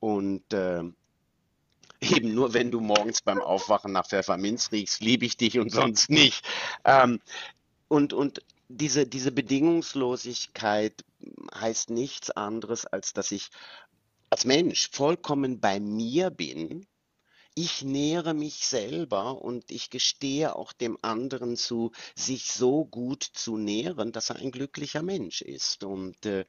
Und 0.00 0.52
äh, 0.52 0.82
Eben 2.02 2.34
nur 2.34 2.52
wenn 2.52 2.72
du 2.72 2.80
morgens 2.80 3.22
beim 3.22 3.40
Aufwachen 3.40 3.92
nach 3.92 4.08
Pfefferminz 4.08 4.72
riechst, 4.72 5.00
liebe 5.00 5.24
ich 5.24 5.36
dich 5.36 5.60
und 5.60 5.70
sonst 5.70 6.10
nicht. 6.10 6.44
Ähm, 6.84 7.20
und, 7.86 8.12
und 8.12 8.42
diese, 8.76 9.06
diese 9.06 9.32
Bedingungslosigkeit 9.32 11.04
heißt 11.54 11.90
nichts 11.90 12.30
anderes, 12.30 12.86
als 12.86 13.12
dass 13.12 13.30
ich 13.30 13.50
als 14.30 14.44
Mensch 14.44 14.90
vollkommen 14.90 15.60
bei 15.60 15.78
mir 15.78 16.30
bin. 16.30 16.86
Ich 17.54 17.82
nähere 17.82 18.32
mich 18.32 18.66
selber 18.66 19.42
und 19.42 19.70
ich 19.70 19.90
gestehe 19.90 20.56
auch 20.56 20.72
dem 20.72 20.96
anderen 21.02 21.58
zu, 21.58 21.92
sich 22.16 22.50
so 22.50 22.86
gut 22.86 23.22
zu 23.22 23.58
nähren, 23.58 24.10
dass 24.10 24.30
er 24.30 24.36
ein 24.36 24.50
glücklicher 24.50 25.02
Mensch 25.02 25.42
ist. 25.42 25.84
Und 25.84 26.24
äh, 26.24 26.46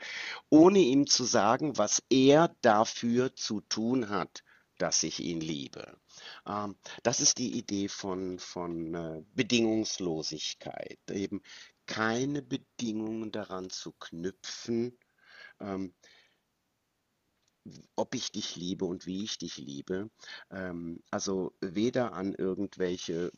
ohne 0.49 0.79
ihm 0.79 1.05
zu 1.05 1.25
sagen, 1.25 1.77
was 1.77 2.01
er 2.09 2.55
dafür 2.61 3.35
zu 3.35 3.59
tun 3.59 4.07
hat, 4.07 4.43
dass 4.77 5.03
ich 5.03 5.19
ihn 5.19 5.41
liebe. 5.41 5.97
Ähm, 6.47 6.75
das 7.03 7.19
ist 7.19 7.37
die 7.37 7.57
Idee 7.57 7.89
von, 7.89 8.39
von 8.39 8.95
äh, 8.95 9.23
Bedingungslosigkeit, 9.33 10.99
eben 11.11 11.41
keine 11.85 12.41
Bedingungen 12.41 13.31
daran 13.31 13.69
zu 13.69 13.93
knüpfen, 13.93 14.97
ähm, 15.59 15.95
ob 17.95 18.13
ich 18.15 18.31
dich 18.31 18.55
liebe 18.55 18.85
und 18.85 19.05
wie 19.05 19.23
ich 19.23 19.37
dich 19.37 19.57
liebe. 19.57 20.09
Ähm, 20.51 21.01
also 21.11 21.55
weder 21.61 22.13
an 22.13 22.33
irgendwelche 22.33 23.31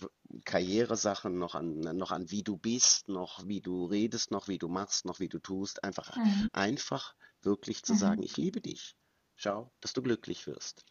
Karrieresachen, 0.46 1.38
noch 1.38 1.54
an, 1.56 1.80
noch 1.80 2.12
an 2.12 2.32
wie 2.32 2.44
du 2.44 2.58
bist, 2.58 3.08
noch 3.08 3.46
wie 3.48 3.62
du 3.62 3.86
redest, 3.86 4.32
noch 4.32 4.48
wie 4.48 4.58
du 4.58 4.68
machst, 4.68 5.06
noch 5.06 5.20
wie 5.20 5.30
du 5.30 5.40
tust. 5.40 5.84
Einfach, 5.84 6.10
Mhm. 6.16 6.48
einfach 6.54 7.16
wirklich 7.42 7.84
zu 7.84 7.94
sagen, 7.94 8.22
Mhm. 8.22 8.24
ich 8.24 8.38
liebe 8.38 8.62
dich. 8.62 8.96
Schau, 9.36 9.72
dass 9.82 9.94
du 9.94 10.02
glücklich 10.02 10.48
wirst. 10.48 10.86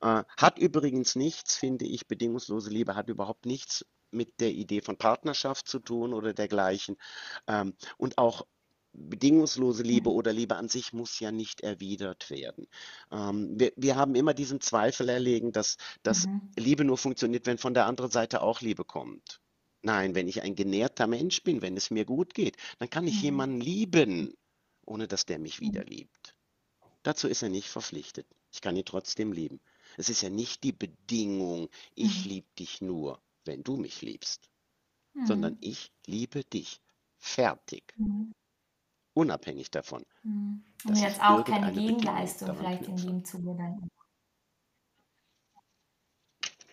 Äh, 0.00 0.24
hat 0.38 0.58
übrigens 0.58 1.16
nichts, 1.16 1.56
finde 1.56 1.86
ich, 1.86 2.08
bedingungslose 2.08 2.70
Liebe 2.70 2.96
hat 2.96 3.08
überhaupt 3.08 3.46
nichts 3.46 3.86
mit 4.10 4.40
der 4.40 4.50
Idee 4.52 4.80
von 4.80 4.96
Partnerschaft 4.98 5.68
zu 5.68 5.78
tun 5.80 6.14
oder 6.14 6.34
dergleichen. 6.34 6.96
Ähm, 7.46 7.74
und 7.98 8.18
auch 8.18 8.46
bedingungslose 8.92 9.82
Liebe 9.82 10.10
Mhm. 10.10 10.12
oder 10.12 10.32
Liebe 10.32 10.56
an 10.56 10.68
sich 10.68 10.92
muss 10.92 11.20
ja 11.20 11.30
nicht 11.30 11.60
erwidert 11.60 12.30
werden. 12.30 12.68
Ähm, 13.12 13.58
wir, 13.58 13.72
wir 13.76 13.96
haben 13.96 14.14
immer 14.14 14.34
diesen 14.34 14.60
Zweifel 14.60 15.08
erlegen, 15.08 15.52
dass, 15.52 15.76
dass 16.02 16.24
Mhm. 16.24 16.58
Liebe 16.58 16.84
nur 16.84 16.98
funktioniert, 16.98 17.46
wenn 17.46 17.58
von 17.58 17.74
der 17.74 17.86
anderen 17.86 18.10
Seite 18.10 18.42
auch 18.42 18.60
Liebe 18.60 18.84
kommt. 18.84 19.40
Nein, 19.82 20.14
wenn 20.14 20.26
ich 20.28 20.42
ein 20.42 20.56
genährter 20.56 21.06
Mensch 21.06 21.42
bin, 21.44 21.62
wenn 21.62 21.76
es 21.76 21.90
mir 21.90 22.04
gut 22.04 22.34
geht, 22.34 22.56
dann 22.78 22.90
kann 22.90 23.06
ich 23.06 23.20
Mhm. 23.20 23.22
jemanden 23.22 23.60
lieben, 23.60 24.34
ohne 24.86 25.06
dass 25.06 25.24
der 25.26 25.38
mich 25.38 25.60
Mhm. 25.60 25.60
wieder 25.60 25.84
liebt. 25.84 26.34
Dazu 27.02 27.28
ist 27.28 27.42
er 27.42 27.48
nicht 27.48 27.68
verpflichtet. 27.68 28.28
Ich 28.52 28.60
kann 28.60 28.76
ihn 28.76 28.84
trotzdem 28.84 29.32
lieben. 29.32 29.60
Es 29.96 30.08
ist 30.08 30.22
ja 30.22 30.30
nicht 30.30 30.62
die 30.64 30.72
Bedingung, 30.72 31.70
ich 31.96 32.24
Mhm. 32.24 32.24
liebe 32.24 32.48
dich 32.58 32.80
nur, 32.80 33.20
wenn 33.48 33.64
du 33.64 33.76
mich 33.76 34.02
liebst, 34.02 34.48
sondern 35.24 35.54
Mhm. 35.54 35.58
ich 35.62 35.90
liebe 36.06 36.44
dich. 36.44 36.80
Fertig. 37.18 37.94
Mhm. 37.96 38.32
Unabhängig 39.14 39.70
davon, 39.72 40.04
Mhm. 40.22 40.64
Und 40.84 40.90
dass 40.90 41.00
jetzt 41.00 41.20
auch 41.20 41.44
keine 41.44 41.72
Gegenleistung 41.72 42.56
vielleicht 42.56 42.86
in 42.86 42.96
dem 42.96 43.24
Zuge 43.24 43.56
dann. 43.56 43.88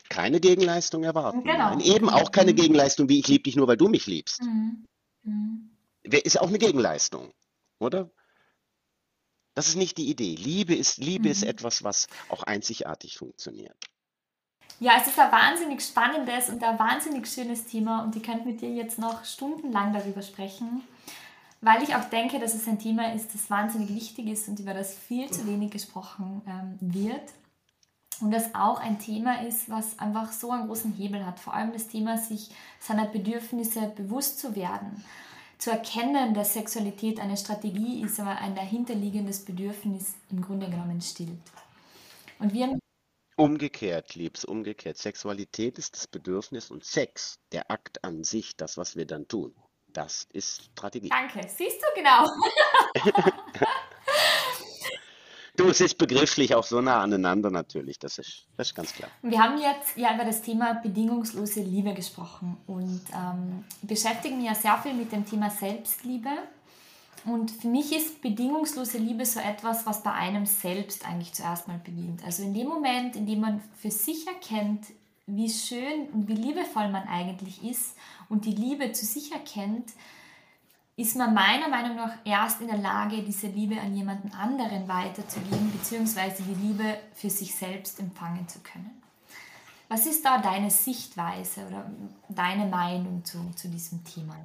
Keine 0.09 0.39
Gegenleistung 0.39 1.03
erwarten. 1.03 1.41
Nein, 1.43 1.79
Genau. 1.79 1.95
eben 1.95 2.09
auch 2.09 2.31
keine 2.31 2.51
Mhm. 2.51 2.57
Gegenleistung, 2.57 3.09
wie 3.09 3.19
ich 3.19 3.27
liebe 3.27 3.43
dich 3.43 3.55
nur, 3.55 3.67
weil 3.67 3.77
du 3.77 3.87
mich 3.87 4.05
liebst. 4.05 4.41
Mhm. 4.43 4.85
Mhm. 5.23 5.71
Ist 6.03 6.39
auch 6.39 6.47
eine 6.47 6.59
Gegenleistung, 6.59 7.33
oder? 7.79 8.11
Das 9.55 9.67
ist 9.67 9.75
nicht 9.75 9.97
die 9.97 10.09
Idee. 10.09 10.35
Liebe 10.35 10.75
ist, 10.75 10.97
Liebe 10.97 11.29
ist 11.29 11.41
etwas, 11.43 11.83
was 11.83 12.07
auch 12.29 12.43
einzigartig 12.43 13.17
funktioniert. 13.17 13.77
Ja, 14.79 14.93
es 14.99 15.07
ist 15.07 15.17
ein 15.17 15.31
wahnsinnig 15.31 15.81
spannendes 15.81 16.49
und 16.49 16.61
ein 16.61 16.77
wahnsinnig 16.77 17.27
schönes 17.27 17.65
Thema 17.65 18.03
und 18.03 18.15
ich 18.15 18.23
könnte 18.23 18.45
mit 18.45 18.59
dir 18.59 18.69
jetzt 18.69 18.99
noch 18.99 19.23
stundenlang 19.23 19.93
darüber 19.93 20.21
sprechen, 20.21 20.81
weil 21.61 21.81
ich 21.81 21.95
auch 21.95 22.03
denke, 22.09 22.39
dass 22.39 22.53
es 22.53 22.67
ein 22.67 22.77
Thema 22.77 23.13
ist, 23.13 23.33
das 23.33 23.49
wahnsinnig 23.49 23.89
wichtig 23.95 24.27
ist 24.27 24.49
und 24.49 24.59
über 24.59 24.73
das 24.73 24.93
viel 24.93 25.31
zu 25.31 25.47
wenig 25.47 25.71
gesprochen 25.71 26.41
ähm, 26.45 26.77
wird. 26.81 27.31
Und 28.21 28.31
das 28.31 28.53
auch 28.53 28.79
ein 28.79 28.99
Thema 28.99 29.41
ist, 29.41 29.69
was 29.69 29.99
einfach 29.99 30.31
so 30.31 30.51
einen 30.51 30.67
großen 30.67 30.93
Hebel 30.93 31.25
hat. 31.25 31.39
Vor 31.39 31.53
allem 31.53 31.73
das 31.73 31.87
Thema, 31.87 32.17
sich 32.17 32.49
seiner 32.79 33.05
Bedürfnisse 33.05 33.91
bewusst 33.95 34.39
zu 34.39 34.55
werden. 34.55 35.03
Zu 35.57 35.71
erkennen, 35.71 36.33
dass 36.33 36.53
Sexualität 36.53 37.19
eine 37.19 37.35
Strategie 37.35 38.01
ist, 38.01 38.19
aber 38.19 38.37
ein 38.37 38.55
dahinterliegendes 38.55 39.43
Bedürfnis 39.43 40.15
im 40.31 40.41
Grunde 40.41 40.69
genommen 40.69 41.01
stillt. 41.01 41.39
Und 42.39 42.53
wir 42.53 42.77
Umgekehrt, 43.37 44.15
Liebs, 44.15 44.45
umgekehrt. 44.45 44.97
Sexualität 44.97 45.77
ist 45.77 45.95
das 45.95 46.07
Bedürfnis 46.07 46.71
und 46.71 46.85
Sex, 46.85 47.39
der 47.51 47.69
Akt 47.69 48.03
an 48.03 48.23
sich, 48.23 48.55
das, 48.55 48.77
was 48.77 48.95
wir 48.95 49.05
dann 49.05 49.27
tun, 49.27 49.53
das 49.87 50.27
ist 50.31 50.63
Strategie. 50.71 51.09
Danke, 51.09 51.47
siehst 51.47 51.81
du 51.81 51.87
genau. 51.95 52.29
Du, 55.57 55.69
es 55.69 55.79
ist 55.79 55.97
begrifflich 55.97 56.53
auch 56.53 56.65
so 56.65 56.81
nah 56.81 57.01
aneinander 57.01 57.49
natürlich, 57.49 57.97
das 57.97 58.17
ist, 58.17 58.45
das 58.57 58.67
ist 58.67 58.75
ganz 58.75 58.93
klar. 58.93 59.09
Wir 59.21 59.41
haben 59.41 59.57
jetzt 59.57 59.95
ja 59.95 60.13
über 60.13 60.25
das 60.25 60.41
Thema 60.41 60.73
bedingungslose 60.73 61.61
Liebe 61.61 61.93
gesprochen 61.93 62.57
und 62.67 63.01
ähm, 63.13 63.63
ich 63.81 63.87
beschäftige 63.87 64.35
mich 64.35 64.47
ja 64.47 64.55
sehr 64.55 64.77
viel 64.79 64.93
mit 64.93 65.13
dem 65.13 65.25
Thema 65.25 65.49
Selbstliebe. 65.49 66.29
Und 67.25 67.49
für 67.49 67.67
mich 67.67 67.91
ist 67.91 68.21
bedingungslose 68.21 68.99
Liebe 68.99 69.25
so 69.25 69.39
etwas, 69.39 69.85
was 69.85 70.03
bei 70.03 70.11
einem 70.11 70.45
selbst 70.45 71.07
eigentlich 71.07 71.33
zuerst 71.33 71.67
mal 71.67 71.79
beginnt. 71.83 72.23
Also 72.23 72.43
in 72.43 72.53
dem 72.53 72.67
Moment, 72.67 73.15
in 73.15 73.25
dem 73.25 73.39
man 73.39 73.61
für 73.75 73.89
sich 73.89 74.27
erkennt, 74.27 74.85
wie 75.25 75.49
schön 75.49 76.07
und 76.13 76.27
wie 76.27 76.35
liebevoll 76.35 76.89
man 76.89 77.07
eigentlich 77.07 77.63
ist 77.63 77.95
und 78.29 78.45
die 78.45 78.51
Liebe 78.51 78.91
zu 78.91 79.05
sich 79.05 79.31
erkennt, 79.31 79.91
ist 80.97 81.15
man 81.15 81.33
meiner 81.33 81.67
Meinung 81.67 81.97
nach 81.97 82.13
erst 82.23 82.61
in 82.61 82.67
der 82.67 82.77
Lage, 82.77 83.23
diese 83.23 83.47
Liebe 83.47 83.79
an 83.81 83.95
jemanden 83.95 84.31
anderen 84.33 84.87
weiterzugeben, 84.87 85.71
beziehungsweise 85.71 86.43
die 86.43 86.67
Liebe 86.67 86.97
für 87.13 87.29
sich 87.29 87.53
selbst 87.55 87.99
empfangen 87.99 88.47
zu 88.47 88.59
können. 88.59 89.01
Was 89.89 90.05
ist 90.05 90.23
da 90.23 90.37
deine 90.37 90.71
Sichtweise 90.71 91.65
oder 91.67 91.91
deine 92.29 92.67
Meinung 92.67 93.25
zu, 93.25 93.51
zu 93.55 93.67
diesem 93.67 94.03
Thema? 94.03 94.35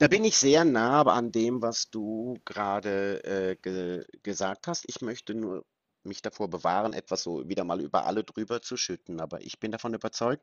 Da 0.00 0.08
bin 0.08 0.24
ich 0.24 0.38
sehr 0.38 0.64
nah 0.64 1.02
an 1.02 1.30
dem, 1.30 1.60
was 1.60 1.90
du 1.90 2.38
gerade 2.46 3.22
äh, 3.22 3.56
ge 3.56 4.02
gesagt 4.22 4.66
hast. 4.66 4.84
Ich 4.88 5.02
möchte 5.02 5.34
nur 5.34 5.66
mich 6.04 6.22
davor 6.22 6.48
bewahren, 6.48 6.94
etwas 6.94 7.22
so 7.22 7.46
wieder 7.50 7.64
mal 7.64 7.82
über 7.82 8.06
alle 8.06 8.24
drüber 8.24 8.62
zu 8.62 8.78
schütten. 8.78 9.20
Aber 9.20 9.42
ich 9.42 9.60
bin 9.60 9.72
davon 9.72 9.92
überzeugt, 9.92 10.42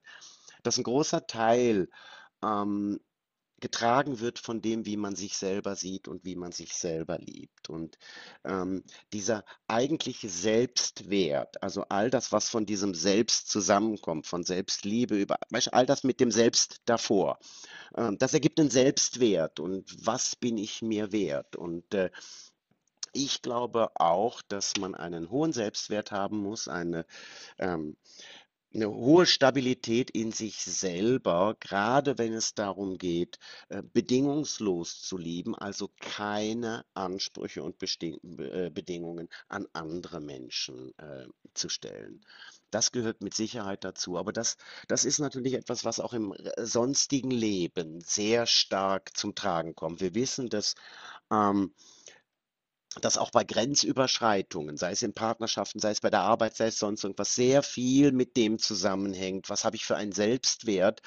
dass 0.62 0.78
ein 0.78 0.84
großer 0.84 1.26
Teil 1.26 1.90
ähm, 2.44 3.00
getragen 3.60 4.20
wird 4.20 4.40
von 4.40 4.62
dem, 4.62 4.86
wie 4.86 4.98
man 4.98 5.16
sich 5.16 5.36
selber 5.38 5.76
sieht 5.76 6.08
und 6.08 6.26
wie 6.26 6.36
man 6.36 6.52
sich 6.52 6.74
selber 6.74 7.18
liebt. 7.18 7.70
Und 7.70 7.98
ähm, 8.46 8.84
dieser 9.14 9.44
eigentliche 9.68 10.30
Selbstwert, 10.30 11.62
also 11.64 11.84
all 11.90 12.10
das, 12.10 12.32
was 12.32 12.50
von 12.50 12.66
diesem 12.66 12.94
Selbst 12.94 13.50
zusammenkommt, 13.50 14.28
von 14.28 14.44
Selbstliebe 14.44 15.20
über, 15.20 15.38
weißt, 15.50 15.74
all 15.74 15.86
das 15.86 16.04
mit 16.04 16.20
dem 16.20 16.32
Selbst 16.32 16.82
davor, 16.86 17.40
ähm, 17.96 18.18
das 18.18 18.34
ergibt 18.34 18.60
einen 18.60 18.70
Selbstwert. 18.70 19.60
Und 19.60 20.06
was 20.06 20.36
bin 20.36 20.58
ich 20.58 20.82
mir 20.82 21.12
wert? 21.12 21.56
Und 21.56 21.94
äh, 21.94 22.12
ich 23.14 23.42
glaube 23.42 23.90
auch, 23.96 24.42
dass 24.44 24.78
man 24.78 24.94
einen 24.94 25.30
hohen 25.30 25.52
Selbstwert 25.52 26.12
haben 26.12 26.38
muss, 26.38 26.68
eine 26.68 27.06
ähm, 27.58 27.98
eine 28.78 28.92
hohe 28.92 29.26
Stabilität 29.26 30.12
in 30.12 30.32
sich 30.32 30.64
selber, 30.64 31.58
gerade 31.60 32.18
wenn 32.20 32.32
es 32.34 32.54
darum 32.54 33.00
geht, 33.00 33.40
äh, 33.70 33.82
bedingungslos 33.82 35.02
zu 35.02 35.18
lieben, 35.18 35.56
also 35.56 35.90
keine 36.00 36.86
Ansprüche 36.94 37.64
und 37.64 37.82
äh, 37.82 38.70
Bedingungen 38.70 39.30
an 39.50 39.68
andere 39.74 40.22
Menschen 40.22 40.94
äh, 41.00 41.26
zu 41.56 41.70
stellen. 41.70 42.22
Das 42.70 42.92
gehört 42.92 43.22
mit 43.22 43.34
Sicherheit 43.34 43.84
dazu. 43.84 44.18
Aber 44.18 44.32
das, 44.32 44.58
das 44.88 45.06
ist 45.06 45.20
natürlich 45.20 45.54
etwas, 45.54 45.84
was 45.84 46.00
auch 46.00 46.14
im 46.14 46.34
sonstigen 46.58 47.32
Leben 47.32 48.02
sehr 48.02 48.46
stark 48.46 49.18
zum 49.18 49.34
Tragen 49.34 49.74
kommt. 49.74 50.02
Wir 50.02 50.14
wissen, 50.14 50.50
dass 50.50 50.76
ähm, 51.32 51.74
dass 53.00 53.18
auch 53.18 53.32
bei 53.32 53.44
Grenzüberschreitungen, 53.44 54.78
sei 54.78 54.92
es 54.92 55.02
in 55.02 55.14
Partnerschaften, 55.14 55.80
sei 55.80 55.92
es 55.92 56.02
bei 56.02 56.10
der 56.10 56.22
Arbeit, 56.22 56.56
sei 56.56 56.68
es 56.68 56.80
sonst 56.80 57.04
irgendwas, 57.04 57.36
sehr 57.36 57.64
viel 57.64 58.12
mit 58.12 58.38
dem 58.38 58.60
zusammenhängt. 58.60 59.50
Was 59.50 59.66
habe 59.66 59.76
ich 59.76 59.86
für 59.86 59.96
einen 59.96 60.12
Selbstwert? 60.12 61.02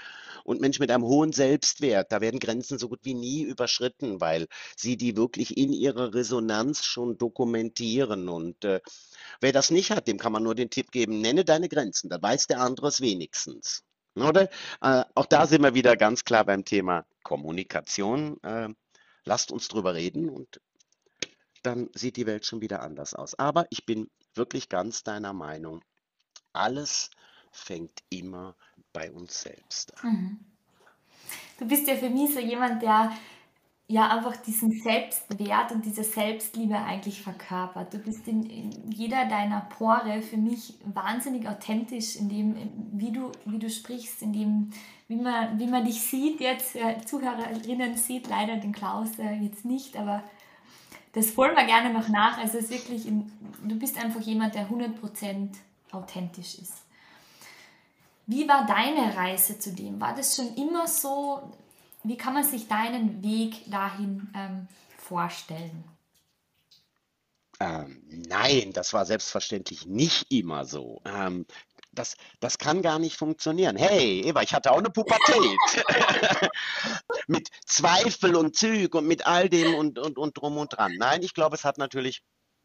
Und 0.45 0.61
Menschen 0.61 0.83
mit 0.83 0.91
einem 0.91 1.05
hohen 1.05 1.33
Selbstwert, 1.33 2.13
da 2.13 2.21
werden 2.21 2.41
Grenzen 2.41 2.79
so 2.79 2.89
gut 2.89 3.01
wie 3.03 3.15
nie 3.15 3.43
überschritten, 3.43 4.21
weil 4.21 4.47
sie 4.77 4.97
die 4.97 5.17
wirklich 5.17 5.57
in 5.57 5.73
ihrer 5.73 6.15
Resonanz 6.15 6.85
schon 6.85 7.19
dokumentieren. 7.19 8.29
Und 8.29 8.65
äh, 8.65 8.81
wer 9.41 9.53
das 9.53 9.71
nicht 9.71 9.91
hat, 9.91 10.09
dem 10.09 10.19
kann 10.19 10.33
man 10.33 10.43
nur 10.43 10.55
den 10.55 10.71
Tipp 10.71 10.91
geben, 10.93 11.21
nenne 11.21 11.45
deine 11.45 11.69
Grenzen, 11.69 12.11
da 12.11 12.21
weiß 12.21 12.47
der 12.47 12.61
andere 12.61 12.89
es 12.89 13.01
wenigstens. 13.01 13.83
Oder? 14.17 14.49
Äh, 14.81 15.05
auch 15.15 15.27
da 15.27 15.47
sind 15.47 15.63
wir 15.63 15.75
wieder 15.75 15.97
ganz 15.97 16.25
klar 16.25 16.45
beim 16.45 16.65
Thema 16.65 17.07
Kommunikation. 17.23 18.43
Äh, 18.43 18.69
lasst 19.25 19.53
uns 19.53 19.69
drüber 19.69 19.95
reden 19.95 20.29
und 20.29 20.61
dann 21.63 21.89
sieht 21.95 22.17
die 22.17 22.27
Welt 22.27 22.47
schon 22.47 22.61
wieder 22.61 22.83
anders 22.83 23.15
aus. 23.15 23.39
Aber 23.39 23.67
ich 23.71 23.87
bin 23.87 24.11
wirklich 24.35 24.69
ganz 24.69 25.03
deiner 25.03 25.33
Meinung. 25.33 25.83
Alles 26.53 27.11
fängt 27.53 28.03
immer 28.09 28.57
bei 28.93 29.11
uns 29.11 29.43
selbst 29.43 29.97
an. 30.03 30.13
Mhm. 30.13 30.41
Du 31.59 31.67
bist 31.67 31.87
ja 31.87 31.97
für 31.97 32.11
mich 32.11 32.33
so 32.33 32.41
jemand, 32.41 32.83
der 32.83 33.13
ja 33.91 34.09
einfach 34.09 34.37
diesen 34.37 34.71
Selbstwert 34.71 35.73
und 35.73 35.85
diese 35.85 36.05
Selbstliebe 36.05 36.77
eigentlich 36.77 37.23
verkörpert. 37.23 37.93
Du 37.93 37.99
bist 37.99 38.29
in, 38.29 38.45
in 38.49 38.93
jeder 38.93 39.27
deiner 39.27 39.63
Pore 39.63 40.23
für 40.23 40.37
mich 40.37 40.75
wahnsinnig 40.85 41.49
authentisch, 41.49 42.15
in 42.15 42.29
dem, 42.29 42.57
wie 42.93 43.11
du, 43.11 43.33
wie 43.47 43.59
du 43.59 43.69
sprichst, 43.69 44.23
in 44.23 44.33
dem, 44.33 44.71
wie 45.09 45.17
man, 45.17 45.59
wie 45.59 45.67
man 45.67 45.85
dich 45.85 46.03
sieht 46.03 46.41
jetzt. 46.41 46.77
Äh, 46.77 47.05
Zuhörerinnen 47.05 47.97
sieht 47.97 48.29
leider 48.29 48.59
den 48.59 48.73
Klaus 48.73 49.19
äh, 49.19 49.33
jetzt 49.43 49.65
nicht, 49.65 49.97
aber 49.97 50.23
das 51.13 51.37
holen 51.37 51.57
wir 51.57 51.65
gerne 51.65 51.93
noch 51.93 52.09
nach. 52.09 52.39
Also 52.39 52.59
es 52.59 52.65
ist 52.65 52.71
wirklich, 52.71 53.05
du 53.05 53.79
bist 53.79 53.99
einfach 54.03 54.21
jemand, 54.21 54.55
der 54.55 54.69
100% 54.69 55.49
authentisch 55.91 56.59
ist. 56.59 56.75
Wie 58.27 58.47
war 58.49 58.65
deine 58.65 59.17
Reise 59.17 59.59
zu 59.59 59.73
dem? 59.73 60.01
War 60.01 60.15
das 60.15 60.37
schon 60.37 60.55
immer 60.55 60.87
so? 60.87 61.53
Wie 62.05 62.17
kann 62.17 62.35
man 62.35 62.45
sich 62.45 62.69
deinen 62.69 63.23
Weg 63.23 63.69
dahin 63.71 64.29
ähm, 64.35 64.69
vorstellen? 64.99 65.85
Ähm, 67.59 68.03
nein, 68.09 68.73
das 68.73 68.93
war 68.95 69.05
selbstverständlich 69.05 69.85
nicht 69.85 70.33
immer 70.33 70.65
so. 70.65 71.03
Ähm, 71.05 71.45
das, 71.93 72.17
das 72.41 72.59
kann 72.59 72.83
gar 72.83 72.99
nicht 72.99 73.17
funktionieren. 73.17 73.77
Hey, 73.77 74.23
Eva, 74.23 74.43
ich 74.43 74.55
hatte 74.55 74.73
auch 74.73 74.79
eine 74.79 74.91
Pubertät. 74.91 75.59
mit 77.27 77.49
Zweifel 77.67 78.37
und 78.37 78.57
Züg 78.57 78.95
und 78.95 79.07
mit 79.07 79.27
all 79.27 79.49
dem 79.49 79.75
und, 79.75 79.99
und, 79.99 80.19
und 80.19 80.37
drum 80.37 80.57
und 80.57 80.77
dran. 80.77 80.95
Nein, 80.99 81.23
ich 81.23 81.35
glaube, 81.35 81.57
es 81.57 81.65
hat 81.65 81.79
natürlich 81.79 82.23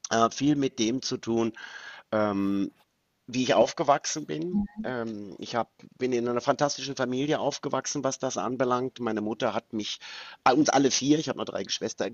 äh, 0.09 0.29
viel 0.29 0.55
mit 0.55 0.79
dem 0.79 1.01
zu 1.01 1.17
tun, 1.17 1.53
ähm, 2.11 2.71
wie 3.27 3.43
ich 3.43 3.55
aufgewachsen 3.55 4.27
bin. 4.27 4.49
Mhm. 4.49 4.65
Ähm, 4.83 5.35
ich 5.39 5.55
hab, 5.55 5.71
bin 5.97 6.13
in 6.13 6.27
einer 6.27 6.41
fantastischen 6.41 6.95
Familie 6.95 7.39
aufgewachsen, 7.39 8.03
was 8.03 8.19
das 8.19 8.37
anbelangt. 8.37 8.99
Meine 8.99 9.21
Mutter 9.21 9.55
hat 9.55 9.73
mich, 9.73 9.99
äh, 10.43 10.53
uns 10.53 10.69
alle 10.69 10.91
vier, 10.91 11.17
ich 11.17 11.29
habe 11.29 11.39
noch 11.39 11.45
drei 11.45 11.63
Geschwister, 11.63 12.09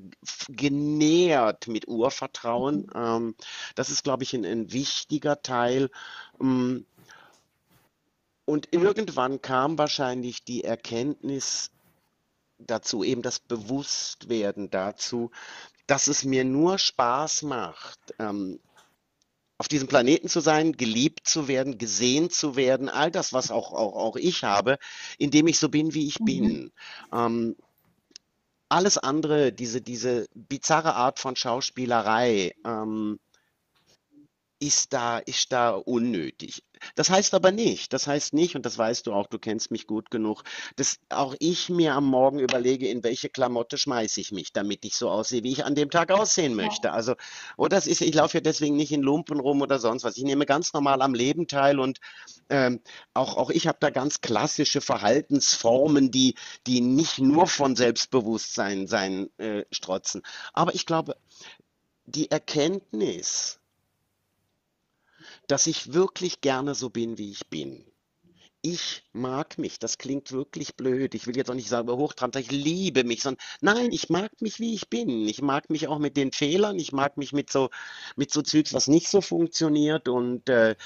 genährt 0.48 1.68
mit 1.68 1.88
Urvertrauen. 1.90 2.84
Mhm. 2.84 2.92
Ähm, 2.96 3.36
das 3.76 3.90
ist, 3.90 4.04
glaube 4.04 4.24
ich, 4.24 4.34
ein, 4.34 4.46
ein 4.46 4.72
wichtiger 4.72 5.42
Teil. 5.42 5.90
Ähm, 6.40 6.86
und 8.46 8.70
irgendwann 8.72 9.42
kam 9.42 9.78
wahrscheinlich 9.78 10.44
die 10.44 10.64
Erkenntnis 10.64 11.72
dazu, 12.58 13.04
eben 13.04 13.22
das 13.22 13.40
Bewusstwerden 13.40 14.70
dazu, 14.70 15.32
dass 15.88 16.08
es 16.08 16.24
mir 16.24 16.44
nur 16.44 16.78
Spaß 16.78 17.44
macht, 17.44 18.00
ähm, 18.20 18.60
auf 19.58 19.68
diesem 19.68 19.88
Planeten 19.88 20.28
zu 20.28 20.40
sein, 20.40 20.72
geliebt 20.72 21.28
zu 21.28 21.48
werden, 21.48 21.78
gesehen 21.78 22.32
zu 22.32 22.56
werden, 22.56 22.90
all 22.90 23.12
das, 23.12 23.32
was 23.32 23.52
auch, 23.52 23.74
auch, 23.74 23.96
auch 23.96 24.16
ich 24.16 24.44
habe, 24.44 24.80
indem 25.20 25.48
ich 25.48 25.60
so 25.60 25.70
bin, 25.70 25.94
wie 25.94 26.08
ich 26.08 26.20
Mhm. 26.20 26.26
bin. 26.26 26.72
Ähm, 27.14 27.56
alles 28.70 28.98
andere, 28.98 29.52
diese, 29.52 29.82
diese 29.82 30.28
bizarre 30.34 30.96
Art 30.96 31.20
von 31.20 31.36
Schauspielerei, 31.36 32.56
ähm, 32.66 33.20
ist 34.60 34.94
da, 34.94 35.20
ist 35.20 35.52
da 35.52 35.72
unnötig. 35.72 36.64
Das 36.96 37.10
heißt 37.10 37.34
aber 37.34 37.52
nicht, 37.52 37.94
das 37.94 38.08
heißt 38.08 38.34
nicht, 38.34 38.56
und 38.56 38.66
das 38.66 38.78
weißt 38.78 39.08
du 39.08 39.14
auch, 39.14 39.28
du 39.28 39.40
kennst 39.40 39.72
mich 39.72 39.88
gut 39.88 40.12
genug, 40.12 40.44
dass 40.76 41.00
auch 41.10 41.36
ich 41.40 41.70
mir 41.70 41.94
am 41.94 42.06
Morgen 42.06 42.40
überlege, 42.40 42.88
in 42.88 43.04
welche 43.04 43.30
Klamotte 43.30 43.78
schmeiße 43.78 44.20
ich 44.20 44.32
mich, 44.32 44.54
damit 44.54 44.86
ich 44.86 44.96
so 44.96 45.10
aussehe, 45.10 45.44
wie 45.44 45.52
ich 45.52 45.66
an 45.66 45.76
dem 45.76 45.90
Tag 45.90 46.12
aussehen 46.12 46.56
möchte. 46.56 46.92
Also, 46.92 47.16
oder 47.58 47.70
das 47.70 47.88
ist, 47.88 48.02
ich 48.02 48.14
laufe 48.14 48.38
ja 48.38 48.42
deswegen 48.42 48.76
nicht 48.76 48.92
in 48.92 49.02
Lumpen 49.02 49.40
rum 49.40 49.62
oder 49.62 49.80
sonst 49.80 50.04
was. 50.04 50.18
Ich 50.18 50.24
nehme 50.24 50.46
ganz 50.46 50.74
normal 50.74 51.02
am 51.02 51.14
Leben 51.14 51.48
teil 51.48 51.80
und 51.80 52.00
ähm, 52.50 52.82
auch, 53.14 53.38
auch 53.38 53.50
ich 53.50 53.68
habe 53.68 53.78
da 53.80 53.90
ganz 53.90 54.22
klassische 54.22 54.82
Verhaltensformen, 54.82 56.12
die, 56.12 56.36
die 56.68 56.82
nicht 56.82 57.20
nur 57.20 57.48
von 57.48 57.76
Selbstbewusstsein 57.76 58.88
sein, 58.88 59.30
äh, 59.38 59.64
strotzen. 59.72 60.22
Aber 60.54 60.76
ich 60.76 60.86
glaube, 60.86 61.16
die 62.06 62.30
Erkenntnis, 62.30 63.61
dass 65.52 65.68
ich 65.68 65.92
wirklich 65.92 66.40
gerne 66.40 66.76
so 66.76 66.90
bin, 66.90 67.18
wie 67.18 67.30
ich 67.30 67.50
bin. 67.50 67.84
Ich 68.62 69.04
mag 69.12 69.58
mich. 69.58 69.80
Das 69.80 69.98
klingt 69.98 70.32
wirklich 70.32 70.78
blöd. 70.78 71.14
Ich 71.14 71.28
will 71.28 71.36
jetzt 71.36 71.50
auch 71.50 71.56
nicht 71.56 71.68
sagen, 71.68 71.90
hochtrabend, 71.90 72.38
ich 72.38 72.52
liebe 72.52 73.04
mich, 73.04 73.22
sondern 73.22 73.44
nein, 73.60 73.92
ich 73.92 74.10
mag 74.10 74.32
mich, 74.40 74.62
wie 74.62 74.74
ich 74.74 74.90
bin. 74.90 75.28
Ich 75.28 75.42
mag 75.42 75.70
mich 75.70 75.90
auch 75.90 76.00
mit 76.00 76.16
den 76.16 76.32
Fehlern. 76.32 76.80
Ich 76.80 76.94
mag 76.94 77.18
mich 77.18 77.34
mit 77.34 77.52
so, 77.52 77.70
mit 78.16 78.32
so 78.32 78.42
Zeugs, 78.42 78.74
was 78.74 78.88
nicht 78.88 79.10
so 79.10 79.20
funktioniert. 79.20 80.08
Und 80.08 80.48
äh, 80.48 80.78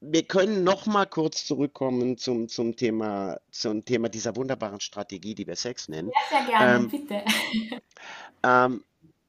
wir 0.00 0.22
können 0.22 0.64
noch 0.64 0.86
mal 0.86 1.06
kurz 1.06 1.44
zurückkommen 1.44 2.16
zum, 2.16 2.48
zum 2.48 2.76
Thema, 2.76 3.40
zum 3.50 3.84
Thema 3.84 4.08
dieser 4.08 4.36
wunderbaren 4.36 4.80
Strategie, 4.80 5.34
die 5.34 5.46
wir 5.46 5.56
Sex 5.56 5.88
nennen. 5.88 6.10
Sehr, 6.30 6.38
sehr 6.38 6.48
gerne, 6.48 6.76
Ähm, 6.76 6.88
bitte. 6.88 7.24
Ähm, 8.42 8.84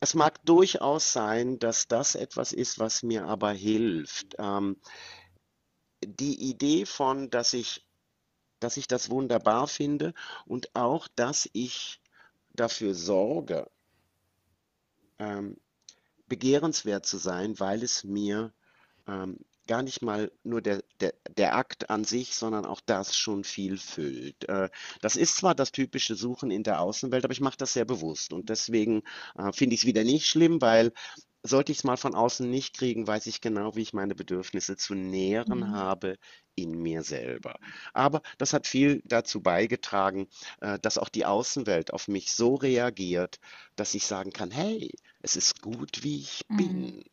es 0.05 0.13
mag 0.13 0.45
durchaus 0.45 1.13
sein, 1.13 1.57
dass 1.57 1.87
das 1.87 2.13
etwas 2.13 2.53
ist, 2.53 2.77
was 2.77 3.01
mir 3.01 3.25
aber 3.25 3.51
hilft. 3.51 4.35
Ähm, 4.37 4.77
die 6.05 6.47
Idee 6.47 6.85
von, 6.85 7.31
dass 7.31 7.53
ich, 7.53 7.87
dass 8.59 8.77
ich 8.77 8.87
das 8.87 9.09
wunderbar 9.09 9.67
finde 9.67 10.13
und 10.45 10.75
auch, 10.75 11.07
dass 11.07 11.49
ich 11.53 11.99
dafür 12.53 12.93
sorge, 12.93 13.67
ähm, 15.17 15.57
begehrenswert 16.27 17.07
zu 17.07 17.17
sein, 17.17 17.59
weil 17.59 17.81
es 17.81 18.03
mir 18.03 18.53
ähm, 19.07 19.39
gar 19.67 19.83
nicht 19.83 20.01
mal 20.01 20.31
nur 20.43 20.61
der, 20.61 20.83
der, 20.99 21.13
der 21.37 21.55
Akt 21.55 21.89
an 21.89 22.03
sich, 22.03 22.35
sondern 22.35 22.65
auch 22.65 22.81
das 22.85 23.15
schon 23.15 23.43
viel 23.43 23.77
füllt. 23.77 24.47
Äh, 24.49 24.69
das 25.01 25.15
ist 25.15 25.37
zwar 25.37 25.55
das 25.55 25.71
typische 25.71 26.15
Suchen 26.15 26.51
in 26.51 26.63
der 26.63 26.81
Außenwelt, 26.81 27.23
aber 27.25 27.31
ich 27.33 27.41
mache 27.41 27.57
das 27.57 27.73
sehr 27.73 27.85
bewusst 27.85 28.33
und 28.33 28.49
deswegen 28.49 29.03
äh, 29.37 29.51
finde 29.53 29.75
ich 29.75 29.81
es 29.81 29.87
wieder 29.87 30.03
nicht 30.03 30.27
schlimm, 30.27 30.61
weil 30.61 30.91
sollte 31.43 31.71
ich 31.71 31.79
es 31.79 31.83
mal 31.83 31.97
von 31.97 32.15
außen 32.15 32.49
nicht 32.49 32.75
kriegen, 32.75 33.05
weiß 33.07 33.27
ich 33.27 33.39
genau, 33.41 33.75
wie 33.75 33.81
ich 33.83 33.93
meine 33.93 34.15
Bedürfnisse 34.15 34.77
zu 34.77 34.95
nähren 34.95 35.69
Mhm. 35.69 35.71
habe 35.71 36.17
in 36.55 36.71
mir 36.81 37.03
selber. 37.03 37.55
Aber 37.93 38.21
das 38.39 38.53
hat 38.53 38.65
viel 38.67 39.01
dazu 39.05 39.41
beigetragen, 39.41 40.27
äh, 40.61 40.79
dass 40.79 40.97
auch 40.97 41.09
die 41.09 41.25
Außenwelt 41.25 41.93
auf 41.93 42.07
mich 42.07 42.31
so 42.33 42.55
reagiert, 42.55 43.39
dass 43.75 43.93
ich 43.93 44.05
sagen 44.07 44.31
kann, 44.31 44.49
hey, 44.51 44.91
es 45.21 45.35
ist 45.35 45.61
gut, 45.61 46.03
wie 46.03 46.19
ich 46.21 46.41
Mhm. 46.49 46.55
bin. 46.55 47.03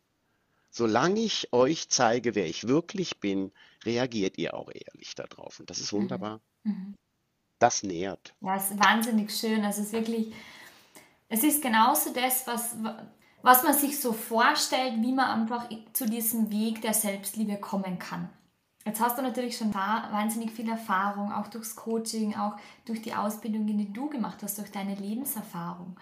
Solange 0.75 1.19
ich 1.19 1.53
euch 1.53 1.87
zeige, 1.89 2.33
wer 2.33 2.47
ich 2.47 2.67
wirklich 2.67 3.19
bin, 3.19 3.51
reagiert 3.85 4.39
ihr 4.39 4.55
auch 4.55 4.69
ehrlich 4.73 5.13
darauf. 5.13 5.59
Und 5.59 5.69
das 5.69 5.79
ist 5.79 5.93
Mhm. 5.93 5.97
wunderbar. 5.97 6.41
Mhm. 6.63 6.95
Das 7.59 7.83
nährt. 7.83 8.33
Ja, 8.41 8.55
es 8.55 8.71
ist 8.71 8.79
wahnsinnig 8.83 9.31
schön. 9.31 9.63
Also 9.63 9.81
es 9.81 9.87
ist 9.87 9.93
wirklich, 9.93 10.33
es 11.29 11.43
ist 11.43 11.61
genauso 11.61 12.11
das, 12.11 12.47
was, 12.47 12.75
was 13.43 13.61
man 13.61 13.73
sich 13.75 13.99
so 13.99 14.13
vorstellt, 14.13 14.95
wie 14.99 15.11
man 15.13 15.41
einfach 15.41 15.69
zu 15.93 16.07
diesem 16.07 16.49
Weg 16.51 16.81
der 16.81 16.95
Selbstliebe 16.95 17.57
kommen 17.57 17.99
kann. 17.99 18.29
Jetzt 18.83 18.99
hast 18.99 19.17
du 19.17 19.21
natürlich 19.21 19.55
schon 19.55 19.73
wa- 19.75 20.09
wahnsinnig 20.11 20.51
viel 20.51 20.67
Erfahrung, 20.69 21.31
auch 21.31 21.47
durchs 21.49 21.75
Coaching, 21.75 22.35
auch 22.35 22.57
durch 22.85 23.01
die 23.03 23.13
Ausbildung, 23.13 23.67
die 23.67 23.93
du 23.93 24.09
gemacht 24.09 24.39
hast, 24.41 24.57
durch 24.57 24.71
deine 24.71 24.95
Lebenserfahrung. 24.95 25.97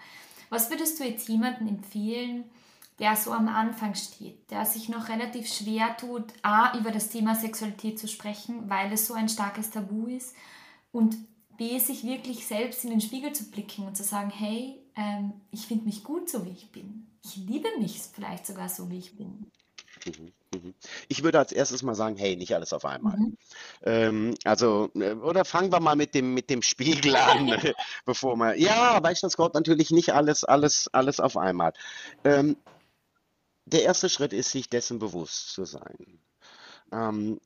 Was 0.48 0.70
würdest 0.70 0.98
du 0.98 1.04
jetzt 1.04 1.28
jemandem 1.28 1.68
empfehlen, 1.68 2.44
der 2.98 3.16
so 3.16 3.32
am 3.32 3.48
Anfang 3.48 3.94
steht, 3.94 4.50
der 4.50 4.64
sich 4.64 4.88
noch 4.88 5.08
relativ 5.08 5.48
schwer 5.52 5.96
tut, 5.96 6.24
A, 6.42 6.78
über 6.78 6.90
das 6.90 7.08
Thema 7.08 7.34
Sexualität 7.34 7.98
zu 7.98 8.06
sprechen, 8.06 8.68
weil 8.68 8.92
es 8.92 9.06
so 9.06 9.14
ein 9.14 9.28
starkes 9.28 9.70
Tabu 9.70 10.06
ist 10.06 10.34
und 10.92 11.16
B, 11.56 11.78
sich 11.78 12.04
wirklich 12.04 12.46
selbst 12.46 12.84
in 12.84 12.90
den 12.90 13.00
Spiegel 13.00 13.32
zu 13.32 13.50
blicken 13.50 13.86
und 13.86 13.96
zu 13.96 14.02
sagen, 14.02 14.30
hey, 14.30 14.78
ähm, 14.96 15.32
ich 15.50 15.66
finde 15.66 15.84
mich 15.84 16.04
gut 16.04 16.28
so, 16.28 16.44
wie 16.44 16.50
ich 16.50 16.70
bin. 16.72 17.06
Ich 17.24 17.36
liebe 17.36 17.68
mich 17.78 18.00
vielleicht 18.12 18.46
sogar 18.46 18.68
so, 18.68 18.90
wie 18.90 18.98
ich 18.98 19.16
bin. 19.16 19.50
Mhm, 20.06 20.32
mhm. 20.54 20.74
Ich 21.08 21.22
würde 21.22 21.38
als 21.38 21.52
erstes 21.52 21.82
mal 21.82 21.94
sagen, 21.94 22.16
hey, 22.16 22.36
nicht 22.36 22.54
alles 22.54 22.72
auf 22.72 22.84
einmal. 22.84 23.16
Mhm. 23.16 23.36
Ähm, 23.82 24.34
also, 24.44 24.90
äh, 24.94 25.12
oder 25.14 25.44
fangen 25.44 25.72
wir 25.72 25.80
mal 25.80 25.96
mit 25.96 26.14
dem, 26.14 26.34
mit 26.34 26.50
dem 26.50 26.62
Spiegel 26.62 27.14
an, 27.16 27.46
bevor 28.04 28.36
wir. 28.36 28.58
Ja, 28.58 28.98
Beichtstandsgott 29.00 29.54
natürlich 29.54 29.90
nicht 29.90 30.12
alles, 30.12 30.44
alles, 30.44 30.88
alles 30.92 31.20
auf 31.20 31.36
einmal. 31.36 31.72
Ähm, 32.24 32.56
der 33.64 33.82
erste 33.82 34.08
Schritt 34.08 34.32
ist, 34.32 34.50
sich 34.50 34.68
dessen 34.68 34.98
bewusst 34.98 35.52
zu 35.52 35.64
sein. 35.64 36.20
Ähm, 36.92 37.40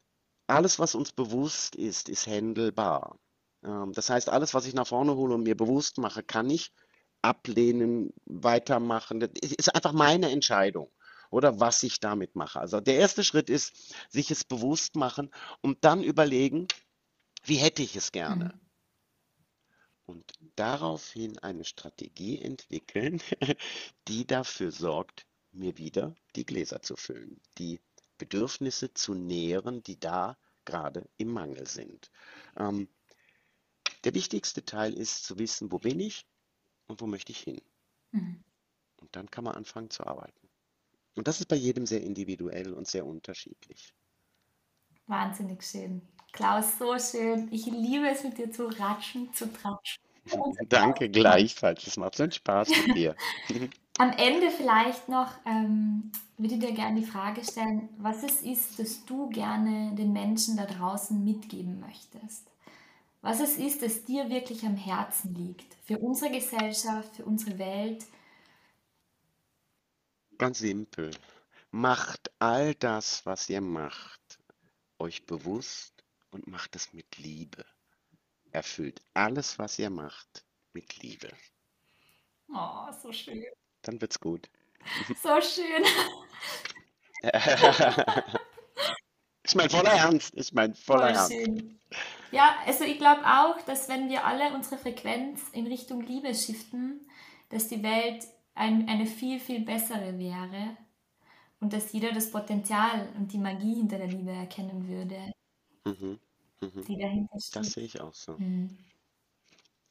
alles, 0.46 0.78
was 0.78 0.94
uns 0.94 1.12
bewusst 1.12 1.76
ist, 1.76 2.08
ist 2.08 2.26
händelbar. 2.26 3.18
Ähm, 3.64 3.92
das 3.92 4.10
heißt, 4.10 4.28
alles, 4.28 4.54
was 4.54 4.66
ich 4.66 4.74
nach 4.74 4.86
vorne 4.86 5.14
hole 5.14 5.34
und 5.34 5.42
mir 5.42 5.56
bewusst 5.56 5.98
mache, 5.98 6.22
kann 6.22 6.50
ich 6.50 6.72
ablehnen, 7.22 8.12
weitermachen. 8.24 9.20
Das 9.20 9.30
ist 9.58 9.74
einfach 9.74 9.92
meine 9.92 10.30
Entscheidung 10.30 10.90
oder 11.30 11.60
was 11.60 11.82
ich 11.82 12.00
damit 12.00 12.36
mache. 12.36 12.60
Also 12.60 12.80
der 12.80 12.96
erste 12.96 13.24
Schritt 13.24 13.50
ist, 13.50 13.94
sich 14.10 14.30
es 14.30 14.44
bewusst 14.44 14.96
machen 14.96 15.30
und 15.60 15.84
dann 15.84 16.02
überlegen, 16.02 16.68
wie 17.44 17.56
hätte 17.56 17.82
ich 17.82 17.96
es 17.96 18.12
gerne? 18.12 18.54
Mhm. 18.54 18.60
Und 20.06 20.32
daraufhin 20.54 21.38
eine 21.40 21.64
Strategie 21.64 22.40
entwickeln, 22.40 23.20
die 24.08 24.24
dafür 24.24 24.70
sorgt, 24.70 25.26
mir 25.56 25.78
wieder 25.78 26.14
die 26.34 26.44
Gläser 26.44 26.82
zu 26.82 26.96
füllen, 26.96 27.40
die 27.58 27.80
Bedürfnisse 28.18 28.92
zu 28.94 29.14
nähren, 29.14 29.82
die 29.82 29.98
da 29.98 30.36
gerade 30.64 31.08
im 31.16 31.32
Mangel 31.32 31.66
sind. 31.66 32.10
Ähm, 32.56 32.88
der 34.04 34.14
wichtigste 34.14 34.64
Teil 34.64 34.94
ist 34.94 35.24
zu 35.24 35.38
wissen, 35.38 35.72
wo 35.72 35.78
bin 35.78 36.00
ich 36.00 36.26
und 36.86 37.00
wo 37.00 37.06
möchte 37.06 37.32
ich 37.32 37.40
hin. 37.40 37.60
Mhm. 38.12 38.42
Und 39.00 39.14
dann 39.16 39.30
kann 39.30 39.44
man 39.44 39.54
anfangen 39.54 39.90
zu 39.90 40.06
arbeiten. 40.06 40.48
Und 41.14 41.28
das 41.28 41.40
ist 41.40 41.46
bei 41.46 41.56
jedem 41.56 41.86
sehr 41.86 42.02
individuell 42.02 42.72
und 42.72 42.86
sehr 42.86 43.06
unterschiedlich. 43.06 43.94
Wahnsinnig 45.06 45.62
schön. 45.62 46.02
Klaus, 46.32 46.78
so 46.78 46.98
schön. 46.98 47.50
Ich 47.52 47.66
liebe 47.66 48.08
es, 48.08 48.22
mit 48.22 48.36
dir 48.36 48.50
zu 48.50 48.66
ratschen, 48.66 49.32
zu 49.32 49.50
tratschen. 49.52 50.02
Danke 50.68 51.08
gleichfalls. 51.08 51.86
Es 51.86 51.96
macht 51.96 52.16
so 52.16 52.24
einen 52.24 52.32
Spaß 52.32 52.68
mit 52.68 52.96
dir. 52.96 53.16
Am 53.98 54.12
Ende 54.12 54.50
vielleicht 54.50 55.08
noch 55.08 55.32
ähm, 55.46 56.12
würde 56.36 56.54
ich 56.54 56.60
dir 56.60 56.72
gerne 56.72 57.00
die 57.00 57.06
Frage 57.06 57.42
stellen, 57.42 57.88
was 57.96 58.22
es 58.22 58.42
ist, 58.42 58.78
das 58.78 59.04
du 59.06 59.30
gerne 59.30 59.94
den 59.94 60.12
Menschen 60.12 60.56
da 60.56 60.66
draußen 60.66 61.24
mitgeben 61.24 61.80
möchtest. 61.80 62.50
Was 63.22 63.40
es 63.40 63.56
ist, 63.56 63.82
das 63.82 64.04
dir 64.04 64.28
wirklich 64.28 64.64
am 64.64 64.76
Herzen 64.76 65.34
liegt. 65.34 65.74
Für 65.84 65.98
unsere 65.98 66.30
Gesellschaft, 66.30 67.16
für 67.16 67.24
unsere 67.24 67.58
Welt. 67.58 68.04
Ganz 70.36 70.58
simpel. 70.58 71.10
Macht 71.70 72.30
all 72.38 72.74
das, 72.74 73.24
was 73.24 73.48
ihr 73.48 73.62
macht, 73.62 74.38
euch 74.98 75.24
bewusst 75.24 76.04
und 76.30 76.46
macht 76.46 76.76
es 76.76 76.92
mit 76.92 77.16
Liebe. 77.16 77.64
Erfüllt 78.50 79.00
alles, 79.14 79.58
was 79.58 79.78
ihr 79.78 79.90
macht, 79.90 80.44
mit 80.74 81.02
Liebe. 81.02 81.30
Oh, 82.48 82.92
so 83.02 83.10
schön. 83.12 83.44
Dann 83.86 84.00
wird's 84.00 84.20
gut. 84.20 84.48
So 85.22 85.40
schön. 85.40 85.84
ich 89.44 89.54
meine 89.56 89.70
voller 89.70 89.90
Ernst. 89.90 90.32
Ich 90.36 90.52
meine 90.52 90.74
voller 90.74 91.10
Ernst. 91.10 91.32
Schön. 91.32 91.80
Ja, 92.30 92.56
also 92.66 92.84
ich 92.84 92.98
glaube 92.98 93.22
auch, 93.24 93.60
dass 93.62 93.88
wenn 93.88 94.08
wir 94.08 94.24
alle 94.24 94.54
unsere 94.54 94.78
Frequenz 94.78 95.42
in 95.52 95.66
Richtung 95.66 96.02
Liebe 96.02 96.32
shiften, 96.34 97.08
dass 97.48 97.66
die 97.68 97.82
Welt 97.82 98.26
ein, 98.54 98.88
eine 98.88 99.06
viel, 99.06 99.40
viel 99.40 99.60
bessere 99.60 100.18
wäre 100.18 100.76
und 101.60 101.72
dass 101.72 101.92
jeder 101.92 102.12
das 102.12 102.30
Potenzial 102.30 103.08
und 103.16 103.32
die 103.32 103.38
Magie 103.38 103.74
hinter 103.74 103.98
der 103.98 104.08
Liebe 104.08 104.30
erkennen 104.30 104.86
würde, 104.88 105.32
mhm. 105.84 106.18
Mhm. 106.60 106.84
die 106.86 106.98
dahinter 106.98 107.40
steht. 107.40 107.56
Das 107.56 107.72
sehe 107.72 107.84
ich 107.84 108.00
auch 108.00 108.14
so. 108.14 108.36
Mhm. 108.38 108.76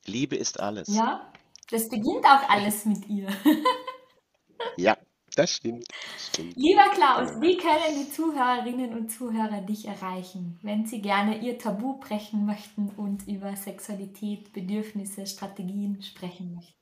Liebe 0.05 0.35
ist 0.35 0.59
alles. 0.59 0.87
Ja, 0.87 1.31
das 1.69 1.89
beginnt 1.89 2.25
auch 2.25 2.49
alles 2.49 2.85
mit 2.85 3.07
ihr. 3.07 3.27
ja, 4.77 4.97
das 5.35 5.51
stimmt, 5.51 5.85
stimmt. 6.17 6.55
Lieber 6.55 6.89
Klaus, 6.93 7.29
wie 7.41 7.57
können 7.57 7.99
die 7.99 8.09
Zuhörerinnen 8.09 8.93
und 8.93 9.09
Zuhörer 9.09 9.61
dich 9.61 9.85
erreichen, 9.85 10.59
wenn 10.61 10.85
sie 10.85 11.01
gerne 11.01 11.39
ihr 11.39 11.57
Tabu 11.57 11.97
brechen 11.99 12.45
möchten 12.45 12.89
und 12.95 13.27
über 13.27 13.55
Sexualität, 13.55 14.53
Bedürfnisse, 14.53 15.25
Strategien 15.27 16.01
sprechen 16.01 16.55
möchten? 16.55 16.75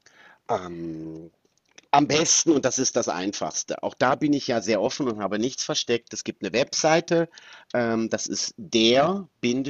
Ähm, 0.50 1.32
am 1.94 2.08
besten, 2.08 2.52
und 2.52 2.66
das 2.66 2.80
ist 2.80 2.96
das 2.96 3.08
Einfachste, 3.08 3.84
auch 3.84 3.94
da 3.94 4.16
bin 4.16 4.34
ich 4.34 4.48
ja 4.48 4.62
sehr 4.62 4.82
offen 4.82 5.08
und 5.08 5.22
habe 5.22 5.38
nichts 5.38 5.64
versteckt. 5.64 6.12
Es 6.12 6.24
gibt 6.24 6.42
eine 6.44 6.52
Webseite, 6.52 7.30
ähm, 7.76 8.10
das 8.10 8.26
ist 8.26 8.56
der-coach.ch 8.58 9.68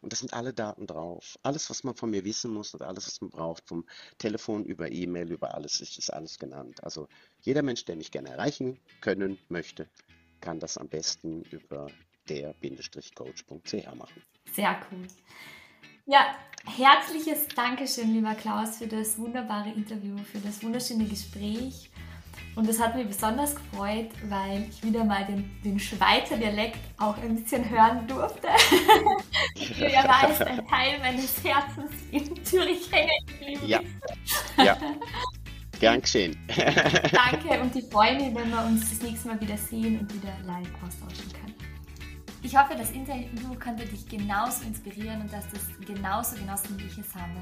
und 0.00 0.12
da 0.12 0.16
sind 0.16 0.32
alle 0.32 0.54
Daten 0.54 0.86
drauf. 0.86 1.36
Alles, 1.42 1.68
was 1.68 1.82
man 1.82 1.96
von 1.96 2.10
mir 2.10 2.24
wissen 2.24 2.52
muss 2.52 2.74
und 2.74 2.82
alles, 2.82 3.08
was 3.08 3.20
man 3.20 3.30
braucht, 3.30 3.66
vom 3.66 3.84
Telefon 4.18 4.64
über 4.64 4.88
E-Mail, 4.88 5.32
über 5.32 5.52
alles, 5.54 5.80
ist, 5.80 6.12
alles 6.12 6.38
genannt. 6.38 6.78
Also 6.84 7.08
jeder 7.40 7.62
Mensch, 7.62 7.84
der 7.84 7.96
mich 7.96 8.12
gerne 8.12 8.30
erreichen 8.30 8.78
können 9.00 9.36
möchte, 9.48 9.88
kann 10.40 10.60
das 10.60 10.78
am 10.78 10.88
besten 10.88 11.42
über 11.50 11.88
der-coach.ch 12.28 13.94
machen. 13.96 14.22
Sehr 14.54 14.80
cool. 14.92 15.08
Ja, 16.10 16.20
herzliches 16.64 17.48
Dankeschön, 17.54 18.14
lieber 18.14 18.32
Klaus, 18.32 18.78
für 18.78 18.86
das 18.86 19.18
wunderbare 19.18 19.68
Interview, 19.68 20.16
für 20.16 20.38
das 20.38 20.62
wunderschöne 20.62 21.04
Gespräch. 21.04 21.90
Und 22.56 22.66
es 22.66 22.80
hat 22.80 22.96
mich 22.96 23.06
besonders 23.06 23.54
gefreut, 23.54 24.08
weil 24.26 24.66
ich 24.70 24.82
wieder 24.82 25.04
mal 25.04 25.26
den, 25.26 25.50
den 25.62 25.78
Schweizer 25.78 26.38
Dialekt 26.38 26.78
auch 26.96 27.18
ein 27.18 27.34
bisschen 27.36 27.68
hören 27.68 28.06
durfte. 28.06 28.48
Wie 29.54 29.82
ihr 29.82 30.02
weißt, 30.02 30.44
ein 30.44 30.66
Teil 30.66 30.98
meines 31.00 31.44
Herzens 31.44 31.92
in 32.10 32.42
Zürich 32.42 32.90
hängen 32.90 33.26
geblieben 33.26 33.66
ja. 33.66 33.80
ja. 34.56 34.78
Gern 35.78 36.00
geschehen. 36.00 36.38
Danke 37.12 37.60
und 37.60 37.76
ich 37.76 37.84
freue 37.92 38.14
mich, 38.14 38.34
wenn 38.34 38.50
wir 38.50 38.64
uns 38.64 38.88
das 38.88 39.02
nächste 39.02 39.28
Mal 39.28 39.40
wieder 39.42 39.58
sehen 39.58 40.00
und 40.00 40.14
wieder 40.14 40.32
live 40.46 40.68
austauschen 40.82 41.30
können. 41.34 41.67
Ich 42.42 42.56
hoffe, 42.56 42.76
das 42.76 42.90
Interview 42.92 43.54
konnte 43.62 43.84
dich 43.84 44.08
genauso 44.08 44.64
inspirieren 44.64 45.22
und 45.22 45.32
dass 45.32 45.44
das 45.50 45.62
genauso 45.84 46.36
genossen 46.36 46.78
wie 46.78 46.84
ich 46.84 46.98
es 46.98 47.12
habe. 47.14 47.40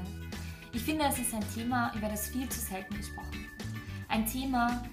Ich 0.73 0.83
finde, 0.83 1.05
es 1.05 1.19
ist 1.19 1.33
ein 1.33 1.45
Thema, 1.53 1.91
über 1.95 2.09
das 2.09 2.29
viel 2.29 2.49
zu 2.49 2.59
selten 2.59 2.95
gesprochen 2.95 3.33
wird. 3.33 3.67
Ein 4.09 4.25
Thema, 4.25 4.83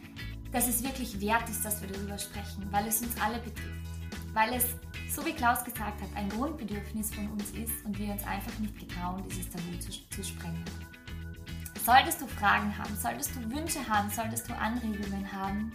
das 0.53 0.69
es 0.69 0.83
wirklich 0.83 1.21
wert 1.21 1.49
ist, 1.49 1.65
dass 1.65 1.81
wir 1.81 1.89
darüber 1.89 2.19
sprechen, 2.19 2.67
weil 2.71 2.87
es 2.87 3.01
uns 3.01 3.19
alle 3.21 3.39
betrifft. 3.39 3.69
Weil 4.35 4.53
es, 4.53 4.67
so 5.15 5.25
wie 5.25 5.33
Klaus 5.33 5.65
gesagt 5.65 6.01
hat, 6.01 6.09
ein 6.17 6.29
Grundbedürfnis 6.29 7.15
von 7.15 7.27
uns 7.31 7.51
ist 7.53 7.85
und 7.85 7.99
wir 7.99 8.13
uns 8.13 8.25
einfach 8.25 8.57
nicht 8.59 8.79
getrauen, 8.79 9.25
dieses 9.29 9.49
Tabu 9.51 9.79
zu, 9.79 9.91
zu 9.91 10.23
sprengen. 10.23 10.65
Solltest 11.85 12.21
du 12.21 12.27
Fragen 12.27 12.77
haben, 12.77 12.95
solltest 12.97 13.35
du 13.37 13.51
Wünsche 13.51 13.87
haben, 13.89 14.11
solltest 14.11 14.49
du 14.49 14.57
Anregungen 14.57 15.31
haben, 15.33 15.73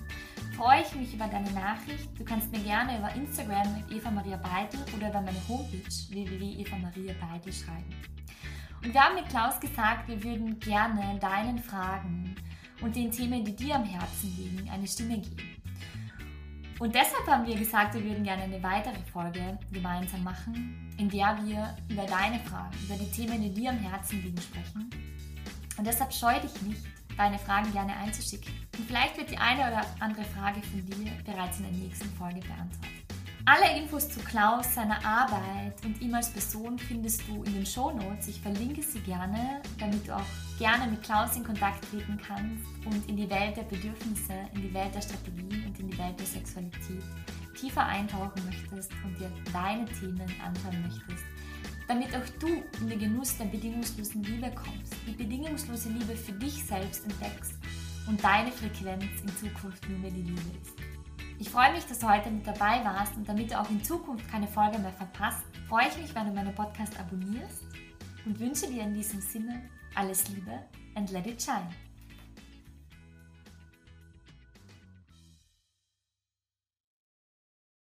freue 0.60 0.82
ich 0.82 0.94
mich 0.94 1.14
über 1.14 1.26
deine 1.28 1.50
Nachricht. 1.52 2.10
Du 2.20 2.26
kannst 2.26 2.52
mir 2.52 2.60
gerne 2.60 2.98
über 2.98 3.16
Instagram 3.16 3.78
mit 3.78 3.90
Eva 3.94 4.12
Maria 4.12 4.36
Beitel 4.36 4.82
oder 4.94 5.10
über 5.10 5.22
meine 5.22 5.40
Homepage 5.48 5.90
www.evamariabeitel 6.10 7.54
schreiben. 7.54 7.96
Und 8.84 8.94
wir 8.94 9.02
haben 9.02 9.16
mit 9.16 9.30
Klaus 9.30 9.58
gesagt, 9.62 10.10
wir 10.10 10.22
würden 10.22 10.60
gerne 10.60 11.18
deinen 11.18 11.60
Fragen 11.60 12.36
und 12.82 12.94
den 12.94 13.10
Themen, 13.10 13.46
die 13.46 13.56
dir 13.56 13.76
am 13.76 13.86
Herzen 13.86 14.36
liegen, 14.36 14.70
eine 14.70 14.86
Stimme 14.86 15.20
geben. 15.20 15.56
Und 16.78 16.94
deshalb 16.94 17.26
haben 17.26 17.48
wir 17.48 17.56
gesagt, 17.56 17.94
wir 17.94 18.04
würden 18.04 18.26
gerne 18.26 18.44
eine 18.44 18.62
weitere 18.62 19.00
Folge 19.14 19.58
gemeinsam 19.72 20.26
machen, 20.26 20.94
in 20.98 21.08
der 21.08 21.40
wir 21.42 21.78
über 21.90 22.06
deine 22.06 22.40
Fragen, 22.40 22.76
über 22.84 22.96
die 22.96 23.10
Themen, 23.12 23.42
die 23.42 23.54
dir 23.54 23.70
am 23.70 23.80
Herzen 23.80 24.22
liegen, 24.24 24.42
sprechen. 24.42 24.90
Und 25.78 25.88
deshalb 25.88 26.14
scheue 26.14 26.42
dich 26.42 26.62
nicht, 26.64 26.86
deine 27.20 27.38
Fragen 27.38 27.72
gerne 27.74 27.96
einzuschicken. 27.98 28.54
Und 28.78 28.88
vielleicht 28.88 29.18
wird 29.18 29.30
die 29.30 29.38
eine 29.38 29.68
oder 29.68 29.86
andere 30.00 30.24
Frage 30.24 30.62
von 30.62 30.86
dir 30.86 31.12
bereits 31.26 31.60
in 31.60 31.64
der 31.64 31.74
nächsten 31.74 32.10
Folge 32.18 32.40
beantwortet. 32.40 32.96
Alle 33.46 33.78
Infos 33.78 34.08
zu 34.08 34.20
Klaus, 34.20 34.74
seiner 34.74 35.04
Arbeit 35.04 35.84
und 35.84 36.00
ihm 36.02 36.14
als 36.14 36.30
Person 36.30 36.78
findest 36.78 37.28
du 37.28 37.44
in 37.44 37.54
den 37.54 37.66
Show 37.66 37.92
Notes. 37.92 38.28
Ich 38.28 38.40
verlinke 38.40 38.82
sie 38.82 39.00
gerne, 39.00 39.62
damit 39.80 40.08
du 40.08 40.16
auch 40.16 40.26
gerne 40.60 40.88
mit 40.90 41.04
Klaus 41.04 41.36
in 41.36 41.44
Kontakt 41.44 41.84
treten 41.90 42.20
kannst 42.26 42.64
und 42.86 43.10
in 43.10 43.18
die 43.18 43.30
Welt 43.30 43.58
der 43.58 43.64
Bedürfnisse, 43.64 44.34
in 44.54 44.62
die 44.62 44.74
Welt 44.74 44.94
der 44.94 45.02
Strategien 45.02 45.66
und 45.66 45.80
in 45.80 45.90
die 45.90 45.98
Welt 45.98 46.18
der 46.20 46.28
Sexualität 46.28 47.04
tiefer 47.60 47.86
eintauchen 47.86 48.46
möchtest 48.46 48.92
und 49.04 49.20
dir 49.20 49.32
deine 49.52 49.86
Themen 49.86 50.32
anschauen 50.46 50.82
möchtest 50.84 51.24
damit 51.90 52.16
auch 52.16 52.30
du 52.40 52.48
in 52.80 52.88
den 52.88 53.00
Genuss 53.00 53.36
der 53.38 53.46
bedingungslosen 53.46 54.24
Liebe 54.24 54.52
kommst, 54.52 54.94
die 55.08 55.12
bedingungslose 55.12 55.90
Liebe 55.90 56.16
für 56.16 56.34
dich 56.34 56.64
selbst 56.64 57.04
entdeckst 57.04 57.56
und 58.08 58.24
deine 58.24 58.52
Frequenz 58.52 59.06
in 59.24 59.36
Zukunft 59.36 59.90
nur 59.90 59.98
mehr 59.98 60.12
die 60.12 60.22
Liebe 60.22 60.40
ist. 60.62 60.76
Ich 61.40 61.50
freue 61.50 61.74
mich, 61.74 61.86
dass 61.86 61.98
du 61.98 62.08
heute 62.08 62.30
mit 62.30 62.46
dabei 62.46 62.86
warst 62.86 63.16
und 63.18 63.28
damit 63.28 63.50
du 63.50 63.60
auch 63.60 63.70
in 63.72 63.84
Zukunft 63.84 64.30
keine 64.30 64.48
Folge 64.48 64.78
mehr 64.78 64.94
verpasst, 64.94 65.44
freue 65.68 65.88
ich 65.88 65.98
mich, 66.00 66.14
wenn 66.14 66.28
du 66.28 66.34
meinen 66.34 66.54
Podcast 66.54 66.94
abonnierst 67.00 67.64
und 68.26 68.40
wünsche 68.40 68.68
dir 68.68 68.84
in 68.84 68.94
diesem 68.94 69.20
Sinne 69.20 69.60
alles 69.96 70.30
Liebe 70.30 70.60
and 70.94 71.10
let 71.10 71.26
it 71.26 71.42
shine. 71.42 71.70